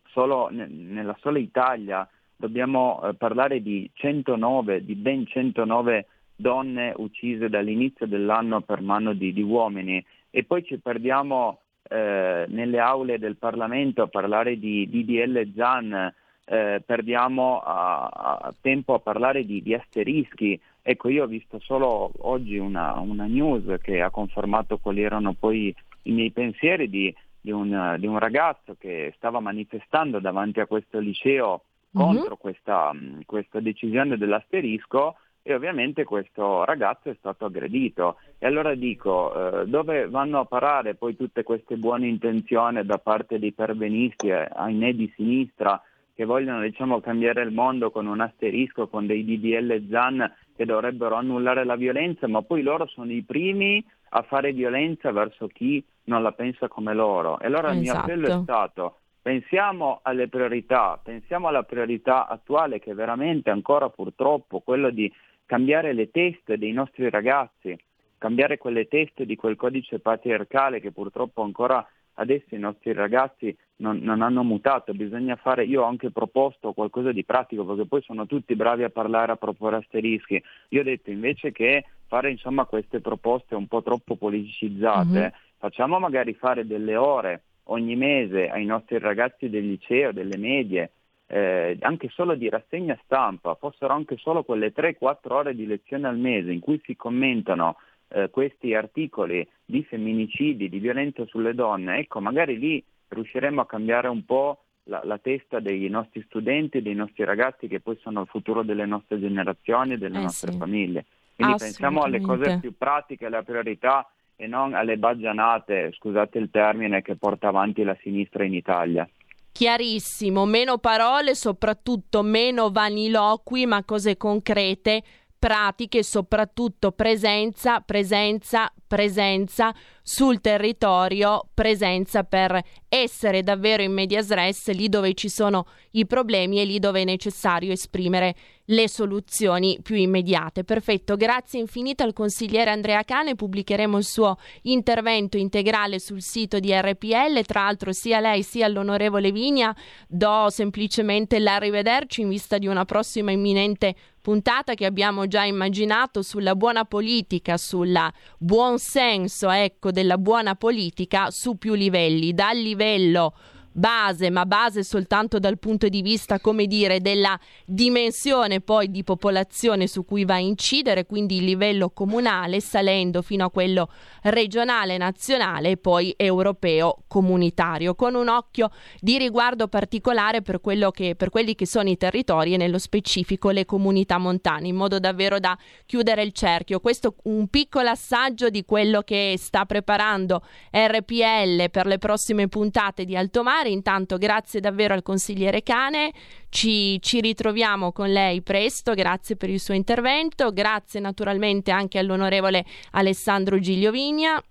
solo 0.09 0.49
nella 0.51 1.17
sola 1.19 1.39
Italia, 1.39 2.07
dobbiamo 2.35 3.01
eh, 3.01 3.15
parlare 3.15 3.63
di 3.63 3.89
109, 3.95 4.85
di 4.85 4.93
ben 4.93 5.25
109 5.25 6.05
donne 6.35 6.93
uccise 6.97 7.49
dall'inizio 7.49 8.05
dell'anno 8.05 8.61
per 8.61 8.81
mano 8.81 9.13
di, 9.13 9.33
di 9.33 9.41
uomini 9.41 10.03
e 10.29 10.43
poi 10.43 10.63
ci 10.63 10.77
perdiamo 10.77 11.60
eh, 11.91 12.45
nelle 12.47 12.79
aule 12.79 13.19
del 13.19 13.35
Parlamento 13.35 14.01
a 14.01 14.07
parlare 14.07 14.57
di 14.57 14.87
DDL 14.89 15.53
ZAN, 15.53 16.13
eh, 16.45 16.81
perdiamo 16.85 17.59
a, 17.59 18.05
a 18.41 18.53
tempo 18.61 18.93
a 18.93 18.99
parlare 18.99 19.45
di, 19.45 19.61
di, 19.61 19.73
asterischi. 19.73 20.57
Ecco, 20.81 21.09
io 21.09 21.25
ho 21.25 21.27
visto 21.27 21.59
solo 21.59 22.11
oggi 22.19 22.57
una, 22.57 22.97
una, 22.99 23.25
news 23.25 23.79
che 23.81 24.01
ha 24.01 24.09
confermato 24.09 24.77
quali 24.77 25.03
erano 25.03 25.33
poi 25.33 25.75
i 26.03 26.11
miei 26.11 26.31
pensieri 26.31 26.89
di, 26.89 27.13
di, 27.41 27.51
un, 27.51 27.97
di 27.99 28.07
un, 28.07 28.17
ragazzo 28.17 28.75
che 28.79 29.13
stava 29.17 29.41
manifestando 29.41 30.19
davanti 30.19 30.61
a 30.61 30.67
questo 30.67 30.97
liceo 30.99 31.63
mhm. 31.91 32.01
contro 32.01 32.21
mm-hmm. 32.21 32.33
questa, 32.39 32.91
questa 33.25 33.59
decisione 33.59 34.17
dell'asterisco 34.17 35.17
e 35.43 35.53
ovviamente 35.53 36.03
questo 36.03 36.63
ragazzo 36.65 37.09
è 37.09 37.15
stato 37.17 37.45
aggredito. 37.45 38.17
E 38.37 38.45
allora 38.45 38.75
dico, 38.75 39.61
eh, 39.61 39.65
dove 39.67 40.07
vanno 40.07 40.39
a 40.39 40.45
parare 40.45 40.95
poi 40.95 41.15
tutte 41.15 41.43
queste 41.43 41.77
buone 41.77 42.07
intenzioni 42.07 42.83
da 42.85 42.97
parte 42.97 43.39
dei 43.39 43.51
pervenisti, 43.51 44.27
eh, 44.27 44.47
ahimè 44.51 44.93
di 44.93 45.11
sinistra, 45.15 45.81
che 46.13 46.25
vogliono 46.25 46.61
diciamo, 46.61 46.99
cambiare 46.99 47.41
il 47.41 47.51
mondo 47.51 47.89
con 47.89 48.05
un 48.05 48.21
asterisco, 48.21 48.87
con 48.87 49.07
dei 49.07 49.25
DDL 49.25 49.87
ZAN 49.89 50.31
che 50.55 50.65
dovrebbero 50.65 51.15
annullare 51.15 51.63
la 51.63 51.75
violenza, 51.75 52.27
ma 52.27 52.41
poi 52.41 52.61
loro 52.61 52.85
sono 52.87 53.11
i 53.11 53.23
primi 53.23 53.83
a 54.09 54.21
fare 54.23 54.51
violenza 54.51 55.11
verso 55.11 55.47
chi 55.47 55.83
non 56.03 56.21
la 56.21 56.33
pensa 56.33 56.67
come 56.67 56.93
loro. 56.93 57.39
E 57.39 57.47
allora 57.47 57.71
esatto. 57.71 57.77
il 57.77 57.81
mio 57.81 57.91
esatto. 57.91 58.05
appello 58.05 58.27
è 58.27 58.43
stato 58.43 58.95
pensiamo 59.21 59.99
alle 60.01 60.27
priorità, 60.27 60.99
pensiamo 61.01 61.47
alla 61.47 61.63
priorità 61.63 62.27
attuale 62.27 62.79
che 62.79 62.91
è 62.91 62.95
veramente 62.95 63.51
ancora 63.51 63.89
purtroppo 63.89 64.61
quello 64.61 64.89
di 64.89 65.11
cambiare 65.51 65.91
le 65.91 66.09
teste 66.11 66.57
dei 66.57 66.71
nostri 66.71 67.09
ragazzi, 67.09 67.77
cambiare 68.17 68.57
quelle 68.57 68.87
teste 68.87 69.25
di 69.25 69.35
quel 69.35 69.57
codice 69.57 69.99
patriarcale 69.99 70.79
che 70.79 70.93
purtroppo 70.93 71.41
ancora 71.41 71.85
adesso 72.13 72.55
i 72.55 72.57
nostri 72.57 72.93
ragazzi 72.93 73.53
non, 73.77 73.97
non, 73.97 74.21
hanno 74.21 74.43
mutato, 74.43 74.93
bisogna 74.93 75.35
fare, 75.35 75.65
io 75.65 75.81
ho 75.81 75.87
anche 75.87 76.09
proposto 76.09 76.71
qualcosa 76.71 77.11
di 77.11 77.25
pratico 77.25 77.65
perché 77.65 77.85
poi 77.85 78.01
sono 78.01 78.25
tutti 78.27 78.55
bravi 78.55 78.83
a 78.83 78.89
parlare, 78.91 79.33
a 79.33 79.35
proporre 79.35 79.75
asterischi, 79.75 80.41
io 80.69 80.79
ho 80.79 80.83
detto 80.85 81.11
invece 81.11 81.51
che 81.51 81.83
fare 82.07 82.31
insomma 82.31 82.63
queste 82.63 83.01
proposte 83.01 83.53
un 83.53 83.67
po' 83.67 83.83
troppo 83.83 84.15
politicizzate, 84.15 85.19
mm-hmm. 85.19 85.29
facciamo 85.57 85.99
magari 85.99 86.33
fare 86.33 86.65
delle 86.65 86.95
ore 86.95 87.41
ogni 87.65 87.97
mese 87.97 88.47
ai 88.47 88.63
nostri 88.63 88.99
ragazzi 88.99 89.49
del 89.49 89.67
liceo, 89.67 90.13
delle 90.13 90.37
medie, 90.37 90.91
eh, 91.31 91.77
anche 91.79 92.09
solo 92.09 92.35
di 92.35 92.49
rassegna 92.49 92.99
stampa, 93.05 93.55
fossero 93.55 93.93
anche 93.93 94.17
solo 94.17 94.43
quelle 94.43 94.73
3-4 94.73 95.31
ore 95.31 95.55
di 95.55 95.65
lezione 95.65 96.09
al 96.09 96.17
mese 96.17 96.51
in 96.51 96.59
cui 96.59 96.81
si 96.83 96.97
commentano 96.97 97.77
eh, 98.09 98.29
questi 98.29 98.75
articoli 98.75 99.47
di 99.63 99.81
femminicidi, 99.83 100.67
di 100.67 100.79
violenza 100.79 101.25
sulle 101.27 101.53
donne, 101.53 101.99
ecco, 101.99 102.19
magari 102.19 102.59
lì 102.59 102.83
riusciremo 103.07 103.61
a 103.61 103.65
cambiare 103.65 104.09
un 104.09 104.25
po' 104.25 104.63
la, 104.83 105.01
la, 105.05 105.17
testa 105.19 105.61
dei 105.61 105.87
nostri 105.87 106.21
studenti, 106.27 106.81
dei 106.81 106.95
nostri 106.95 107.23
ragazzi 107.23 107.67
che 107.67 107.79
poi 107.79 107.97
sono 108.01 108.21
il 108.21 108.27
futuro 108.27 108.61
delle 108.63 108.85
nostre 108.85 109.17
generazioni 109.17 109.93
e 109.93 109.97
delle 109.97 110.17
eh 110.17 110.23
nostre 110.23 110.51
sì. 110.51 110.57
famiglie. 110.57 111.05
Quindi 111.35 111.55
pensiamo 111.57 112.01
alle 112.01 112.19
cose 112.19 112.59
più 112.59 112.75
pratiche, 112.77 113.27
alle 113.27 113.41
priorità 113.43 114.05
e 114.35 114.47
non 114.47 114.73
alle 114.73 114.97
baggianate, 114.97 115.93
scusate 115.93 116.37
il 116.39 116.49
termine, 116.51 117.01
che 117.01 117.15
porta 117.15 117.47
avanti 117.47 117.83
la 117.83 117.97
sinistra 118.01 118.43
in 118.43 118.53
Italia. 118.53 119.07
Chiarissimo, 119.51 120.45
meno 120.45 120.77
parole, 120.77 121.35
soprattutto 121.35 122.21
meno 122.21 122.71
vaniloqui, 122.71 123.65
ma 123.65 123.83
cose 123.83 124.15
concrete, 124.17 125.03
pratiche 125.41 126.03
soprattutto 126.03 126.91
presenza, 126.91 127.79
presenza, 127.79 128.71
presenza 128.85 129.73
sul 130.03 130.39
territorio, 130.39 131.49
presenza 131.51 132.23
per 132.23 132.61
essere 132.87 133.41
davvero 133.41 133.81
in 133.81 133.91
medias 133.91 134.29
res 134.29 134.71
lì 134.71 134.87
dove 134.87 135.15
ci 135.15 135.29
sono 135.29 135.65
i 135.93 136.05
problemi 136.05 136.59
e 136.59 136.65
lì 136.65 136.77
dove 136.77 137.01
è 137.01 137.05
necessario 137.05 137.71
esprimere 137.71 138.35
le 138.71 138.87
soluzioni 138.89 139.79
più 139.81 139.95
immediate. 139.95 140.63
Perfetto, 140.63 141.15
grazie 141.15 141.59
infinite 141.59 142.03
al 142.03 142.13
consigliere 142.13 142.71
Andrea 142.71 143.03
Cane, 143.03 143.35
pubblicheremo 143.35 143.97
il 143.97 144.03
suo 144.03 144.37
intervento 144.63 145.37
integrale 145.37 145.99
sul 145.99 146.21
sito 146.21 146.59
di 146.59 146.73
RPL, 146.73 147.43
tra 147.45 147.63
l'altro 147.63 147.91
sia 147.91 148.19
lei 148.19 148.43
sia 148.43 148.67
l'onorevole 148.67 149.31
Vigna 149.31 149.75
do 150.07 150.47
semplicemente 150.49 151.39
l'arrivederci 151.39 152.21
in 152.21 152.29
vista 152.29 152.57
di 152.57 152.67
una 152.67 152.85
prossima 152.85 153.31
imminente 153.31 153.95
puntata 154.21 154.73
che 154.75 154.85
abbiamo 154.85 155.27
già 155.27 155.43
immaginato 155.43 156.21
sulla 156.21 156.55
buona 156.55 156.85
politica, 156.85 157.57
sul 157.57 157.97
buon 158.37 158.77
senso, 158.77 159.49
ecco, 159.49 159.91
della 159.91 160.17
buona 160.17 160.55
politica 160.55 161.29
su 161.31 161.57
più 161.57 161.73
livelli, 161.73 162.33
dal 162.33 162.57
livello 162.57 163.33
base, 163.71 164.29
ma 164.29 164.45
base 164.45 164.83
soltanto 164.83 165.39
dal 165.39 165.59
punto 165.59 165.87
di 165.87 166.01
vista, 166.01 166.39
come 166.39 166.65
dire, 166.65 167.01
della 167.01 167.39
dimensione 167.65 168.61
poi 168.61 168.91
di 168.91 169.03
popolazione 169.03 169.87
su 169.87 170.05
cui 170.05 170.25
va 170.25 170.35
a 170.35 170.39
incidere, 170.39 171.05
quindi 171.05 171.37
il 171.37 171.45
livello 171.45 171.89
comunale, 171.89 172.59
salendo 172.59 173.21
fino 173.21 173.45
a 173.45 173.51
quello 173.51 173.89
regionale, 174.23 174.97
nazionale 174.97 175.71
e 175.71 175.77
poi 175.77 176.13
europeo 176.17 177.03
comunitario, 177.07 177.95
con 177.95 178.15
un 178.15 178.27
occhio 178.27 178.71
di 178.99 179.17
riguardo 179.17 179.67
particolare 179.67 180.41
per, 180.41 180.59
che, 180.91 181.15
per 181.15 181.29
quelli 181.29 181.55
che 181.55 181.65
sono 181.65 181.89
i 181.89 181.97
territori 181.97 182.53
e 182.53 182.57
nello 182.57 182.79
specifico 182.79 183.49
le 183.49 183.65
comunità 183.65 184.17
montane, 184.17 184.67
in 184.67 184.75
modo 184.75 184.99
davvero 184.99 185.39
da 185.39 185.57
chiudere 185.85 186.23
il 186.23 186.31
cerchio. 186.33 186.79
Questo 186.79 187.15
un 187.23 187.47
piccolo 187.47 187.89
assaggio 187.89 188.49
di 188.49 188.63
quello 188.65 189.01
che 189.01 189.35
sta 189.37 189.65
preparando 189.65 190.43
RPL 190.71 191.69
per 191.69 191.85
le 191.85 191.97
prossime 191.97 192.47
puntate 192.47 193.05
di 193.05 193.15
Alto 193.15 193.43
Mare. 193.43 193.60
Intanto 193.69 194.17
grazie 194.17 194.59
davvero 194.59 194.93
al 194.93 195.03
consigliere 195.03 195.61
Cane, 195.63 196.11
ci, 196.49 196.99
ci 197.01 197.21
ritroviamo 197.21 197.91
con 197.91 198.11
lei 198.11 198.41
presto, 198.41 198.93
grazie 198.93 199.35
per 199.35 199.49
il 199.49 199.59
suo 199.59 199.73
intervento, 199.73 200.51
grazie 200.51 200.99
naturalmente 200.99 201.71
anche 201.71 201.99
all'onorevole 201.99 202.65
Alessandro 202.91 203.59
Gigliovigna. 203.59 204.41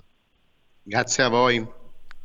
Grazie 0.83 1.25
a 1.25 1.29
voi. 1.29 1.79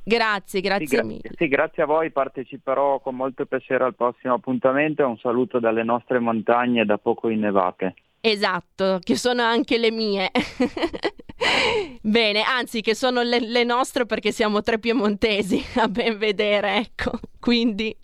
Grazie, 0.07 0.61
grazie 0.61 0.85
sì, 0.85 0.95
gra- 0.95 1.03
mille. 1.03 1.29
Sì, 1.35 1.47
grazie 1.47 1.83
a 1.83 1.87
voi, 1.87 2.11
parteciperò 2.11 2.99
con 2.99 3.15
molto 3.15 3.47
piacere 3.47 3.85
al 3.85 3.95
prossimo 3.95 4.35
appuntamento 4.35 5.01
e 5.01 5.05
un 5.05 5.17
saluto 5.17 5.59
dalle 5.59 5.83
nostre 5.83 6.19
montagne 6.19 6.85
da 6.85 6.99
poco 6.99 7.29
innevate. 7.29 7.95
Esatto, 8.21 8.99
che 9.03 9.17
sono 9.17 9.43
anche 9.43 9.77
le 9.77 9.91
mie. 9.91 10.31
Bene, 12.01 12.41
anzi 12.41 12.81
che 12.81 12.95
sono 12.95 13.21
le, 13.21 13.39
le, 13.39 13.63
nostre 13.63 14.05
perché 14.05 14.31
siamo 14.31 14.61
tre 14.61 14.79
piemontesi, 14.79 15.63
a 15.75 15.87
ben 15.87 16.17
vedere, 16.17 16.77
ecco. 16.77 17.19
Quindi 17.39 17.95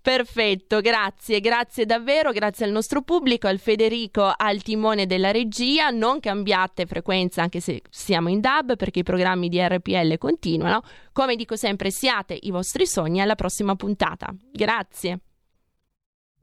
Perfetto, 0.00 0.80
grazie, 0.80 1.40
grazie 1.40 1.86
davvero, 1.86 2.30
grazie 2.32 2.66
al 2.66 2.72
nostro 2.72 3.02
pubblico, 3.02 3.46
al 3.46 3.58
Federico 3.58 4.32
al 4.36 4.62
timone 4.62 5.06
della 5.06 5.30
regia. 5.30 5.90
Non 5.90 6.20
cambiate 6.20 6.86
frequenza 6.86 7.42
anche 7.42 7.60
se 7.60 7.82
siamo 7.90 8.28
in 8.28 8.40
DAB 8.40 8.76
perché 8.76 9.00
i 9.00 9.04
programmi 9.04 9.48
di 9.48 9.60
RPL 9.60 10.18
continuano. 10.18 10.82
Come 11.12 11.36
dico 11.36 11.56
sempre, 11.56 11.90
siate 11.90 12.36
i 12.38 12.50
vostri 12.50 12.86
sogni 12.86 13.20
alla 13.20 13.34
prossima 13.34 13.74
puntata. 13.74 14.34
Grazie. 14.52 15.20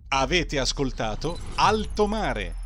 Avete 0.09 0.59
ascoltato 0.59 1.39
Alto 1.55 2.07
Mare 2.07 2.62